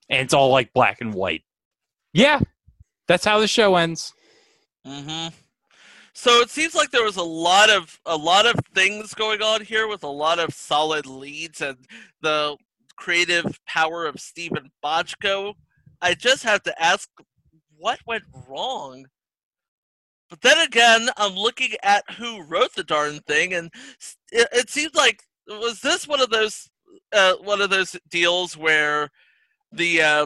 And 0.09 0.21
it's 0.21 0.33
all 0.33 0.49
like 0.49 0.73
black 0.73 1.01
and 1.01 1.13
white. 1.13 1.43
Yeah. 2.13 2.39
That's 3.07 3.25
how 3.25 3.39
the 3.39 3.47
show 3.47 3.75
ends. 3.75 4.13
hmm 4.85 5.27
So 6.13 6.41
it 6.41 6.49
seems 6.49 6.75
like 6.75 6.91
there 6.91 7.03
was 7.03 7.17
a 7.17 7.23
lot 7.23 7.69
of 7.69 7.99
a 8.05 8.15
lot 8.15 8.45
of 8.45 8.55
things 8.73 9.13
going 9.13 9.41
on 9.41 9.61
here 9.61 9.87
with 9.87 10.03
a 10.03 10.07
lot 10.07 10.39
of 10.39 10.53
solid 10.53 11.05
leads 11.05 11.61
and 11.61 11.77
the 12.21 12.55
creative 12.95 13.59
power 13.67 14.05
of 14.05 14.19
Steven 14.19 14.71
Bochco. 14.83 15.53
I 16.01 16.13
just 16.13 16.43
have 16.43 16.63
to 16.63 16.81
ask, 16.81 17.09
what 17.77 17.99
went 18.05 18.23
wrong? 18.47 19.05
But 20.29 20.41
then 20.41 20.57
again, 20.59 21.09
I'm 21.17 21.35
looking 21.35 21.71
at 21.83 22.03
who 22.17 22.41
wrote 22.43 22.73
the 22.75 22.83
darn 22.83 23.19
thing, 23.27 23.53
and 23.53 23.69
it, 24.31 24.47
it 24.51 24.69
seems 24.69 24.95
like 24.95 25.21
was 25.47 25.79
this 25.81 26.07
one 26.07 26.19
of 26.21 26.29
those 26.29 26.67
uh, 27.13 27.33
one 27.43 27.61
of 27.61 27.69
those 27.69 27.95
deals 28.09 28.57
where 28.57 29.09
the 29.71 30.01
uh, 30.01 30.25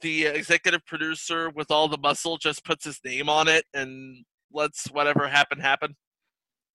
the 0.00 0.24
executive 0.26 0.84
producer 0.84 1.50
with 1.50 1.70
all 1.70 1.86
the 1.88 1.98
muscle 1.98 2.36
just 2.38 2.64
puts 2.64 2.84
his 2.84 3.00
name 3.04 3.28
on 3.28 3.46
it 3.48 3.64
and 3.72 4.24
lets 4.52 4.86
whatever 4.90 5.28
happen 5.28 5.60
happen. 5.60 5.94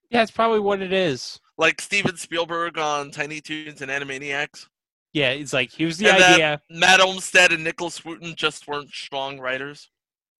Yeah, 0.09 0.21
it's 0.23 0.31
probably 0.31 0.59
what 0.59 0.81
it 0.81 0.93
is. 0.93 1.39
Like 1.57 1.79
Steven 1.81 2.17
Spielberg 2.17 2.77
on 2.77 3.11
Tiny 3.11 3.39
Toons 3.41 3.81
and 3.81 3.91
Animaniacs. 3.91 4.65
Yeah, 5.13 5.29
it's 5.31 5.51
like 5.53 5.71
here's 5.73 5.97
the 5.97 6.09
And 6.09 6.21
that- 6.21 6.33
idea. 6.33 6.61
Matt 6.69 7.01
Olmstead 7.01 7.51
and 7.51 7.63
Nicholas 7.65 8.03
Wootton 8.05 8.33
just 8.35 8.67
weren't 8.67 8.89
strong 8.91 9.39
writers. 9.39 9.89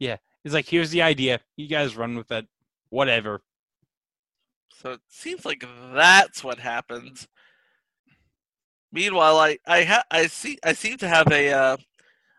Yeah, 0.01 0.17
it's 0.43 0.55
like 0.55 0.67
here's 0.67 0.89
the 0.89 1.03
idea. 1.03 1.41
You 1.57 1.67
guys 1.67 1.95
run 1.95 2.15
with 2.15 2.31
it. 2.31 2.47
Whatever. 2.89 3.43
So 4.73 4.93
it 4.93 5.01
seems 5.07 5.45
like 5.45 5.63
that's 5.93 6.43
what 6.43 6.57
happened. 6.57 7.27
Meanwhile, 8.91 9.37
I 9.37 9.59
I 9.67 9.83
ha- 9.83 10.03
I 10.09 10.25
see 10.25 10.57
I 10.63 10.73
seem 10.73 10.97
to 10.97 11.07
have 11.07 11.31
a 11.31 11.53
uh, 11.53 11.77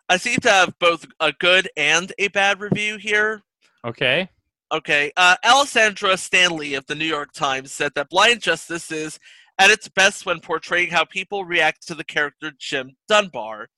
I 0.09 0.17
seem 0.17 0.41
to 0.41 0.51
have 0.51 0.77
both 0.81 1.07
a 1.21 1.33
good 1.33 1.69
and 1.77 2.13
a 2.19 2.27
bad 2.29 2.61
review 2.61 2.97
here. 2.97 3.43
Okay. 3.85 4.29
Okay, 4.73 5.13
uh, 5.17 5.37
Alessandra 5.45 6.17
Stanley 6.17 6.75
of 6.75 6.87
the 6.87 6.95
New 6.97 7.05
York 7.05 7.33
Times 7.33 7.71
said 7.71 7.93
that 7.95 8.09
Blind 8.09 8.41
Justice 8.41 8.91
is 8.91 9.21
at 9.59 9.71
its 9.71 9.87
best 9.87 10.27
when 10.27 10.41
portraying 10.41 10.91
how 10.91 11.05
people 11.05 11.45
react 11.45 11.87
to 11.87 11.95
the 11.95 12.03
character 12.03 12.51
Jim 12.59 12.97
Dunbar. 13.07 13.69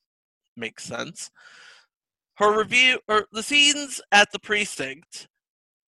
Makes 0.56 0.84
sense. 0.84 1.30
Her 2.36 2.56
review, 2.58 2.98
or 3.08 3.26
the 3.32 3.42
scenes 3.42 4.00
at 4.10 4.32
the 4.32 4.38
precinct 4.38 5.28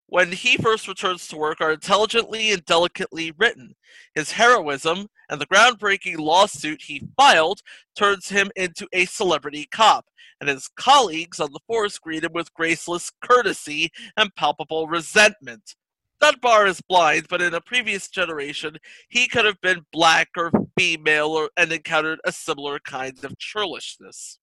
when 0.08 0.30
he 0.30 0.56
first 0.56 0.86
returns 0.86 1.26
to 1.28 1.36
work 1.36 1.60
are 1.60 1.72
intelligently 1.72 2.52
and 2.52 2.64
delicately 2.64 3.32
written. 3.36 3.74
His 4.14 4.32
heroism 4.32 5.08
and 5.28 5.40
the 5.40 5.46
groundbreaking 5.46 6.18
lawsuit 6.18 6.82
he 6.82 7.08
filed 7.16 7.60
turns 7.96 8.28
him 8.28 8.50
into 8.54 8.86
a 8.92 9.06
celebrity 9.06 9.66
cop, 9.70 10.06
and 10.40 10.48
his 10.48 10.68
colleagues 10.76 11.40
on 11.40 11.52
the 11.52 11.60
force 11.66 11.98
greet 11.98 12.24
him 12.24 12.32
with 12.32 12.54
graceless 12.54 13.10
courtesy 13.20 13.90
and 14.16 14.34
palpable 14.36 14.86
resentment. 14.86 15.74
Dunbar 16.20 16.66
is 16.66 16.80
blind, 16.80 17.26
but 17.28 17.42
in 17.42 17.54
a 17.54 17.60
previous 17.60 18.08
generation, 18.08 18.78
he 19.08 19.28
could 19.28 19.44
have 19.44 19.60
been 19.60 19.84
black 19.92 20.28
or 20.36 20.50
female 20.78 21.28
or, 21.28 21.50
and 21.56 21.72
encountered 21.72 22.20
a 22.24 22.32
similar 22.32 22.78
kind 22.78 23.22
of 23.22 23.36
churlishness. 23.38 24.38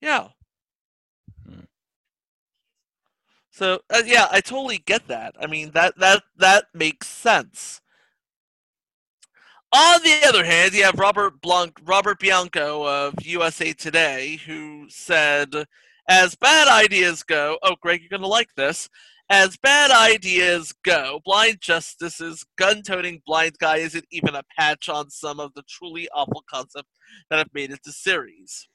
Yeah. 0.00 0.28
Hmm. 1.46 1.60
So 3.58 3.80
uh, 3.90 4.02
yeah, 4.06 4.28
I 4.30 4.40
totally 4.40 4.78
get 4.86 5.08
that. 5.08 5.34
I 5.40 5.48
mean 5.48 5.72
that 5.72 5.98
that 5.98 6.22
that 6.36 6.66
makes 6.74 7.08
sense. 7.08 7.80
On 9.72 10.00
the 10.04 10.20
other 10.28 10.44
hand, 10.44 10.74
you 10.74 10.84
have 10.84 10.94
Robert 10.94 11.40
Blanc, 11.40 11.76
Robert 11.84 12.20
Bianco 12.20 12.86
of 12.86 13.14
USA 13.26 13.72
Today, 13.72 14.38
who 14.46 14.86
said 14.88 15.52
As 16.08 16.36
bad 16.36 16.68
ideas 16.68 17.24
go, 17.24 17.58
oh, 17.64 17.74
Greg, 17.82 18.02
you're 18.08 18.20
to 18.20 18.28
like 18.28 18.54
this. 18.56 18.88
As 19.28 19.56
bad 19.56 19.90
ideas 19.90 20.72
go, 20.84 21.20
Blind 21.24 21.58
Justice's 21.60 22.46
gun 22.58 22.82
toting 22.82 23.20
blind 23.26 23.58
guy 23.58 23.78
isn't 23.78 24.06
even 24.12 24.36
a 24.36 24.44
patch 24.56 24.88
on 24.88 25.10
some 25.10 25.40
of 25.40 25.52
the 25.54 25.64
truly 25.68 26.08
awful 26.14 26.44
concepts 26.48 26.92
that 27.28 27.38
have 27.38 27.52
made 27.52 27.72
it 27.72 27.82
to 27.82 27.92
series. 27.92 28.68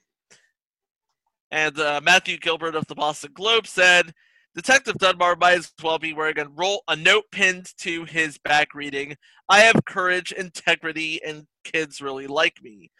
And 1.50 1.78
uh, 1.80 2.02
Matthew 2.04 2.36
Gilbert 2.36 2.74
of 2.76 2.86
the 2.86 2.94
Boston 2.94 3.30
Globe 3.32 3.66
said, 3.66 4.12
Detective 4.54 4.94
Dunbar 4.98 5.36
might 5.36 5.58
as 5.58 5.72
well 5.82 5.98
be 5.98 6.12
wearing 6.12 6.38
a, 6.38 6.48
roll, 6.48 6.84
a 6.86 6.94
note 6.94 7.24
pinned 7.32 7.72
to 7.78 8.04
his 8.04 8.38
back 8.38 8.72
reading, 8.72 9.16
I 9.48 9.60
have 9.60 9.84
courage, 9.84 10.30
integrity, 10.30 11.20
and 11.24 11.46
kids 11.64 12.00
really 12.00 12.28
like 12.28 12.62
me. 12.62 12.90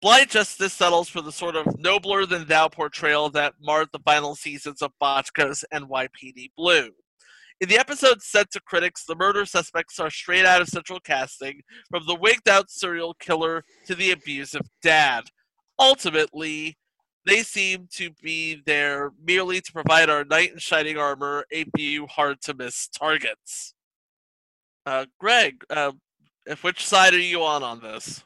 Blind 0.00 0.30
Justice 0.30 0.72
settles 0.72 1.08
for 1.08 1.20
the 1.20 1.32
sort 1.32 1.56
of 1.56 1.78
nobler 1.78 2.24
than 2.24 2.46
thou 2.46 2.68
portrayal 2.68 3.28
that 3.30 3.54
marred 3.60 3.88
the 3.92 3.98
final 4.00 4.34
seasons 4.34 4.80
of 4.80 4.92
Bochco's 5.02 5.64
NYPD 5.72 6.50
Blue. 6.56 6.90
In 7.60 7.68
the 7.68 7.78
episode 7.78 8.20
sent 8.22 8.50
to 8.50 8.60
critics, 8.60 9.04
the 9.06 9.14
murder 9.14 9.46
suspects 9.46 9.98
are 10.00 10.10
straight 10.10 10.44
out 10.44 10.60
of 10.60 10.68
central 10.68 11.00
casting, 11.00 11.60
from 11.90 12.04
the 12.06 12.16
wigged 12.16 12.48
out 12.48 12.70
serial 12.70 13.14
killer 13.14 13.64
to 13.86 13.94
the 13.94 14.10
abusive 14.10 14.68
dad. 14.82 15.24
Ultimately, 15.78 16.76
they 17.26 17.42
seem 17.42 17.88
to 17.92 18.10
be 18.22 18.62
there 18.66 19.12
merely 19.24 19.60
to 19.60 19.72
provide 19.72 20.10
our 20.10 20.24
knight 20.24 20.52
in 20.52 20.58
shining 20.58 20.98
armor 20.98 21.44
a 21.52 21.64
few 21.76 22.06
hard 22.06 22.40
to 22.42 22.54
miss 22.54 22.88
targets. 22.88 23.74
Uh, 24.86 25.06
Greg, 25.18 25.64
uh, 25.70 25.92
if 26.46 26.62
which 26.62 26.86
side 26.86 27.14
are 27.14 27.18
you 27.18 27.42
on 27.42 27.62
on 27.62 27.80
this? 27.80 28.22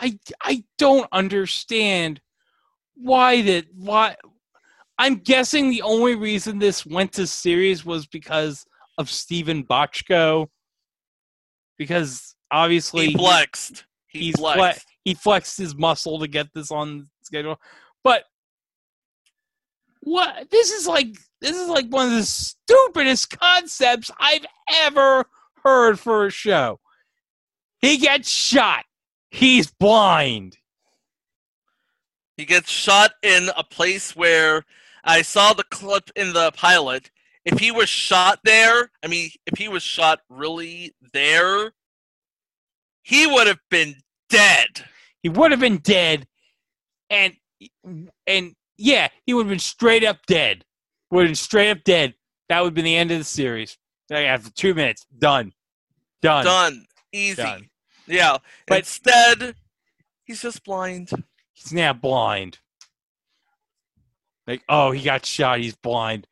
I 0.00 0.18
I 0.42 0.64
don't 0.78 1.08
understand 1.12 2.20
why 2.96 3.42
that 3.42 3.66
why 3.74 4.16
I'm 4.98 5.16
guessing 5.16 5.70
the 5.70 5.82
only 5.82 6.14
reason 6.16 6.58
this 6.58 6.84
went 6.86 7.12
to 7.14 7.26
series 7.26 7.84
was 7.84 8.06
because 8.06 8.64
of 8.98 9.10
Steven 9.10 9.64
Bochco. 9.64 10.48
Because 11.78 12.34
obviously 12.50 13.08
He 13.08 13.14
flexed. 13.16 13.84
He 14.06 14.18
he's 14.20 14.36
fle- 14.36 14.52
flexed. 14.52 14.86
he 15.04 15.14
flexed 15.14 15.58
his 15.58 15.74
muscle 15.74 16.20
to 16.20 16.28
get 16.28 16.46
this 16.54 16.70
on 16.70 17.08
schedule. 17.22 17.56
But 18.04 18.24
what 20.02 20.50
this 20.50 20.70
is 20.70 20.86
like 20.86 21.16
this 21.40 21.56
is 21.56 21.68
like 21.68 21.88
one 21.88 22.06
of 22.06 22.12
the 22.12 22.22
stupidest 22.22 23.38
concepts 23.38 24.10
I've 24.20 24.46
ever 24.70 25.24
heard 25.64 25.98
for 25.98 26.26
a 26.26 26.30
show. 26.30 26.78
He 27.80 27.96
gets 27.96 28.30
shot. 28.30 28.84
He's 29.30 29.70
blind. 29.70 30.58
He 32.36 32.44
gets 32.44 32.70
shot 32.70 33.12
in 33.22 33.50
a 33.56 33.64
place 33.64 34.14
where 34.14 34.64
I 35.04 35.22
saw 35.22 35.52
the 35.52 35.64
clip 35.64 36.10
in 36.16 36.32
the 36.32 36.52
pilot. 36.52 37.10
If 37.44 37.58
he 37.58 37.70
was 37.70 37.88
shot 37.88 38.40
there, 38.44 38.90
I 39.02 39.06
mean, 39.06 39.30
if 39.46 39.58
he 39.58 39.68
was 39.68 39.82
shot 39.82 40.20
really 40.30 40.94
there, 41.12 41.72
he 43.02 43.26
would 43.26 43.46
have 43.46 43.60
been 43.70 43.96
dead. 44.30 44.84
He 45.22 45.28
would 45.28 45.50
have 45.50 45.60
been 45.60 45.78
dead, 45.78 46.26
and 47.10 47.34
Mm-hmm. 47.62 48.06
and 48.26 48.54
yeah, 48.76 49.08
he 49.24 49.34
would 49.34 49.46
have 49.46 49.50
been 49.50 49.58
straight 49.58 50.04
up 50.04 50.18
dead. 50.26 50.64
Would 51.10 51.22
have 51.22 51.28
been 51.28 51.34
straight 51.36 51.70
up 51.70 51.84
dead. 51.84 52.14
That 52.48 52.60
would 52.60 52.68
have 52.68 52.74
been 52.74 52.84
the 52.84 52.96
end 52.96 53.10
of 53.10 53.18
the 53.18 53.24
series. 53.24 53.78
Like, 54.10 54.26
After 54.26 54.50
two 54.50 54.74
minutes, 54.74 55.06
done, 55.16 55.52
done, 56.20 56.44
Done. 56.44 56.86
Easy. 57.12 57.42
done. 57.42 57.70
Yeah. 58.06 58.38
But- 58.66 58.78
Instead, 58.80 59.54
he's 60.24 60.42
just 60.42 60.64
blind. 60.64 61.10
He's 61.52 61.72
now 61.72 61.92
blind. 61.92 62.58
Like, 64.46 64.62
oh, 64.68 64.90
he 64.90 65.02
got 65.02 65.24
shot. 65.24 65.60
He's 65.60 65.76
blind, 65.76 66.26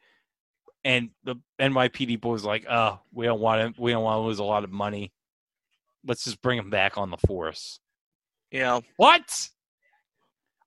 and 0.84 1.10
the 1.24 1.36
NYPD 1.60 2.20
boys 2.20 2.44
like, 2.44 2.66
oh, 2.68 2.98
we 3.12 3.24
don't 3.24 3.40
want 3.40 3.60
him. 3.62 3.74
We 3.78 3.92
don't 3.92 4.02
want 4.02 4.18
to 4.18 4.26
lose 4.26 4.38
a 4.38 4.44
lot 4.44 4.64
of 4.64 4.70
money. 4.70 5.12
Let's 6.04 6.24
just 6.24 6.42
bring 6.42 6.58
him 6.58 6.68
back 6.68 6.98
on 6.98 7.10
the 7.10 7.16
force. 7.16 7.80
Yeah. 8.50 8.80
What? 8.96 9.48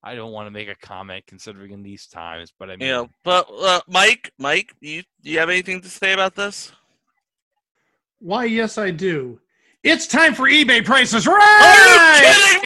I 0.06 0.14
don't 0.14 0.32
want 0.32 0.45
to 0.45 0.51
make 0.51 0.70
a 0.70 0.76
comment 0.76 1.26
considering 1.26 1.72
in 1.72 1.82
these 1.82 2.06
times, 2.06 2.53
but 2.58 2.70
I 2.70 2.76
mean, 2.76 2.89
Yeah. 2.89 3.06
But 3.24 3.47
uh, 3.60 3.82
Mike, 3.88 4.32
Mike, 4.38 4.76
you 4.80 5.01
do 5.24 5.32
you 5.32 5.39
have 5.39 5.49
anything 5.49 5.82
to 5.82 5.89
say 5.89 6.14
about 6.14 6.36
this? 6.36 6.72
Why, 8.20 8.45
yes, 8.45 8.78
I 8.78 8.91
do. 8.91 9.39
It's 9.84 10.06
time 10.06 10.36
for 10.36 10.43
eBay 10.43 10.86
prices 10.86 11.28
Are 11.28 11.32
you 11.32 11.38
right. 11.38 12.22
kidding? 12.24 12.64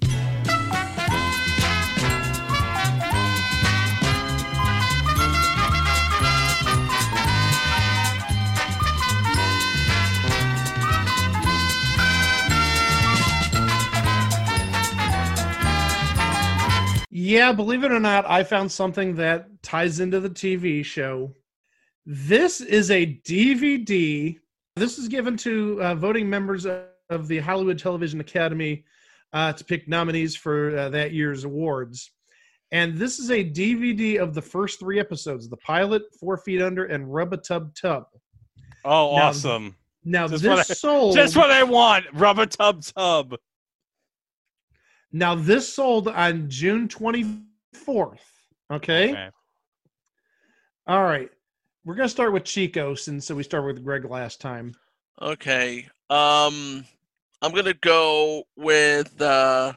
Yeah, 17.30 17.52
believe 17.52 17.84
it 17.84 17.92
or 17.92 18.00
not, 18.00 18.28
I 18.28 18.44
found 18.44 18.72
something 18.72 19.14
that 19.18 19.62
ties 19.62 20.00
into 20.00 20.20
the 20.20 20.32
TV 20.32 20.84
show. 20.84 21.36
This 22.04 22.60
is 22.60 22.90
a 22.90 23.06
DVD. 23.06 24.36
This 24.76 24.98
is 24.98 25.08
given 25.08 25.38
to 25.38 25.80
uh, 25.80 25.94
voting 25.94 26.28
members 26.28 26.66
of 26.66 27.28
the 27.28 27.38
Hollywood 27.38 27.78
Television 27.78 28.20
Academy 28.20 28.84
uh, 29.32 29.54
to 29.54 29.64
pick 29.64 29.88
nominees 29.88 30.36
for 30.36 30.76
uh, 30.76 30.90
that 30.90 31.12
year's 31.14 31.44
awards. 31.44 32.10
And 32.72 32.98
this 32.98 33.20
is 33.20 33.30
a 33.30 33.44
DVD 33.46 34.18
of 34.20 34.34
the 34.34 34.42
first 34.42 34.80
three 34.80 35.00
episodes 35.00 35.48
the 35.48 35.58
pilot, 35.58 36.02
Four 36.20 36.38
Feet 36.38 36.64
Under, 36.64 36.86
and 36.86 37.14
Rub 37.14 37.32
a 37.32 37.38
Tub 37.38 37.76
Tub. 37.76 38.06
oh, 38.86 39.16
Now, 39.16 39.22
awesome! 39.28 39.76
Now, 40.04 40.28
Just 40.28 40.42
this 40.42 40.50
what 40.50 40.60
I- 40.62 40.64
sold. 40.64 41.16
Just 41.16 41.38
what 41.38 41.52
I 41.52 41.62
want. 41.62 42.06
Rubber 42.12 42.48
tub 42.48 42.82
tub. 42.84 43.36
Now, 45.12 45.36
this 45.36 45.72
sold 45.74 46.08
on 46.08 46.50
June 46.50 46.88
24th. 46.88 48.20
Okay. 48.72 49.12
Okay. 49.12 49.30
All 50.88 51.04
right. 51.04 51.30
We're 51.86 51.96
going 51.96 52.08
to 52.08 52.12
start 52.14 52.34
with 52.34 52.44
Chico 52.44 52.94
since 52.96 53.30
we 53.30 53.44
started 53.44 53.68
with 53.68 53.84
Greg 53.84 54.06
last 54.06 54.42
time. 54.42 54.74
Okay. 55.22 55.88
Um, 56.10 56.86
I'm 57.42 57.54
gonna 57.54 57.74
go 57.74 58.44
with. 58.58 59.22
Uh, 59.22 59.74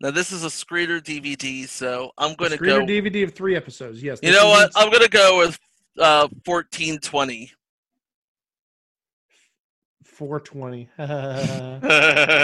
now 0.00 0.10
this 0.10 0.32
is 0.32 0.44
a 0.44 0.48
screener 0.48 1.00
DVD, 1.00 1.68
so 1.68 2.12
I'm 2.16 2.34
gonna 2.34 2.56
Screener 2.56 2.86
go. 2.86 2.86
DVD 2.86 3.24
of 3.24 3.34
three 3.34 3.56
episodes. 3.56 4.02
Yes. 4.02 4.18
you 4.22 4.32
know 4.32 4.48
what? 4.48 4.70
I'm 4.76 4.90
gonna 4.90 5.08
go 5.08 5.38
with 5.38 5.58
uh 5.98 6.28
1420. 6.44 7.52
420. 10.20 10.88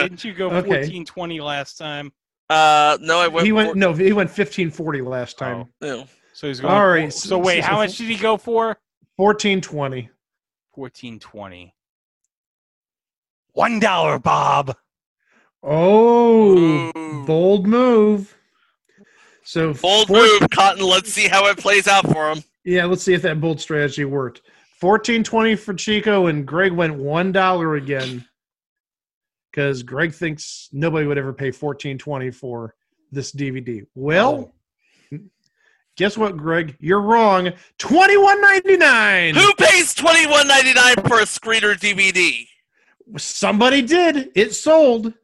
Didn't 0.02 0.24
you 0.24 0.32
go 0.32 0.48
Okay. 0.50 0.66
fourteen 0.66 1.04
twenty 1.04 1.40
last 1.40 1.76
time? 1.76 2.10
uh, 2.48 2.96
no, 3.02 3.18
I 3.20 3.28
went. 3.28 3.44
he 3.44 3.52
went 3.52 3.68
four- 3.68 3.74
no, 3.76 3.92
he 3.92 4.14
went 4.14 4.30
1540 4.30 5.02
last 5.02 5.36
time. 5.36 5.66
Oh. 5.82 5.86
no. 5.86 6.06
So 6.32 6.46
he's 6.48 6.60
going. 6.60 6.72
All 6.72 6.88
right, 6.88 7.12
So, 7.12 7.28
so- 7.28 7.38
wait, 7.38 7.60
so- 7.62 7.66
how 7.68 7.76
much 7.76 7.98
did 7.98 8.06
he 8.08 8.16
go 8.16 8.38
for? 8.38 8.78
1420. 9.16 10.08
Fourteen 10.74 11.18
twenty. 11.18 11.74
One 13.52 13.78
dollar, 13.78 14.18
Bob. 14.18 14.74
Oh, 15.62 16.56
Ooh. 16.96 17.24
bold 17.26 17.66
move. 17.66 18.34
So 19.42 19.74
Bold 19.74 20.08
four- 20.08 20.16
move, 20.16 20.48
Cotton. 20.50 20.82
Let's 20.82 21.12
see 21.12 21.28
how 21.28 21.46
it 21.48 21.58
plays 21.58 21.86
out 21.88 22.10
for 22.10 22.30
him. 22.32 22.42
Yeah, 22.64 22.86
let's 22.86 23.02
see 23.02 23.12
if 23.14 23.20
that 23.22 23.38
bold 23.40 23.60
strategy 23.60 24.04
worked. 24.06 24.40
1420 24.80 25.56
for 25.56 25.74
Chico 25.74 26.26
and 26.26 26.46
Greg 26.46 26.72
went 26.72 26.96
$1 26.96 27.78
again. 27.78 28.26
Cuz 29.52 29.82
Greg 29.82 30.12
thinks 30.12 30.68
nobody 30.72 31.06
would 31.06 31.18
ever 31.18 31.32
pay 31.32 31.46
1420 31.46 32.30
for 32.30 32.74
this 33.10 33.32
DVD. 33.32 33.86
Well, 33.94 34.52
guess 35.96 36.16
what, 36.16 36.36
Greg? 36.36 36.76
You're 36.78 37.00
wrong. 37.00 37.52
21.99. 37.78 39.34
Who 39.34 39.54
pays 39.54 39.94
21.99 39.94 41.08
for 41.08 41.20
a 41.20 41.24
Screeder 41.24 41.74
DVD? 41.74 42.46
Somebody 43.16 43.82
did. 43.82 44.30
It 44.34 44.54
sold. 44.54 45.14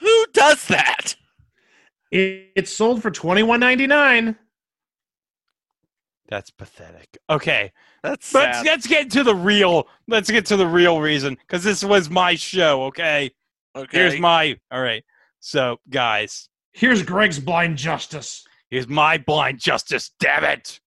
Who 0.00 0.26
does 0.32 0.66
that? 0.66 1.14
It, 2.10 2.50
it 2.54 2.68
sold 2.68 3.02
for 3.02 3.10
21.99. 3.10 4.36
That's 6.28 6.50
pathetic. 6.50 7.18
Okay, 7.28 7.72
That's 8.02 8.32
let's 8.32 8.58
sad. 8.58 8.66
let's 8.66 8.86
get 8.86 9.10
to 9.12 9.22
the 9.24 9.34
real. 9.34 9.86
Let's 10.08 10.30
get 10.30 10.46
to 10.46 10.56
the 10.56 10.66
real 10.66 11.00
reason 11.00 11.36
because 11.46 11.62
this 11.62 11.84
was 11.84 12.08
my 12.08 12.34
show. 12.34 12.84
Okay, 12.84 13.30
Okay. 13.76 13.98
here's 13.98 14.18
my. 14.18 14.58
All 14.70 14.80
right, 14.80 15.04
so 15.40 15.78
guys, 15.90 16.48
Here's 16.72 17.02
Greg's 17.02 17.38
blind 17.38 17.76
justice. 17.76 18.44
here's 18.70 18.88
my 18.88 19.18
blind 19.18 19.60
justice. 19.60 20.10
Damn 20.18 20.44
it. 20.44 20.80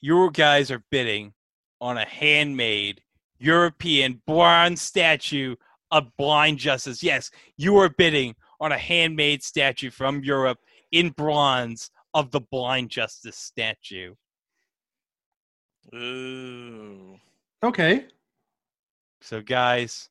You 0.00 0.30
guys 0.32 0.70
are 0.70 0.84
bidding 0.90 1.32
on 1.80 1.96
a 1.96 2.04
handmade 2.04 3.00
European 3.38 4.20
bronze 4.26 4.82
statue 4.82 5.56
of 5.94 6.08
blind 6.18 6.58
justice. 6.58 7.04
Yes, 7.04 7.30
you 7.56 7.76
are 7.78 7.88
bidding 7.88 8.34
on 8.60 8.72
a 8.72 8.78
handmade 8.78 9.44
statue 9.44 9.90
from 9.90 10.24
Europe 10.24 10.58
in 10.90 11.10
bronze 11.10 11.90
of 12.12 12.32
the 12.32 12.40
blind 12.40 12.90
justice 12.90 13.36
statue. 13.36 14.14
Ooh. 15.94 17.16
Okay. 17.62 18.06
So, 19.22 19.40
guys, 19.40 20.10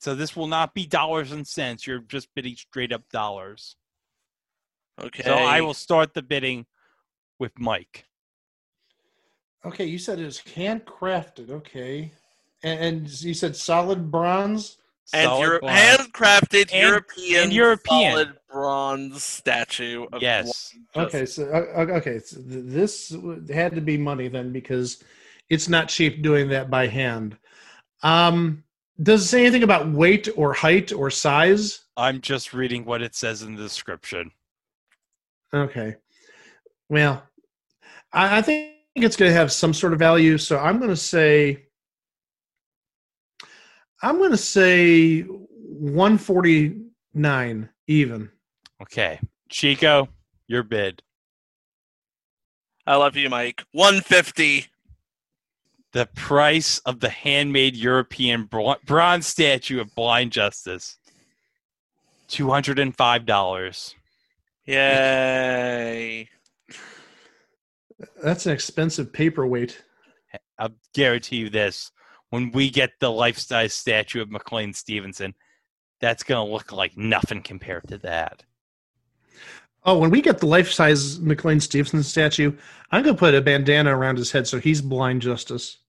so 0.00 0.16
this 0.16 0.34
will 0.34 0.48
not 0.48 0.74
be 0.74 0.84
dollars 0.84 1.30
and 1.30 1.46
cents. 1.46 1.86
You're 1.86 2.00
just 2.00 2.28
bidding 2.34 2.56
straight 2.56 2.92
up 2.92 3.08
dollars. 3.12 3.76
Okay. 5.00 5.22
So 5.22 5.34
I 5.34 5.60
will 5.60 5.74
start 5.74 6.12
the 6.12 6.22
bidding 6.22 6.66
with 7.38 7.52
Mike. 7.56 8.04
Okay, 9.64 9.84
you 9.84 9.98
said 9.98 10.18
it's 10.18 10.40
handcrafted. 10.40 11.50
Okay. 11.50 12.12
And, 12.64 12.80
and 12.80 13.22
you 13.22 13.34
said 13.34 13.54
solid 13.54 14.10
bronze? 14.10 14.78
And 15.12 15.24
Solid 15.24 15.42
Euro- 15.42 15.60
bronze. 15.60 15.78
handcrafted 15.80 16.70
And- 16.72 16.88
European, 16.88 17.42
and 17.44 17.52
European. 17.52 18.12
solid 18.12 18.32
bronze 18.50 19.24
statue. 19.24 20.06
Of 20.12 20.22
Yes. 20.22 20.74
blind 20.92 21.08
Okay, 21.08 21.26
so 21.26 21.44
uh, 21.44 21.80
uh, 21.82 21.96
okay, 21.96 22.18
so 22.18 22.36
this 22.40 23.14
had 23.50 23.74
to 23.74 23.80
be 23.80 23.96
money 23.96 24.28
then 24.28 24.52
because 24.52 25.02
it's 25.48 25.68
not 25.68 25.88
cheap 25.88 26.22
doing 26.22 26.48
that 26.50 26.68
by 26.70 26.86
hand. 26.86 27.36
Um, 28.02 28.64
does 29.02 29.22
it 29.24 29.28
say 29.28 29.40
anything 29.42 29.62
about 29.62 29.88
weight 29.90 30.28
or 30.36 30.52
height 30.52 30.92
or 30.92 31.10
size? 31.10 31.84
I'm 31.96 32.20
just 32.20 32.52
reading 32.52 32.84
what 32.84 33.00
it 33.02 33.14
says 33.14 33.42
in 33.42 33.54
the 33.54 33.62
description. 33.62 34.30
Okay, 35.54 35.96
well, 36.88 37.22
I, 38.12 38.38
I 38.38 38.42
think 38.42 38.72
it's 38.94 39.16
going 39.16 39.30
to 39.30 39.36
have 39.36 39.50
some 39.52 39.72
sort 39.72 39.92
of 39.94 39.98
value, 39.98 40.36
so 40.36 40.58
I'm 40.58 40.78
going 40.78 40.90
to 40.90 40.96
say, 40.96 41.67
I'm 44.02 44.18
going 44.18 44.30
to 44.30 44.36
say 44.36 45.22
149 45.22 47.68
even. 47.86 48.30
Okay. 48.82 49.18
Chico, 49.48 50.08
your 50.46 50.62
bid. 50.62 51.02
I 52.86 52.96
love 52.96 53.16
you, 53.16 53.28
Mike. 53.28 53.64
One 53.72 54.00
fifty. 54.00 54.66
The 55.92 56.06
price 56.14 56.78
of 56.80 57.00
the 57.00 57.08
handmade 57.08 57.74
European 57.74 58.48
bronze 58.84 59.26
statue 59.26 59.80
of 59.80 59.94
blind 59.94 60.32
justice. 60.32 60.98
$205. 62.28 63.94
Yay! 64.66 66.28
That's 68.22 68.44
an 68.44 68.52
expensive 68.52 69.10
paperweight. 69.12 69.82
I'll 70.58 70.74
guarantee 70.94 71.36
you 71.36 71.48
this. 71.48 71.90
When 72.30 72.50
we 72.52 72.70
get 72.70 72.92
the 73.00 73.10
life 73.10 73.38
size 73.38 73.74
statue 73.74 74.20
of 74.20 74.30
McLean 74.30 74.72
Stevenson, 74.72 75.34
that's 76.00 76.22
going 76.22 76.46
to 76.46 76.52
look 76.52 76.72
like 76.72 76.96
nothing 76.96 77.42
compared 77.42 77.88
to 77.88 77.98
that. 77.98 78.44
Oh, 79.84 79.98
when 79.98 80.10
we 80.10 80.20
get 80.20 80.38
the 80.38 80.46
life 80.46 80.70
size 80.70 81.18
McLean 81.20 81.60
Stevenson 81.60 82.02
statue, 82.02 82.52
I'm 82.90 83.02
going 83.02 83.14
to 83.14 83.18
put 83.18 83.34
a 83.34 83.40
bandana 83.40 83.96
around 83.96 84.18
his 84.18 84.30
head 84.30 84.46
so 84.46 84.58
he's 84.58 84.82
blind 84.82 85.22
justice. 85.22 85.78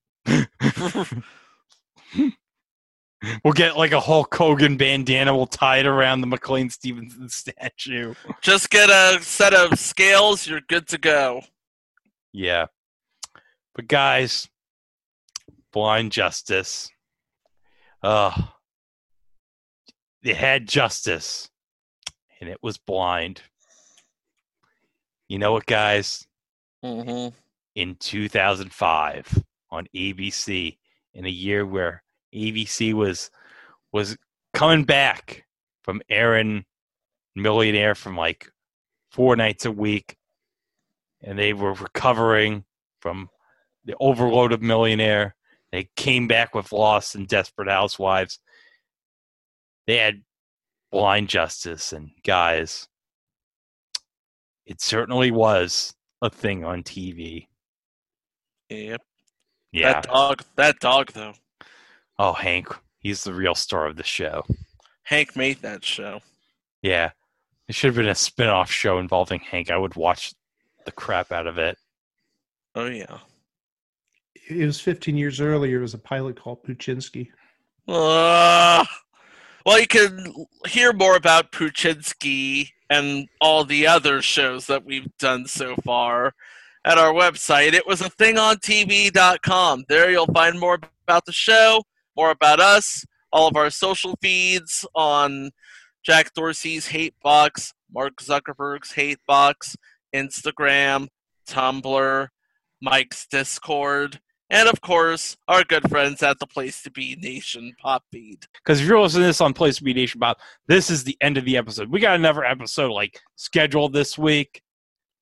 We'll 3.44 3.54
get 3.54 3.76
like 3.76 3.92
a 3.92 4.00
Hulk 4.00 4.34
Hogan 4.34 4.78
bandana. 4.78 5.36
We'll 5.36 5.48
tie 5.48 5.80
it 5.80 5.86
around 5.86 6.22
the 6.22 6.28
McLean 6.28 6.70
Stevenson 6.70 7.28
statue. 7.28 8.14
Just 8.42 8.70
get 8.70 8.90
a 8.90 9.22
set 9.22 9.54
of 9.54 9.78
scales. 9.78 10.48
You're 10.48 10.62
good 10.62 10.88
to 10.88 10.98
go. 10.98 11.42
Yeah. 12.32 12.68
But 13.76 13.88
guys, 13.88 14.48
blind 15.72 16.12
justice. 16.12 16.90
Oh. 18.04 18.54
They 20.24 20.34
had 20.34 20.68
justice. 20.68 21.50
And 22.42 22.50
it 22.50 22.60
was 22.62 22.78
blind. 22.78 23.42
You 25.28 25.40
know 25.40 25.52
what, 25.52 25.66
guys? 25.66 26.26
Mm-hmm. 26.84 27.36
In 27.76 27.96
2005 27.96 29.44
on 29.70 29.88
ABC, 29.96 30.78
in 31.14 31.26
a 31.26 31.30
year 31.30 31.66
where 31.66 32.04
ABC 32.34 32.94
was 32.94 33.30
was 33.92 34.18
coming 34.54 34.84
back 34.84 35.46
from 35.84 36.02
Aaron 36.10 36.66
Millionaire 37.36 37.96
from 37.96 38.16
like 38.16 38.50
four 39.12 39.36
nights 39.36 39.66
a 39.66 39.72
week, 39.72 40.16
and 41.22 41.38
they 41.38 41.54
were 41.54 41.74
recovering 41.74 42.64
from 43.00 43.30
the 43.86 43.96
overload 44.00 44.52
of 44.52 44.62
Millionaire. 44.62 45.36
They 45.72 45.90
came 45.96 46.28
back 46.28 46.56
with 46.56 46.72
Lost 46.72 47.16
and 47.16 47.28
Desperate 47.28 47.70
Housewives. 47.70 48.40
They 49.88 49.98
had 49.98 50.24
Blind 50.92 51.30
Justice, 51.30 51.94
and 51.94 52.12
guys, 52.24 52.88
it 54.66 54.82
certainly 54.82 55.32
was 55.32 55.94
a 56.22 56.30
thing 56.30 56.66
on 56.66 56.84
TV. 56.84 57.48
Yep. 58.70 59.02
Yeah. 59.72 59.94
That 59.94 60.04
dog. 60.04 60.44
That 60.56 60.80
dog, 60.80 61.12
though. 61.14 61.34
Oh, 62.18 62.34
Hank, 62.34 62.68
he's 63.00 63.24
the 63.24 63.34
real 63.34 63.56
star 63.56 63.86
of 63.86 63.96
the 63.96 64.04
show. 64.04 64.44
Hank 65.04 65.36
made 65.36 65.62
that 65.62 65.84
show. 65.84 66.22
Yeah. 66.82 67.12
It 67.68 67.76
should 67.76 67.90
have 67.90 67.96
been 67.96 68.08
a 68.08 68.16
spin 68.16 68.50
off 68.50 68.72
show 68.72 68.98
involving 68.98 69.40
Hank. 69.40 69.70
I 69.70 69.78
would 69.78 69.96
watch 69.96 70.34
the 70.86 70.92
crap 70.92 71.32
out 71.32 71.48
of 71.48 71.58
it. 71.58 71.78
Oh 72.76 72.86
yeah. 72.86 73.20
It 74.50 74.66
was 74.66 74.80
15 74.80 75.16
years 75.16 75.40
earlier. 75.40 75.78
It 75.78 75.82
was 75.82 75.94
a 75.94 76.00
pilot 76.00 76.40
called 76.40 76.64
Puchinsky. 76.64 77.30
Uh, 77.88 78.84
well, 79.66 79.80
you 79.80 79.88
can 79.88 80.34
hear 80.68 80.92
more 80.92 81.16
about 81.16 81.52
Puchinsky 81.52 82.70
and 82.90 83.28
all 83.40 83.64
the 83.64 83.86
other 83.86 84.22
shows 84.22 84.66
that 84.68 84.84
we've 84.84 85.16
done 85.18 85.46
so 85.46 85.76
far 85.86 86.34
at 86.86 86.98
our 86.98 87.14
website. 87.14 87.74
It 87.74 87.86
was 87.86 88.02
a 88.02 88.10
thing 88.10 88.38
on 88.38 88.58
TV.com. 88.58 89.86
There 89.88 90.10
you'll 90.10 90.26
find 90.28 90.60
more 90.60 90.80
about 91.08 91.26
the 91.26 91.32
show, 91.32 91.84
more 92.16 92.32
about 92.32 92.60
us, 92.60 93.06
all 93.32 93.48
of 93.48 93.56
our 93.56 93.70
social 93.70 94.16
feeds 94.22 94.86
on 94.96 95.52
Jack 96.04 96.34
Dorsey's 96.34 96.88
Hate 96.88 97.16
Box, 97.22 97.74
Mark 97.94 98.16
Zuckerberg's 98.22 98.94
Hate 98.94 99.20
Box, 99.28 99.76
Instagram, 100.16 101.08
Tumblr, 101.48 102.28
Mike's 102.82 103.28
Discord, 103.28 104.20
and 104.50 104.68
of 104.68 104.82
course, 104.82 105.38
our 105.48 105.64
good 105.64 105.88
friends 105.90 106.24
at 106.24 106.40
the 106.40 106.48
Place 106.48 106.82
to 106.84 106.92
Be 106.92 107.16
Nation 107.16 107.74
Pop 107.80 108.04
Feed. 108.12 108.46
Because 108.54 108.82
if 108.82 108.88
you're 108.88 109.00
listening 109.00 109.24
to 109.24 109.28
this 109.28 109.42
on 109.42 109.54
Place 109.54 109.78
to 109.78 109.84
Be 109.84 109.94
Nation 109.94 110.20
Pop, 110.20 110.40
this 110.68 110.90
is 110.90 111.04
the 111.04 111.18
end 111.22 111.38
of 111.38 111.46
the 111.46 111.58
episode. 111.58 111.90
We 111.90 112.00
got 112.00 112.16
another 112.16 112.44
episode 112.44 112.92
like 112.92 113.20
scheduled 113.36 113.94
this 113.94 114.18
week, 114.18 114.62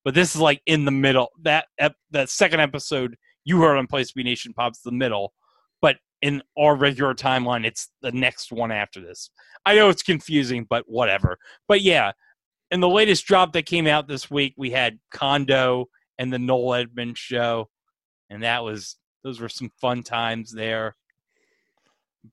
but 0.05 0.13
this 0.13 0.33
is 0.33 0.41
like 0.41 0.61
in 0.65 0.85
the 0.85 0.91
middle. 0.91 1.29
That 1.41 1.65
ep- 1.77 1.95
that 2.11 2.29
second 2.29 2.61
episode 2.61 3.17
you 3.43 3.59
heard 3.61 3.77
on 3.77 3.87
Place 3.87 4.09
to 4.09 4.15
Be 4.15 4.23
Nation 4.23 4.53
Pop's 4.53 4.81
the 4.81 4.91
middle, 4.91 5.33
but 5.81 5.97
in 6.21 6.41
our 6.57 6.75
regular 6.75 7.13
timeline, 7.13 7.65
it's 7.65 7.89
the 8.01 8.11
next 8.11 8.51
one 8.51 8.71
after 8.71 9.01
this. 9.01 9.29
I 9.65 9.75
know 9.75 9.89
it's 9.89 10.03
confusing, 10.03 10.65
but 10.69 10.85
whatever. 10.87 11.37
But 11.67 11.81
yeah, 11.81 12.13
in 12.71 12.79
the 12.79 12.89
latest 12.89 13.25
drop 13.25 13.53
that 13.53 13.65
came 13.65 13.87
out 13.87 14.07
this 14.07 14.31
week, 14.31 14.53
we 14.57 14.71
had 14.71 14.99
Condo 15.11 15.87
and 16.17 16.31
the 16.31 16.39
Noel 16.39 16.75
Edmonds 16.75 17.19
show, 17.19 17.69
and 18.29 18.43
that 18.43 18.63
was 18.63 18.95
those 19.27 19.41
were 19.41 19.49
some 19.49 19.69
fun 19.81 20.03
times 20.03 20.53
there. 20.53 20.95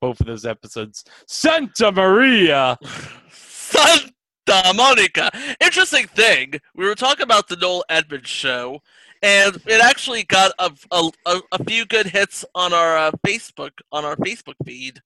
Both 0.01 0.21
of 0.21 0.27
those 0.27 0.47
episodes. 0.47 1.05
Santa 1.27 1.91
Maria. 1.91 2.79
Santa 3.31 4.73
Monica. 4.77 5.29
Interesting 5.61 6.07
thing. 6.07 6.55
We 6.77 6.85
were 6.85 6.95
talking 6.95 7.25
about 7.25 7.49
the 7.49 7.57
Noel 7.57 7.85
Edmonds 7.89 8.29
show, 8.29 8.81
and 9.23 9.57
it 9.67 9.83
actually 9.83 10.23
got 10.23 10.53
a, 10.61 10.71
a, 10.93 11.11
a, 11.27 11.41
a 11.51 11.65
few 11.65 11.85
good 11.85 12.07
hits 12.07 12.45
on 12.55 12.73
our 12.73 12.97
uh, 12.97 13.11
Facebook 13.27 13.73
on 13.91 14.05
our 14.05 14.15
Facebook 14.17 14.55
feed. 14.65 15.01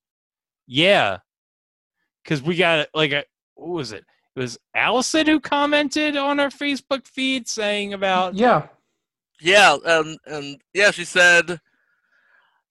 Yeah. 0.66 1.18
Because 2.22 2.42
we 2.42 2.56
got 2.56 2.88
like 2.92 3.12
a 3.12 3.24
what 3.54 3.70
was 3.70 3.92
it? 3.92 4.04
It 4.36 4.40
was 4.40 4.58
Allison 4.74 5.26
who 5.26 5.40
commented 5.40 6.18
on 6.18 6.38
our 6.38 6.50
Facebook 6.50 7.06
feed 7.06 7.48
saying 7.48 7.94
about 7.94 8.34
Yeah. 8.34 8.66
Yeah, 9.40 9.76
and 9.84 10.18
and 10.26 10.60
yeah, 10.74 10.90
she 10.90 11.04
said 11.04 11.60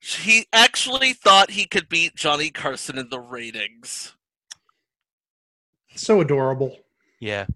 he 0.00 0.46
actually 0.52 1.12
thought 1.12 1.50
he 1.50 1.66
could 1.66 1.88
beat 1.88 2.14
Johnny 2.14 2.50
Carson 2.50 2.98
in 2.98 3.08
the 3.08 3.20
ratings. 3.20 4.14
So 5.94 6.20
adorable. 6.20 6.76
yeah. 7.20 7.46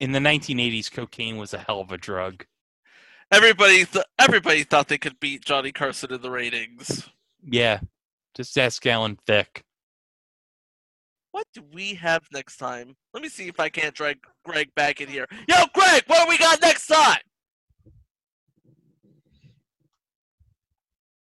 In 0.00 0.10
the 0.10 0.18
1980s, 0.18 0.90
cocaine 0.90 1.36
was 1.36 1.54
a 1.54 1.58
hell 1.58 1.80
of 1.80 1.92
a 1.92 1.96
drug. 1.96 2.44
Everybody, 3.30 3.84
th- 3.84 4.04
everybody 4.18 4.64
thought 4.64 4.88
they 4.88 4.98
could 4.98 5.18
beat 5.20 5.44
Johnny 5.44 5.70
Carson 5.70 6.12
in 6.12 6.20
the 6.20 6.30
ratings. 6.30 7.08
Yeah. 7.42 7.78
Just 8.36 8.58
ask 8.58 8.84
Alan 8.84 9.16
Thicke. 9.26 9.62
What 11.30 11.46
do 11.54 11.62
we 11.72 11.94
have 11.94 12.26
next 12.32 12.56
time? 12.56 12.96
Let 13.12 13.22
me 13.22 13.28
see 13.28 13.46
if 13.48 13.60
I 13.60 13.68
can't 13.68 13.94
drag 13.94 14.18
Greg 14.44 14.74
back 14.74 15.00
in 15.00 15.08
here. 15.08 15.26
Yo, 15.48 15.56
Greg, 15.72 16.02
what 16.08 16.24
do 16.24 16.28
we 16.28 16.38
got 16.38 16.60
next 16.60 16.88
time? 16.88 17.18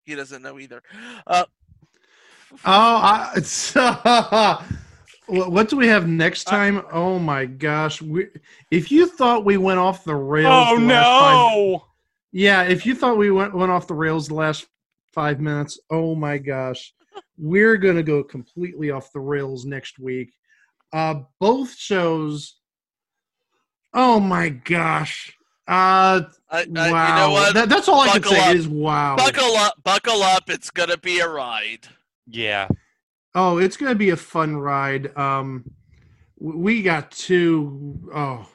He 0.05 0.15
doesn't 0.15 0.41
know 0.41 0.59
either. 0.59 0.81
Uh, 1.27 1.45
I, 2.65 3.31
it's, 3.35 3.73
what 5.27 5.69
do 5.69 5.77
we 5.77 5.87
have 5.87 6.07
next 6.07 6.45
time? 6.45 6.83
oh 6.91 7.19
my 7.19 7.45
gosh! 7.45 8.01
We, 8.01 8.27
if 8.71 8.91
you 8.91 9.07
thought 9.07 9.45
we 9.45 9.57
went 9.57 9.79
off 9.79 10.03
the 10.03 10.15
rails, 10.15 10.67
Oh 10.69 10.79
the 10.79 10.85
last 10.85 11.19
five- 11.21 11.57
no! 11.57 11.85
yeah, 12.31 12.63
if 12.63 12.85
you 12.85 12.95
thought 12.95 13.17
we 13.17 13.31
went 13.31 13.53
went 13.53 13.71
off 13.71 13.87
the 13.87 13.93
rails 13.93 14.27
the 14.27 14.35
last 14.35 14.67
five 15.13 15.39
minutes, 15.39 15.79
oh 15.89 16.15
my 16.15 16.37
gosh, 16.37 16.93
we're 17.37 17.77
gonna 17.77 18.03
go 18.03 18.23
completely 18.23 18.91
off 18.91 19.13
the 19.13 19.19
rails 19.19 19.65
next 19.65 19.99
week. 19.99 20.33
Uh, 20.91 21.21
both 21.39 21.75
shows. 21.77 22.55
Oh 23.93 24.19
my 24.19 24.49
gosh! 24.49 25.33
Uh, 25.67 26.23
I, 26.49 26.65
I, 26.75 26.91
wow. 26.91 27.07
You 27.07 27.15
know 27.15 27.31
what? 27.31 27.53
That- 27.53 27.69
that's 27.69 27.87
all 27.87 28.01
I 28.01 28.19
can 28.19 28.23
say 28.23 28.49
up. 28.49 28.55
is 28.55 28.67
wow. 28.67 29.15
buckle 29.15 29.55
up, 29.55 29.75
buckle 29.83 30.21
up. 30.23 30.49
It's 30.49 30.69
gonna 30.69 30.97
be 30.97 31.19
a 31.19 31.27
ride. 31.29 31.87
Yeah. 32.27 32.67
Oh, 33.33 33.59
it's 33.59 33.77
going 33.77 33.91
to 33.91 33.97
be 33.97 34.09
a 34.09 34.17
fun 34.17 34.57
ride. 34.57 35.15
Um, 35.17 35.63
we 36.37 36.81
got 36.81 37.11
two 37.11 37.97
oh, 38.13 38.47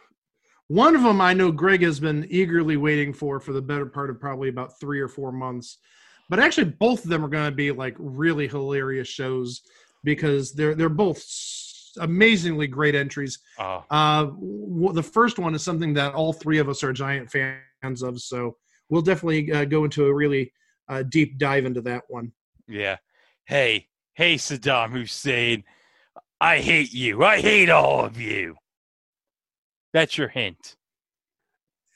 one 0.68 0.94
of 0.96 1.02
them 1.02 1.20
I 1.20 1.32
know 1.32 1.50
Greg 1.52 1.82
has 1.82 1.98
been 2.00 2.26
eagerly 2.28 2.76
waiting 2.76 3.12
for 3.14 3.40
for 3.40 3.52
the 3.52 3.62
better 3.62 3.86
part 3.86 4.11
of 4.11 4.20
probably 4.20 4.48
about 4.48 4.78
three 4.78 5.00
or 5.00 5.09
four 5.09 5.32
months. 5.32 5.78
But 6.28 6.40
actually, 6.40 6.72
both 6.72 7.04
of 7.04 7.11
them 7.11 7.24
are 7.24 7.28
going 7.28 7.48
to 7.48 7.54
be 7.57 7.70
like 7.70 7.94
really 7.98 8.48
hilarious 8.48 9.09
shows 9.09 9.62
because 10.04 10.52
they're 10.52 10.74
they're 10.74 10.88
both 10.88 11.18
s- 11.18 11.65
amazingly 11.99 12.66
great 12.66 12.94
entries. 12.94 13.38
Oh, 13.59 13.84
Uh, 13.90 14.24
w- 14.24 14.92
the 14.92 15.03
first 15.03 15.38
one 15.38 15.55
is 15.55 15.62
something 15.62 15.94
that 15.94 16.14
all 16.14 16.32
three 16.32 16.59
of 16.59 16.68
us 16.68 16.82
are 16.84 16.92
giant 16.92 17.30
fans 17.30 18.03
of, 18.03 18.20
so 18.20 18.57
we'll 18.88 19.03
definitely 19.03 19.53
uh, 19.53 19.64
go 19.64 19.84
into 19.84 20.07
a 20.07 20.14
really 20.14 20.53
uh, 20.88 21.03
deep 21.03 21.38
dive 21.38 21.64
into 21.64 21.80
that 21.82 22.03
one. 22.09 22.32
yeah. 22.68 22.97
Hey, 23.47 23.88
hey, 24.14 24.34
Saddam 24.36 24.90
Hussein. 24.90 25.62
I 26.40 26.59
hate 26.59 26.92
you. 26.92 27.22
I 27.24 27.40
hate 27.40 27.70
all 27.70 28.05
of 28.05 28.18
you. 28.20 28.57
That's 29.92 30.18
your 30.18 30.28
hint. 30.28 30.76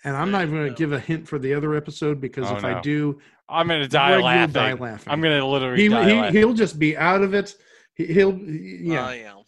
And 0.05 0.16
I'm 0.16 0.30
not 0.30 0.42
even 0.42 0.55
going 0.55 0.68
to 0.70 0.74
give 0.78 0.92
a 0.92 1.01
hint 1.01 1.28
for 1.28 1.38
the 1.38 1.53
other 1.55 1.74
episode 1.74 2.20
because 2.20 2.51
Oh, 2.51 2.57
if 2.57 2.64
I 2.64 2.80
do, 2.80 3.20
I'm 3.48 3.66
gonna 3.66 3.88
die 3.88 4.16
laughing. 4.18 4.53
die 4.53 4.72
laughing. 4.74 5.12
I'm 5.12 5.20
gonna 5.20 5.44
literally 5.44 5.82
he, 5.82 5.88
die 5.88 6.09
he 6.09 6.14
laughing. 6.14 6.36
he'll 6.36 6.55
just 6.55 6.78
be 6.78 6.96
out 6.96 7.20
of 7.22 7.34
it. 7.34 7.53
He, 7.96 8.07
he'll 8.07 8.32
yeah, 8.38 9.05
I 9.07 9.14
am. 9.16 9.38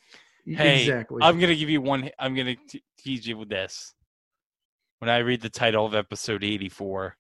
Hey, 0.46 0.80
exactly. 0.82 1.18
I'm 1.22 1.38
gonna 1.38 1.54
give 1.54 1.70
you 1.70 1.80
one. 1.80 2.10
I'm 2.18 2.34
gonna 2.34 2.56
te- 2.68 2.82
tease 2.98 3.26
you 3.26 3.38
with 3.38 3.48
this. 3.48 3.94
When 4.98 5.08
I 5.08 5.18
read 5.18 5.40
the 5.40 5.50
title 5.50 5.84
of 5.86 5.94
episode 5.94 6.44
84, 6.44 7.16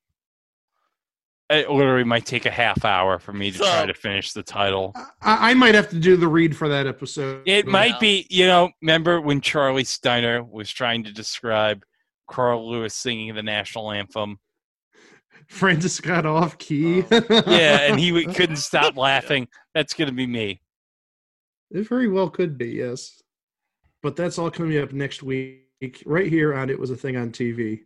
it 1.50 1.68
literally 1.70 2.04
might 2.04 2.24
take 2.24 2.46
a 2.46 2.50
half 2.50 2.84
hour 2.84 3.18
for 3.18 3.32
me 3.32 3.50
to 3.50 3.58
try 3.58 3.84
to 3.86 3.92
finish 3.94 4.32
the 4.32 4.42
title. 4.42 4.92
I, 5.20 5.50
I 5.50 5.54
might 5.54 5.74
have 5.74 5.90
to 5.90 5.98
do 5.98 6.16
the 6.16 6.28
read 6.28 6.56
for 6.56 6.68
that 6.68 6.86
episode. 6.86 7.42
It 7.44 7.66
might 7.66 7.94
Yeah. 7.94 7.98
be, 8.00 8.26
you 8.30 8.46
know, 8.46 8.70
remember 8.80 9.20
when 9.20 9.40
Charlie 9.40 9.84
Steiner 9.84 10.42
was 10.42 10.70
trying 10.70 11.04
to 11.04 11.12
describe 11.12 11.84
Carl 12.30 12.70
Lewis 12.70 12.94
singing 12.94 13.34
the 13.34 13.42
national 13.42 13.90
anthem? 13.92 14.38
Francis 15.48 16.00
got 16.00 16.24
off 16.24 16.56
key. 16.58 17.04
Oh. 17.10 17.22
Yeah, 17.46 17.80
and 17.82 18.00
he 18.00 18.10
w- 18.10 18.32
couldn't 18.34 18.56
stop 18.56 18.96
laughing. 18.96 19.48
That's 19.74 19.92
gonna 19.92 20.12
be 20.12 20.26
me. 20.26 20.61
It 21.72 21.88
very 21.88 22.08
well 22.08 22.28
could 22.28 22.58
be 22.58 22.68
yes, 22.68 23.22
but 24.02 24.16
that's 24.16 24.38
all 24.38 24.50
coming 24.50 24.78
up 24.78 24.92
next 24.92 25.22
week, 25.22 26.02
right 26.04 26.28
here 26.30 26.54
on 26.54 26.70
It 26.70 26.78
Was 26.78 26.90
a 26.90 26.96
Thing 26.96 27.16
on 27.16 27.30
TV. 27.30 27.80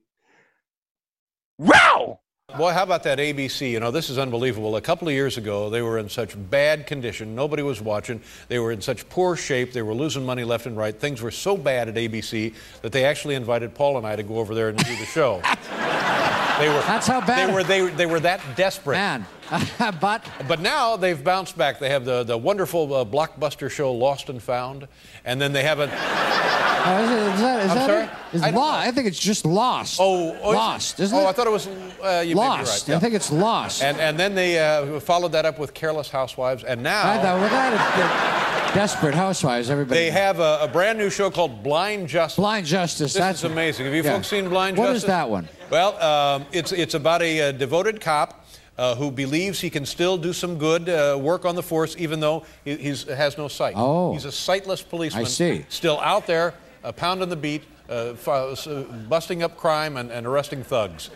Wow! 1.58 2.20
Boy, 2.56 2.72
how 2.72 2.84
about 2.84 3.02
that 3.02 3.18
ABC? 3.18 3.70
You 3.70 3.80
know, 3.80 3.90
this 3.90 4.08
is 4.08 4.18
unbelievable. 4.18 4.76
A 4.76 4.80
couple 4.80 5.08
of 5.08 5.14
years 5.14 5.36
ago, 5.36 5.68
they 5.68 5.82
were 5.82 5.98
in 5.98 6.08
such 6.08 6.36
bad 6.50 6.86
condition. 6.86 7.34
Nobody 7.34 7.62
was 7.62 7.80
watching. 7.80 8.20
They 8.48 8.58
were 8.58 8.72
in 8.72 8.80
such 8.80 9.08
poor 9.08 9.36
shape. 9.36 9.72
They 9.72 9.82
were 9.82 9.94
losing 9.94 10.24
money 10.24 10.44
left 10.44 10.66
and 10.66 10.76
right. 10.76 10.98
Things 10.98 11.20
were 11.20 11.32
so 11.32 11.56
bad 11.56 11.88
at 11.88 11.96
ABC 11.96 12.54
that 12.82 12.92
they 12.92 13.04
actually 13.04 13.34
invited 13.34 13.74
Paul 13.74 13.98
and 13.98 14.06
I 14.06 14.16
to 14.16 14.22
go 14.22 14.38
over 14.38 14.54
there 14.54 14.68
and 14.68 14.78
do 14.78 14.96
the 14.96 15.06
show. 15.06 15.42
they 16.58 16.68
were, 16.68 16.80
That's 16.80 17.06
how 17.06 17.20
bad- 17.20 17.48
They 17.48 17.52
were, 17.54 17.64
they, 17.64 17.88
they 17.88 18.06
were 18.06 18.20
that 18.20 18.40
desperate. 18.56 18.96
Man, 18.96 19.26
but 20.00 20.24
But 20.48 20.60
now 20.60 20.96
they've 20.96 21.22
bounced 21.22 21.56
back. 21.56 21.78
They 21.78 21.90
have 21.90 22.04
the, 22.04 22.24
the 22.24 22.36
wonderful 22.36 22.92
uh, 22.92 23.04
blockbuster 23.04 23.70
show 23.70 23.92
Lost 23.92 24.28
and 24.28 24.42
Found. 24.42 24.88
And 25.24 25.40
then 25.40 25.52
they 25.52 25.62
have 25.62 25.80
a. 25.80 25.84
uh, 25.84 27.00
is, 27.02 27.34
is 27.34 27.40
that, 27.40 27.64
is 27.64 27.70
I'm 27.70 27.76
that 27.76 27.86
sorry? 27.86 28.04
it? 28.04 28.10
It's 28.32 28.42
I 28.42 28.50
lost. 28.50 28.86
I 28.86 28.90
think 28.92 29.06
it's 29.06 29.18
just 29.18 29.44
lost. 29.44 29.98
Oh, 30.00 30.36
oh, 30.42 30.50
lost, 30.50 31.00
isn't 31.00 31.16
oh, 31.16 31.22
it? 31.22 31.26
I 31.26 31.32
thought 31.32 31.46
it 31.46 31.50
was. 31.50 31.68
Uh, 32.06 32.20
you 32.20 32.34
lost. 32.34 32.82
right. 32.82 32.92
yeah. 32.92 32.96
I 32.96 33.00
think 33.00 33.14
it's 33.14 33.32
lost. 33.32 33.82
And, 33.82 33.98
and 33.98 34.18
then 34.18 34.34
they 34.34 34.58
uh, 34.58 35.00
followed 35.00 35.32
that 35.32 35.44
up 35.44 35.58
with 35.58 35.74
Careless 35.74 36.10
Housewives. 36.10 36.64
And 36.64 36.82
now. 36.82 37.10
I 37.10 37.16
thought 37.16 37.40
well, 37.40 37.50
that 37.50 37.72
is 37.72 38.74
desperate 38.74 39.14
housewives. 39.14 39.70
Everybody. 39.70 40.00
They 40.00 40.10
have 40.10 40.38
a, 40.38 40.58
a 40.62 40.68
brand 40.68 40.98
new 40.98 41.10
show 41.10 41.30
called 41.30 41.62
Blind 41.62 42.08
Justice. 42.08 42.36
Blind 42.36 42.66
Justice. 42.66 43.12
This 43.14 43.20
that's 43.20 43.38
is 43.38 43.44
amazing. 43.44 43.86
Have 43.86 43.94
you 43.94 44.02
yeah. 44.02 44.14
folks 44.14 44.28
seen 44.28 44.48
Blind 44.48 44.76
What 44.76 44.86
Justice? 44.86 45.04
is 45.04 45.06
that 45.08 45.30
one? 45.30 45.48
Well, 45.70 46.00
um, 46.02 46.46
it's 46.52 46.72
it's 46.72 46.94
about 46.94 47.22
a, 47.22 47.40
uh 47.40 47.52
devoted 47.52 48.00
cop 48.00 48.46
uh, 48.78 48.94
who 48.94 49.10
believes 49.10 49.60
he 49.60 49.70
can 49.70 49.86
still 49.86 50.18
do 50.18 50.32
some 50.32 50.58
good 50.58 50.88
uh, 50.88 51.18
work 51.20 51.44
on 51.44 51.54
the 51.54 51.62
force, 51.62 51.96
even 51.98 52.20
though 52.20 52.44
he 52.64 52.76
he's, 52.76 53.04
has 53.04 53.38
no 53.38 53.48
sight. 53.48 53.74
Oh. 53.76 54.12
he's 54.12 54.24
a 54.24 54.32
sightless 54.32 54.82
policeman. 54.82 55.24
I 55.24 55.28
see. 55.28 55.64
Still 55.68 55.98
out 56.00 56.26
there, 56.26 56.54
uh, 56.84 56.92
pounding 56.92 57.28
the 57.28 57.36
beat, 57.36 57.64
uh, 57.88 58.14
uh, 58.26 58.82
busting 59.08 59.42
up 59.42 59.56
crime 59.56 59.96
and, 59.96 60.10
and 60.10 60.26
arresting 60.26 60.62
thugs. 60.62 61.10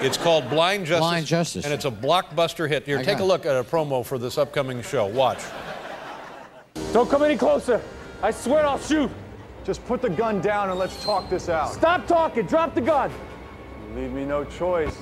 It's 0.00 0.16
called 0.16 0.48
Blind 0.48 0.86
Justice. 0.86 1.00
Blind 1.00 1.26
Justice. 1.26 1.64
And 1.64 1.74
it's 1.74 1.84
a 1.84 1.90
blockbuster 1.90 2.68
hit. 2.68 2.86
Here, 2.86 2.98
I 2.98 3.02
take 3.02 3.18
a 3.18 3.24
look 3.24 3.44
at 3.44 3.56
a 3.56 3.64
promo 3.64 4.04
for 4.04 4.18
this 4.18 4.38
upcoming 4.38 4.82
show. 4.82 5.06
Watch. 5.06 5.40
Don't 6.92 7.08
come 7.10 7.22
any 7.22 7.36
closer. 7.36 7.82
I 8.22 8.30
swear 8.30 8.66
I'll 8.66 8.78
shoot. 8.78 9.10
Just 9.64 9.84
put 9.86 10.00
the 10.00 10.10
gun 10.10 10.40
down 10.40 10.70
and 10.70 10.78
let's 10.78 11.02
talk 11.04 11.28
this 11.28 11.48
out. 11.48 11.72
Stop 11.72 12.06
talking. 12.06 12.46
Drop 12.46 12.74
the 12.74 12.80
gun. 12.80 13.12
Leave 13.94 14.12
me 14.12 14.24
no 14.24 14.44
choice. 14.44 14.96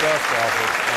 Just 0.00 0.30
awful. 0.30 0.87